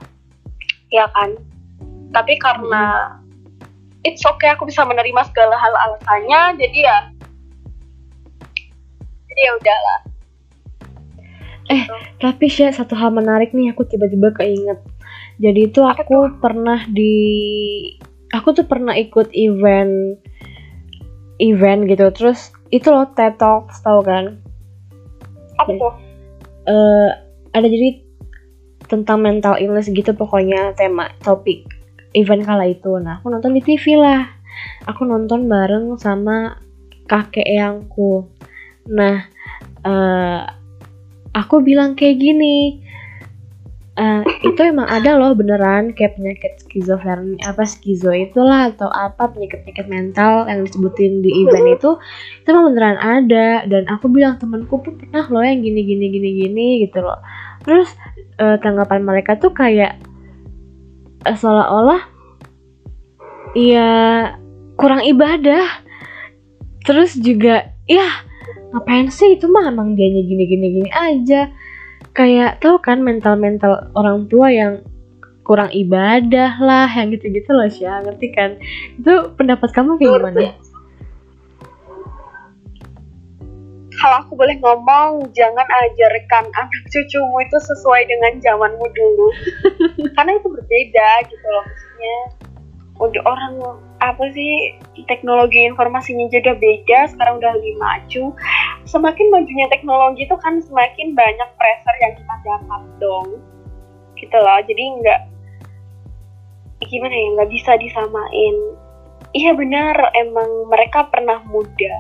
ya 0.90 1.07
kan 1.14 1.38
tapi 2.11 2.34
karena 2.38 3.14
hmm. 3.14 4.07
it's 4.07 4.26
okay 4.26 4.50
aku 4.50 4.66
bisa 4.66 4.82
menerima 4.82 5.22
segala 5.30 5.55
hal 5.55 5.74
alasannya 5.74 6.59
jadi 6.59 6.78
ya 6.82 6.98
jadi 9.30 9.40
ya 9.42 9.52
udahlah 9.59 10.00
Eh, 11.64 11.88
tapi 12.20 12.52
sih 12.52 12.68
satu 12.68 12.92
hal 12.92 13.09
menarik 13.09 13.57
nih 13.57 13.72
aku 13.72 13.88
tiba-tiba 13.88 14.36
keinget. 14.36 14.84
Jadi 15.43 15.61
itu 15.66 15.80
aku 15.82 16.39
pernah 16.39 16.87
di 16.87 17.14
aku 18.30 18.55
tuh 18.55 18.66
pernah 18.66 18.95
ikut 18.95 19.35
event 19.35 20.18
event 21.43 21.80
gitu. 21.91 22.07
Terus 22.14 22.55
itu 22.70 22.91
loh 22.91 23.11
TED 23.14 23.39
Talks 23.39 23.82
tau 23.82 24.03
kan? 24.03 24.39
apa 25.55 25.70
tuh 25.70 25.95
Eh 26.66 27.11
ada 27.55 27.66
jadi 27.70 28.03
tentang 28.89 29.22
mental 29.22 29.61
illness 29.61 29.87
gitu 29.93 30.16
pokoknya 30.16 30.74
tema 30.74 31.12
topik 31.20 31.68
event 32.16 32.43
kala 32.47 32.66
itu. 32.70 32.97
Nah, 32.99 33.20
aku 33.20 33.28
nonton 33.28 33.53
di 33.53 33.61
TV 33.61 34.01
lah. 34.01 34.24
Aku 34.89 35.05
nonton 35.05 35.45
bareng 35.51 35.99
sama 36.01 36.57
kakek 37.05 37.45
eyangku. 37.45 38.26
Nah, 38.89 39.28
eh 39.85 40.41
aku 41.37 41.61
bilang 41.61 41.93
kayak 41.99 42.16
gini. 42.16 42.80
Eh 43.95 44.22
itu 44.42 44.59
emang 44.59 44.90
ada 44.90 45.14
loh 45.14 45.38
beneran 45.38 45.95
kayak 45.95 46.18
penyakit 46.18 46.59
skizofrenia 46.66 47.38
apa 47.47 47.62
skizo 47.62 48.11
itulah 48.11 48.74
atau 48.74 48.90
apa 48.90 49.30
penyakit-penyakit 49.30 49.86
mental 49.86 50.51
yang 50.51 50.66
disebutin 50.66 51.22
di 51.22 51.30
event 51.47 51.78
itu. 51.78 51.90
Itu 52.42 52.49
emang 52.51 52.74
beneran 52.74 52.99
ada 52.99 53.62
dan 53.70 53.86
aku 53.86 54.11
bilang 54.11 54.34
temanku 54.42 54.82
pun 54.82 54.99
pernah 54.99 55.22
loh 55.30 55.47
yang 55.47 55.62
gini 55.62 55.86
gini 55.86 56.11
gini 56.11 56.30
gini 56.42 56.66
gitu 56.82 57.07
loh. 57.07 57.22
Terus 57.62 57.86
eh, 58.42 58.59
tanggapan 58.59 59.07
mereka 59.07 59.38
tuh 59.38 59.55
kayak 59.55 60.03
eh, 61.22 61.36
seolah-olah 61.38 62.03
ya 63.55 63.90
kurang 64.74 65.07
ibadah. 65.07 65.86
Terus 66.82 67.14
juga 67.14 67.70
ya 67.86 68.11
ngapain 68.74 69.07
sih? 69.07 69.38
Itu 69.38 69.47
mah 69.55 69.70
emang 69.70 69.95
dianya 69.95 70.22
gini 70.26 70.45
gini 70.51 70.66
gini 70.82 70.90
aja 70.90 71.47
kayak 72.14 72.62
tau 72.62 72.78
kan 72.78 73.02
mental 73.02 73.34
mental 73.34 73.90
orang 73.98 74.30
tua 74.30 74.48
yang 74.54 74.86
kurang 75.44 75.68
ibadah 75.74 76.56
lah 76.62 76.88
yang 76.88 77.12
gitu 77.12 77.28
gitu 77.28 77.50
loh 77.52 77.68
sih 77.68 77.84
ngerti 77.84 78.32
kan? 78.32 78.56
Itu 78.96 79.34
pendapat 79.36 79.74
kamu 79.74 80.00
kayak 80.00 80.12
gimana? 80.22 80.40
Kalau 83.94 84.16
aku 84.20 84.32
boleh 84.36 84.56
ngomong 84.58 85.32
jangan 85.32 85.64
ajarkan 85.64 86.44
anak 86.50 86.82
cucumu 86.90 87.40
itu 87.44 87.58
sesuai 87.60 88.02
dengan 88.08 88.32
zamanmu 88.40 88.86
dulu. 88.90 89.26
Karena 90.16 90.32
itu 90.38 90.48
berbeda 90.50 91.08
gitu 91.28 91.46
loh 91.46 91.64
maksudnya. 91.66 92.18
Udah 92.94 93.22
orang 93.26 93.54
apa 94.05 94.28
sih 94.36 94.76
teknologi 95.09 95.64
informasinya 95.64 96.28
juga 96.28 96.52
beda 96.57 97.09
sekarang 97.09 97.40
udah 97.40 97.52
lebih 97.57 97.74
maju. 97.80 98.24
Semakin 98.84 99.26
majunya 99.32 99.66
teknologi 99.72 100.28
itu 100.28 100.36
kan 100.44 100.61
semakin 100.61 101.16
banyak 101.16 101.48
pressure 101.57 101.98
yang 102.05 102.14
kita 102.20 102.34
dapat 102.44 102.82
dong. 103.00 103.28
Gitu 104.20 104.36
loh 104.36 104.61
jadi 104.68 104.84
nggak 105.00 105.20
gimana 106.84 107.14
ya 107.16 107.28
nggak 107.40 107.50
bisa 107.50 107.72
disamain. 107.80 108.57
Iya 109.34 109.57
benar 109.57 109.96
emang 110.14 110.68
mereka 110.68 111.09
pernah 111.09 111.40
muda. 111.48 111.94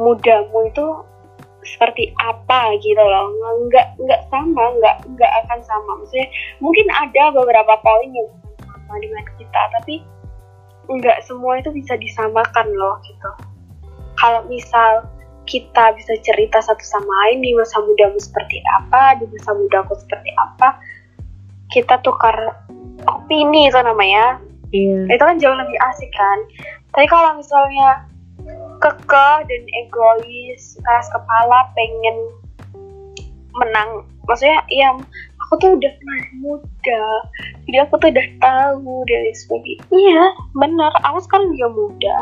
Mudamu 0.00 0.70
itu 0.70 0.86
seperti 1.62 2.14
apa 2.22 2.78
gitu 2.80 3.02
loh. 3.02 3.28
Nggak 3.68 3.98
nggak 3.98 4.22
sama 4.30 4.64
nggak 4.78 4.96
nggak 5.10 5.32
akan 5.44 5.60
sama. 5.66 5.90
Maksudnya 6.00 6.28
mungkin 6.62 6.86
ada 6.94 7.34
beberapa 7.34 7.74
poin 7.82 8.10
yang 8.14 8.30
sama 8.62 8.96
dengan 9.02 9.24
kita 9.36 9.62
tapi 9.80 10.04
nggak 10.98 11.24
semua 11.24 11.60
itu 11.60 11.70
bisa 11.72 11.96
disamakan 11.96 12.66
loh 12.74 12.96
gitu. 13.06 13.30
Kalau 14.18 14.44
misal 14.46 15.06
kita 15.48 15.96
bisa 15.98 16.14
cerita 16.22 16.62
satu 16.62 16.84
sama 16.86 17.10
lain 17.26 17.42
di 17.42 17.50
masa 17.58 17.82
mudamu 17.82 18.14
seperti 18.20 18.62
apa 18.78 19.18
di 19.18 19.26
masa 19.26 19.50
mudaku 19.58 19.98
seperti 19.98 20.30
apa 20.38 20.78
kita 21.74 21.98
tukar 22.06 22.36
opini 23.08 23.66
itu 23.68 23.78
namanya. 23.80 24.38
Iya. 24.72 25.08
Itu 25.10 25.22
kan 25.22 25.36
jauh 25.42 25.56
lebih 25.56 25.78
asik 25.92 26.12
kan. 26.14 26.38
Tapi 26.92 27.06
kalau 27.08 27.36
misalnya 27.36 28.06
kekeh 28.82 29.36
dan 29.46 29.62
egois 29.84 30.76
keras 30.82 31.06
kepala 31.14 31.70
pengen 31.78 32.16
menang 33.54 34.02
maksudnya 34.26 34.58
ya 34.72 34.90
aku 35.46 35.52
tuh 35.60 35.70
udah 35.78 35.92
pernah 35.92 36.20
muda 36.82 37.06
jadi 37.70 37.76
aku 37.86 37.94
tuh 38.02 38.10
udah 38.10 38.28
tahu 38.42 39.06
dari 39.06 39.30
sebagainya 39.30 39.86
iya 39.94 40.26
benar. 40.58 40.90
Aku 41.06 41.22
sekarang 41.22 41.54
juga 41.54 41.68
muda. 41.70 42.16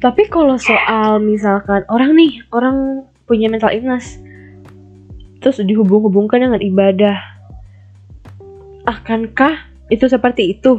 Tapi 0.00 0.22
kalau 0.32 0.56
soal 0.56 1.20
misalkan 1.20 1.84
orang 1.92 2.16
nih, 2.16 2.40
orang 2.54 3.04
punya 3.28 3.50
mental 3.52 3.74
illness, 3.74 4.16
terus 5.44 5.60
dihubung-hubungkan 5.60 6.40
dengan 6.40 6.62
ibadah, 6.62 7.18
akankah 8.86 9.66
itu 9.92 10.06
seperti 10.08 10.56
itu? 10.56 10.78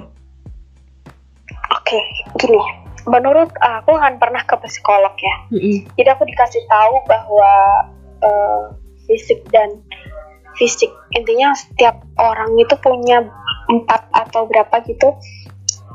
oke 1.70 2.00
gini. 2.40 2.62
Menurut 3.10 3.50
aku 3.64 3.98
kan 3.98 4.22
pernah 4.22 4.44
ke 4.46 4.56
psikolog 4.64 5.14
ya. 5.18 5.36
Jadi 5.98 6.10
aku 6.10 6.24
dikasih 6.30 6.62
tahu 6.70 6.96
bahwa 7.10 7.54
eh, 8.22 8.64
fisik 9.10 9.42
dan 9.50 9.82
fisik. 10.60 10.92
Intinya 11.16 11.56
setiap 11.56 12.04
orang 12.20 12.52
itu 12.60 12.76
punya 12.84 13.24
empat 13.72 14.12
atau 14.12 14.44
berapa 14.46 14.84
gitu. 14.84 15.16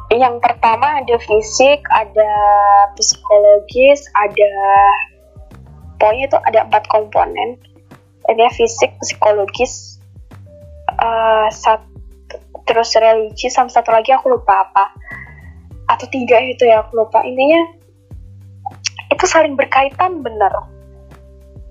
Yang 0.08 0.40
pertama 0.40 1.04
ada 1.04 1.16
fisik 1.20 1.84
ada 1.92 2.32
psikologis 2.96 4.08
ada 4.16 4.52
pokoknya 6.00 6.24
itu 6.32 6.38
ada 6.48 6.58
empat 6.64 6.84
komponen. 6.88 7.60
Ada 8.24 8.48
fisik 8.56 8.96
psikologis 9.04 10.00
eh, 10.88 11.48
sat- 11.52 11.92
terus 12.64 12.96
religi 12.96 13.52
sama 13.52 13.68
satu 13.68 13.92
lagi 13.92 14.16
aku 14.16 14.32
lupa 14.32 14.64
apa. 14.64 14.96
Atau 15.92 16.08
tiga 16.08 16.40
itu 16.40 16.64
ya 16.64 16.80
aku 16.80 16.96
lupa. 16.96 17.20
Intinya 17.20 17.60
itu 19.12 19.24
saling 19.28 19.52
berkaitan 19.54 20.24
bener 20.24 20.73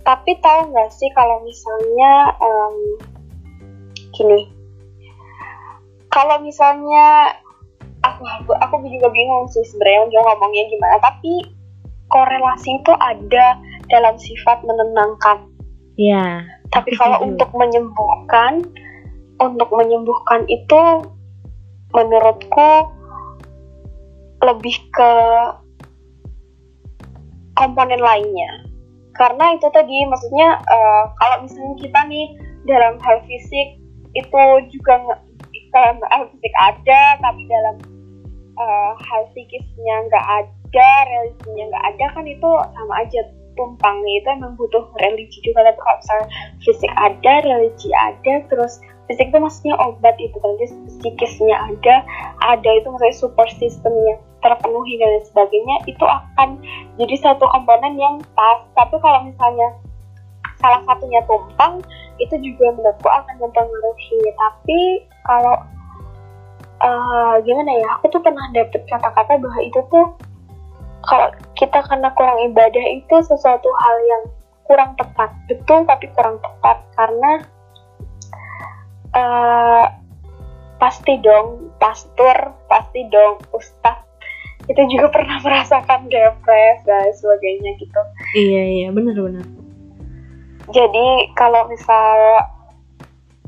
tapi 0.04 0.36
tahu 0.44 0.72
nggak 0.72 0.92
sih 0.92 1.10
kalau 1.16 1.40
misalnya 1.44 2.12
em, 2.40 2.76
gini. 4.14 4.40
Kalau 6.12 6.38
misalnya 6.44 7.40
aku 8.04 8.54
aku 8.54 8.76
juga 8.86 9.10
bingung 9.10 9.50
sih 9.50 9.64
sebenarnya 9.66 10.12
mau 10.14 10.30
ngomongnya 10.30 10.64
gimana. 10.70 10.98
Tapi 11.02 11.34
korelasi 12.12 12.70
itu 12.84 12.94
ada 13.00 13.58
dalam 13.90 14.16
sifat 14.20 14.62
menenangkan. 14.64 15.50
Ya. 15.94 16.42
tapi 16.74 16.90
kalau 16.98 17.22
untuk 17.22 17.54
menyembuhkan 17.54 18.66
untuk 19.38 19.70
menyembuhkan 19.70 20.42
itu 20.50 20.82
menurutku 21.94 22.90
lebih 24.42 24.76
ke 24.90 25.14
komponen 27.54 28.02
lainnya 28.02 28.63
karena 29.14 29.46
itu 29.54 29.68
tadi 29.70 29.98
maksudnya 30.10 30.58
eh, 30.62 31.04
kalau 31.18 31.38
misalnya 31.46 31.76
kita 31.80 32.00
nih 32.10 32.26
dalam 32.66 32.96
hal 33.02 33.18
fisik 33.30 33.78
itu 34.14 34.42
juga 34.74 34.94
dalam 35.74 35.98
hal 36.10 36.30
fisik 36.34 36.54
ada 36.58 37.02
tapi 37.22 37.42
dalam 37.50 37.76
eh, 38.58 38.92
hal 38.98 39.22
psikisnya 39.34 39.96
nggak 40.10 40.26
ada 40.26 40.92
religinya 41.10 41.64
nggak 41.74 41.86
ada 41.96 42.06
kan 42.18 42.26
itu 42.26 42.50
sama 42.74 42.94
aja 43.02 43.22
tumpang 43.54 44.02
itu 44.06 44.28
emang 44.34 44.58
butuh 44.58 44.82
religi 44.98 45.40
juga. 45.46 45.66
Tapi 45.66 45.80
kalau 45.80 45.98
misalnya 46.02 46.28
fisik 46.62 46.92
ada 46.98 47.34
religi 47.46 47.90
ada 47.94 48.34
terus 48.50 48.82
fisik 49.08 49.30
itu 49.30 49.38
maksudnya 49.40 49.76
obat 49.84 50.16
itu 50.16 50.38
nanti 50.40 50.66
psikisnya 51.00 51.58
ada 51.60 51.96
ada 52.44 52.70
itu 52.72 52.88
maksudnya 52.88 53.16
support 53.16 53.52
systemnya 53.60 54.16
terpenuhi 54.44 55.00
dan 55.00 55.24
sebagainya 55.24 55.76
itu 55.88 56.04
akan 56.04 56.60
jadi 57.00 57.16
satu 57.24 57.48
komponen 57.48 57.96
yang 57.96 58.20
pas. 58.36 58.60
Tapi 58.76 59.00
kalau 59.00 59.24
misalnya 59.24 59.80
salah 60.60 60.84
satunya 60.84 61.24
tumpang 61.24 61.80
itu 62.20 62.36
juga 62.44 62.76
menurutku 62.76 63.08
akan 63.08 63.36
mempengaruhi. 63.40 64.20
Tapi 64.36 64.80
kalau 65.24 65.56
eh, 66.84 67.36
gimana 67.48 67.72
ya 67.72 67.88
aku 67.98 68.12
tuh 68.12 68.22
pernah 68.22 68.44
dapet 68.52 68.84
kata-kata 68.92 69.40
bahwa 69.40 69.60
itu 69.64 69.80
tuh 69.88 70.08
kalau 71.04 71.28
kita 71.60 71.80
karena 71.84 72.12
kurang 72.16 72.40
ibadah 72.52 72.86
itu 72.92 73.16
sesuatu 73.24 73.68
hal 73.68 73.96
yang 74.08 74.24
kurang 74.68 74.92
tepat. 75.00 75.32
Betul 75.48 75.88
tapi 75.88 76.12
kurang 76.12 76.40
tepat. 76.44 76.84
Karena 76.96 77.44
eh, 79.14 79.86
pasti 80.82 81.14
dong 81.24 81.72
pastor 81.80 82.52
pasti 82.68 83.08
dong 83.08 83.40
ustadz 83.56 84.04
itu 84.68 84.82
juga 84.96 85.12
pernah 85.16 85.40
merasakan 85.44 86.08
depres 86.08 86.80
dan 86.88 87.12
sebagainya 87.16 87.72
gitu. 87.80 88.02
Iya 88.36 88.64
iya 88.64 88.88
benar-benar. 88.92 89.46
jadi 90.72 91.08
kalau 91.36 91.68
misal 91.68 92.16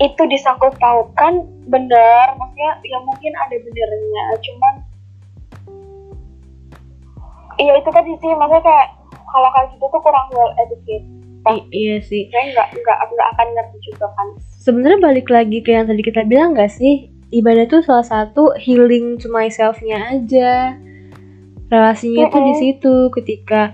itu 0.04 0.20
disangkut 0.28 0.76
pautkan 0.76 1.48
benar 1.72 2.36
maksudnya 2.36 2.72
ya 2.84 3.00
mungkin 3.08 3.32
ada 3.40 3.56
benernya 3.56 4.24
cuman 4.44 4.74
iya 7.56 7.80
itu 7.80 7.90
tadi 7.96 8.12
sih 8.20 8.32
maksudnya 8.36 8.60
kayak 8.60 8.88
kalau 9.32 9.50
kayak 9.56 9.72
gitu 9.72 9.86
tuh 9.88 10.02
kurang 10.04 10.28
well 10.36 10.52
educated 10.60 11.15
toh 11.46 11.56
I- 11.62 11.70
iya 11.72 11.98
sih. 12.02 12.26
saya 12.34 12.50
nggak 12.52 12.68
nggak 12.82 12.98
nggak 13.06 13.28
akan 13.38 13.48
ngerti 13.54 13.78
juga 13.86 14.08
kan. 14.18 14.28
Sebenarnya 14.66 15.00
balik 15.00 15.28
lagi 15.30 15.62
ke 15.62 15.70
yang 15.72 15.86
tadi 15.86 16.02
kita 16.02 16.26
bilang 16.26 16.58
gak 16.58 16.74
sih? 16.74 17.14
Ibadah 17.30 17.70
tuh 17.70 17.86
salah 17.86 18.02
satu 18.02 18.58
healing 18.58 19.22
to 19.22 19.30
myself-nya 19.30 20.10
aja. 20.10 20.74
Relasinya 21.70 22.30
tuh 22.30 22.42
di 22.46 22.54
situ 22.58 22.96
ketika 23.14 23.74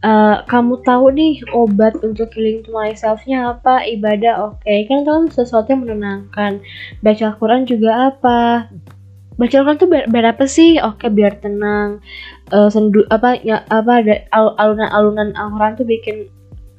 uh, 0.00 0.44
kamu 0.44 0.80
tahu 0.84 1.12
nih 1.12 1.44
obat 1.52 1.96
untuk 2.00 2.32
healing 2.32 2.64
to 2.64 2.72
myself-nya 2.72 3.52
apa 3.52 3.84
ibadah 3.84 4.52
oke. 4.52 4.74
Kan 4.88 5.04
kan 5.04 5.28
sesuatu 5.28 5.72
yang 5.72 5.84
menenangkan. 5.84 6.60
Baca 7.00 7.22
Al-Quran 7.32 7.68
juga 7.68 8.12
apa? 8.12 8.68
Baca 9.36 9.54
Al-Quran 9.56 9.76
tuh 9.80 9.88
biar, 9.88 10.04
biar 10.08 10.26
apa 10.36 10.44
sih? 10.44 10.76
Oke 10.80 11.08
biar 11.08 11.40
tenang. 11.40 12.04
Eh, 12.48 12.68
sendu 12.68 13.04
apa 13.08 13.36
ya 13.40 13.64
apa 13.68 14.04
ada 14.04 14.14
al- 14.32 14.56
alunan-alunan 14.56 15.36
Al-Quran 15.36 15.72
tuh 15.80 15.86
bikin 15.88 16.16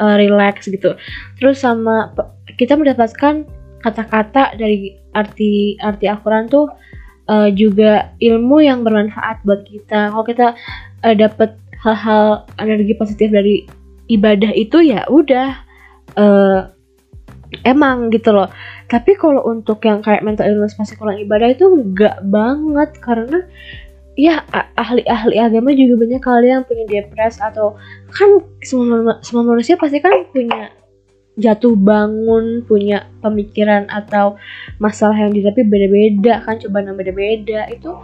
uh, 0.01 0.17
relax 0.17 0.65
gitu. 0.65 0.97
Terus 1.37 1.61
sama 1.61 2.09
kita 2.57 2.73
mendapatkan 2.73 3.45
kata-kata 3.85 4.57
dari 4.57 4.97
arti 5.13 5.77
arti 5.81 6.05
Al-Quran 6.09 6.49
tuh 6.49 6.65
uh, 7.29 7.49
juga 7.53 8.11
ilmu 8.17 8.65
yang 8.65 8.81
bermanfaat 8.81 9.45
buat 9.45 9.61
kita. 9.69 10.09
Kalau 10.09 10.25
kita 10.25 10.47
uh, 11.05 11.15
dapat 11.15 11.53
hal-hal 11.81 12.45
energi 12.61 12.93
positif 12.97 13.29
dari 13.29 13.65
ibadah 14.09 14.53
itu 14.53 14.81
ya 14.85 15.05
udah 15.09 15.49
uh, 16.17 16.59
emang 17.63 18.09
gitu 18.13 18.31
loh. 18.33 18.49
Tapi 18.91 19.15
kalau 19.15 19.47
untuk 19.47 19.79
yang 19.87 20.03
kayak 20.03 20.23
mental 20.23 20.51
illness 20.51 20.75
pasti 20.75 20.99
kurang 20.99 21.19
ibadah 21.19 21.47
itu 21.51 21.63
enggak 21.63 22.19
banget 22.27 22.91
karena 22.99 23.39
ya 24.14 24.43
a- 24.51 24.70
ahli-ahli 24.76 25.39
agama 25.39 25.72
juga 25.72 25.95
banyak 25.97 26.22
kali 26.22 26.47
yang 26.49 26.64
punya 26.64 26.84
depres 26.84 27.39
atau 27.39 27.80
kan 28.12 28.30
semua 28.59 28.86
manu- 28.91 29.22
semua 29.22 29.43
manusia 29.45 29.80
pasti 29.80 29.97
kan 29.97 30.28
punya 30.30 30.70
jatuh 31.39 31.74
bangun 31.74 32.68
punya 32.68 33.07
pemikiran 33.24 33.88
atau 33.88 34.36
masalah 34.78 35.16
yang 35.16 35.32
dihadapi 35.32 35.64
beda-beda 35.64 36.43
kan 36.43 36.59
cobaan 36.59 36.91
yang 36.91 36.99
beda-beda. 36.99 37.72
Itu 37.72 37.95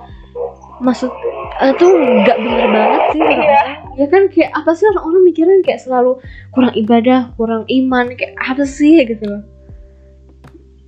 maksud 0.79 1.11
itu 1.59 1.85
nggak 1.89 2.37
bener 2.37 2.67
banget 2.69 3.01
sih 3.11 3.21
Iya. 3.25 3.61
ya 3.97 4.05
kan 4.07 4.29
kayak 4.29 4.53
apa 4.53 4.71
sih 4.71 4.85
orang-orang 4.87 5.23
mikirin 5.25 5.59
kayak 5.59 5.81
selalu 5.81 6.21
kurang 6.53 6.71
ibadah 6.71 7.33
kurang 7.33 7.65
iman 7.67 8.13
kayak 8.13 8.37
apa 8.37 8.63
sih 8.63 9.01
gitu 9.03 9.25
loh. 9.27 9.43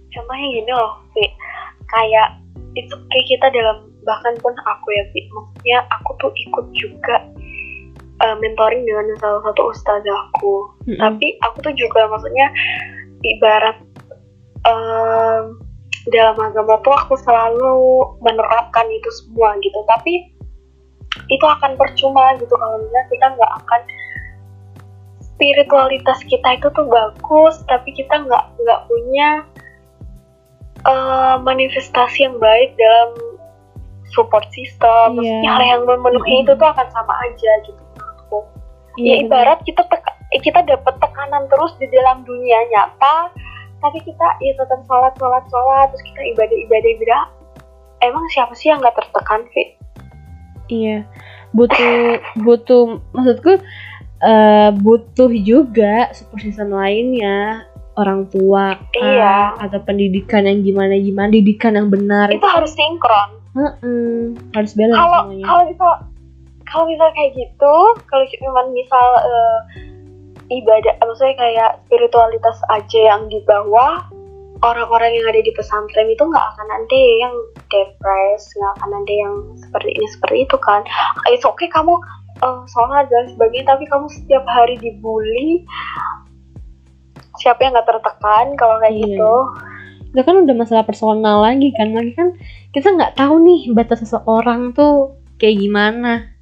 Contohnya 0.09 0.47
gini 0.53 0.71
loh 0.71 0.91
Vi 1.11 1.25
kayak 1.89 2.27
itu 2.77 2.93
kayak 2.95 3.25
kita 3.27 3.47
dalam 3.51 3.88
bahkan 4.07 4.33
pun 4.39 4.53
aku 4.63 4.87
ya 4.95 5.03
maksudnya 5.11 5.79
aku 5.91 6.11
tuh 6.23 6.31
ikut 6.35 6.65
juga 6.75 7.17
uh, 8.23 8.35
mentoring 8.39 8.83
dengan 8.87 9.11
salah 9.19 9.41
satu 9.51 9.61
ustazahku 9.71 10.55
Mm-mm. 10.87 10.99
tapi 10.99 11.35
aku 11.43 11.57
tuh 11.65 11.73
juga 11.75 12.07
maksudnya 12.07 12.47
ibarat 13.23 13.77
em, 14.65 15.59
dalam 16.09 16.37
agama 16.39 16.79
tuh 16.81 16.95
aku 16.95 17.13
selalu 17.19 18.07
menerapkan 18.23 18.87
itu 18.89 19.09
semua 19.23 19.55
gitu. 19.59 19.79
Tapi 19.85 20.31
itu 21.29 21.45
akan 21.45 21.75
percuma 21.75 22.37
gitu 22.39 22.53
kalau 22.53 22.77
misalnya 22.81 23.05
kita 23.11 23.25
nggak 23.37 23.53
akan 23.65 23.81
spiritualitas 25.21 26.19
kita 26.27 26.57
itu 26.57 26.67
tuh 26.73 26.85
bagus 26.89 27.61
tapi 27.69 27.89
kita 27.95 28.23
nggak 28.27 28.45
nggak 28.59 28.81
punya 28.89 29.29
eh, 30.85 31.35
manifestasi 31.41 32.29
yang 32.29 32.37
baik 32.37 32.73
dalam 32.77 33.09
support 34.09 34.45
system 34.49 35.15
maksudnya 35.15 35.49
hal 35.49 35.61
yang 35.61 35.81
memenuhi 35.83 36.41
itu 36.41 36.51
tuh 36.51 36.67
akan 36.67 36.87
sama 36.89 37.13
aja 37.21 37.51
gitu 37.63 37.81
menurutku 37.93 38.39
ya 38.95 38.99
Iya, 38.99 39.13
bener. 39.15 39.23
ibarat 39.25 39.59
kita 39.63 39.81
teka- 39.85 40.17
eh, 40.29 40.41
kita 40.41 40.59
dapat 40.63 40.93
tekanan 40.97 41.43
terus 41.47 41.71
di 41.77 41.87
dalam 41.87 42.21
dunia 42.23 42.59
nyata 42.67 43.31
tapi 43.79 43.97
kita 44.01 44.27
ya 44.39 44.53
tetap 44.53 44.79
sholat 44.83 45.13
sholat 45.15 45.43
sholat 45.47 45.87
terus 45.89 46.03
kita 46.05 46.21
ibadah 46.33 46.57
ibadah 46.59 46.89
ibadah 46.93 47.21
emang 48.01 48.23
siapa 48.29 48.51
sih 48.53 48.67
yang 48.67 48.79
nggak 48.79 48.93
tertekan 48.93 49.43
Vi? 49.49 49.63
Iya, 50.69 50.97
butuh 51.51 51.95
butuh 52.37 52.83
maksudku 53.09 53.57
eh, 54.19 54.69
butuh 54.75 55.31
juga 55.39 56.11
support 56.11 56.43
system 56.43 56.69
lainnya 56.69 57.63
orang 57.95 58.27
tua 58.27 58.75
Iya. 58.93 59.57
atau 59.57 59.79
pendidikan 59.81 60.43
yang 60.43 60.61
gimana 60.61 60.95
gimana 60.95 61.31
didikan 61.31 61.73
yang 61.73 61.87
benar 61.87 62.27
itu 62.29 62.45
harus 62.45 62.71
sinkron 62.71 63.38
Heeh, 63.59 64.39
harus 64.55 64.71
balance 64.73 64.95
kalau 64.95 65.21
kalau 65.43 65.63
misal 65.67 65.91
kalau 66.63 66.85
misal 66.87 67.09
kayak 67.11 67.31
gitu 67.35 67.75
kalau 68.07 68.23
cuma 68.39 68.61
misal 68.71 69.07
eh, 69.19 69.59
ibadah 70.49 70.93
maksudnya 71.03 71.35
kayak 71.35 71.71
spiritualitas 71.85 72.57
aja 72.71 72.99
yang 73.11 73.27
di 73.27 73.43
bawah 73.43 74.01
orang-orang 74.59 75.15
yang 75.15 75.25
ada 75.29 75.39
di 75.39 75.51
pesantren 75.55 76.09
itu 76.09 76.19
nggak 76.19 76.45
akan 76.55 76.67
ada 76.67 76.99
yang 77.21 77.35
depres 77.67 78.43
nggak 78.55 78.73
akan 78.81 78.91
ada 79.03 79.13
yang 79.13 79.33
seperti 79.55 79.89
ini 79.93 80.07
seperti 80.11 80.37
itu 80.47 80.57
kan. 80.59 80.81
It's 81.29 81.45
okay 81.45 81.67
kamu 81.69 81.95
eh, 82.39 82.61
sholat 82.71 83.07
dan 83.07 83.29
sebagainya 83.35 83.75
tapi 83.75 83.83
kamu 83.87 84.07
setiap 84.09 84.43
hari 84.47 84.75
dibully 84.79 85.63
siapa 87.39 87.63
yang 87.63 87.71
nggak 87.71 87.87
tertekan 87.87 88.45
kalau 88.59 88.75
kayak 88.83 88.95
Iya. 88.99 89.03
gitu 89.15 89.33
itu 90.09 90.21
kan 90.25 90.35
udah 90.41 90.55
masalah 90.57 90.83
personal 90.85 91.45
lagi 91.45 91.69
kan. 91.73 91.93
Lagi 91.93 92.11
kan 92.17 92.33
kita 92.73 92.93
nggak 92.93 93.15
tahu 93.17 93.41
nih 93.45 93.61
batas 93.73 94.01
seseorang 94.01 94.73
tuh 94.73 95.17
kayak 95.37 95.61
gimana. 95.61 96.33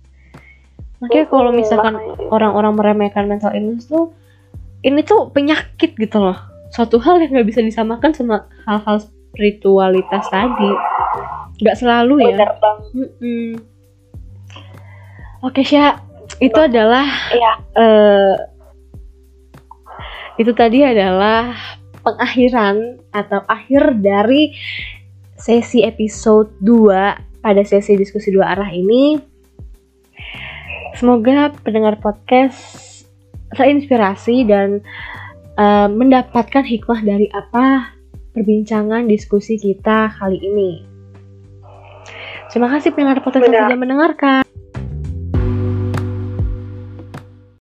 Makanya 0.97 1.25
kalau 1.29 1.51
misalkan 1.53 1.93
orang-orang 2.33 2.73
meremehkan 2.73 3.29
mental 3.29 3.53
illness 3.53 3.85
tuh 3.85 4.15
ini 4.81 5.03
tuh 5.05 5.29
penyakit 5.29 5.93
gitu 5.93 6.17
loh. 6.17 6.37
Suatu 6.73 6.97
hal 6.97 7.21
yang 7.21 7.37
nggak 7.37 7.47
bisa 7.47 7.61
disamakan 7.61 8.11
sama 8.15 8.47
hal-hal 8.65 9.03
spiritualitas 9.03 10.25
tadi. 10.31 10.71
Nggak 11.61 11.77
selalu 11.77 12.15
ya. 12.33 12.49
Bang 12.57 12.79
Mm-mm. 12.95 13.61
oke 15.45 15.61
Syah 15.61 16.01
itu 16.41 16.59
adalah 16.59 17.05
iya. 17.33 17.53
eh 17.77 18.35
itu 20.37 20.53
tadi 20.53 20.85
adalah 20.85 21.53
pengakhiran 22.07 23.03
atau 23.11 23.43
akhir 23.51 23.99
dari 23.99 24.55
sesi 25.35 25.83
episode 25.83 26.55
2 26.63 27.43
pada 27.43 27.61
sesi 27.67 27.99
diskusi 27.99 28.31
dua 28.31 28.55
arah 28.55 28.71
ini. 28.71 29.19
Semoga 30.95 31.51
pendengar 31.61 31.99
podcast 31.99 33.03
terinspirasi 33.53 34.47
dan 34.47 34.79
eh, 35.59 35.87
mendapatkan 35.91 36.63
hikmah 36.63 37.03
dari 37.03 37.27
apa 37.35 37.91
perbincangan 38.31 39.05
diskusi 39.07 39.59
kita 39.59 40.15
kali 40.15 40.39
ini. 40.39 40.71
Terima 42.47 42.71
kasih 42.71 42.95
pendengar 42.95 43.19
podcast 43.19 43.51
yang 43.51 43.67
sudah 43.67 43.79
mendengarkan. 43.79 44.46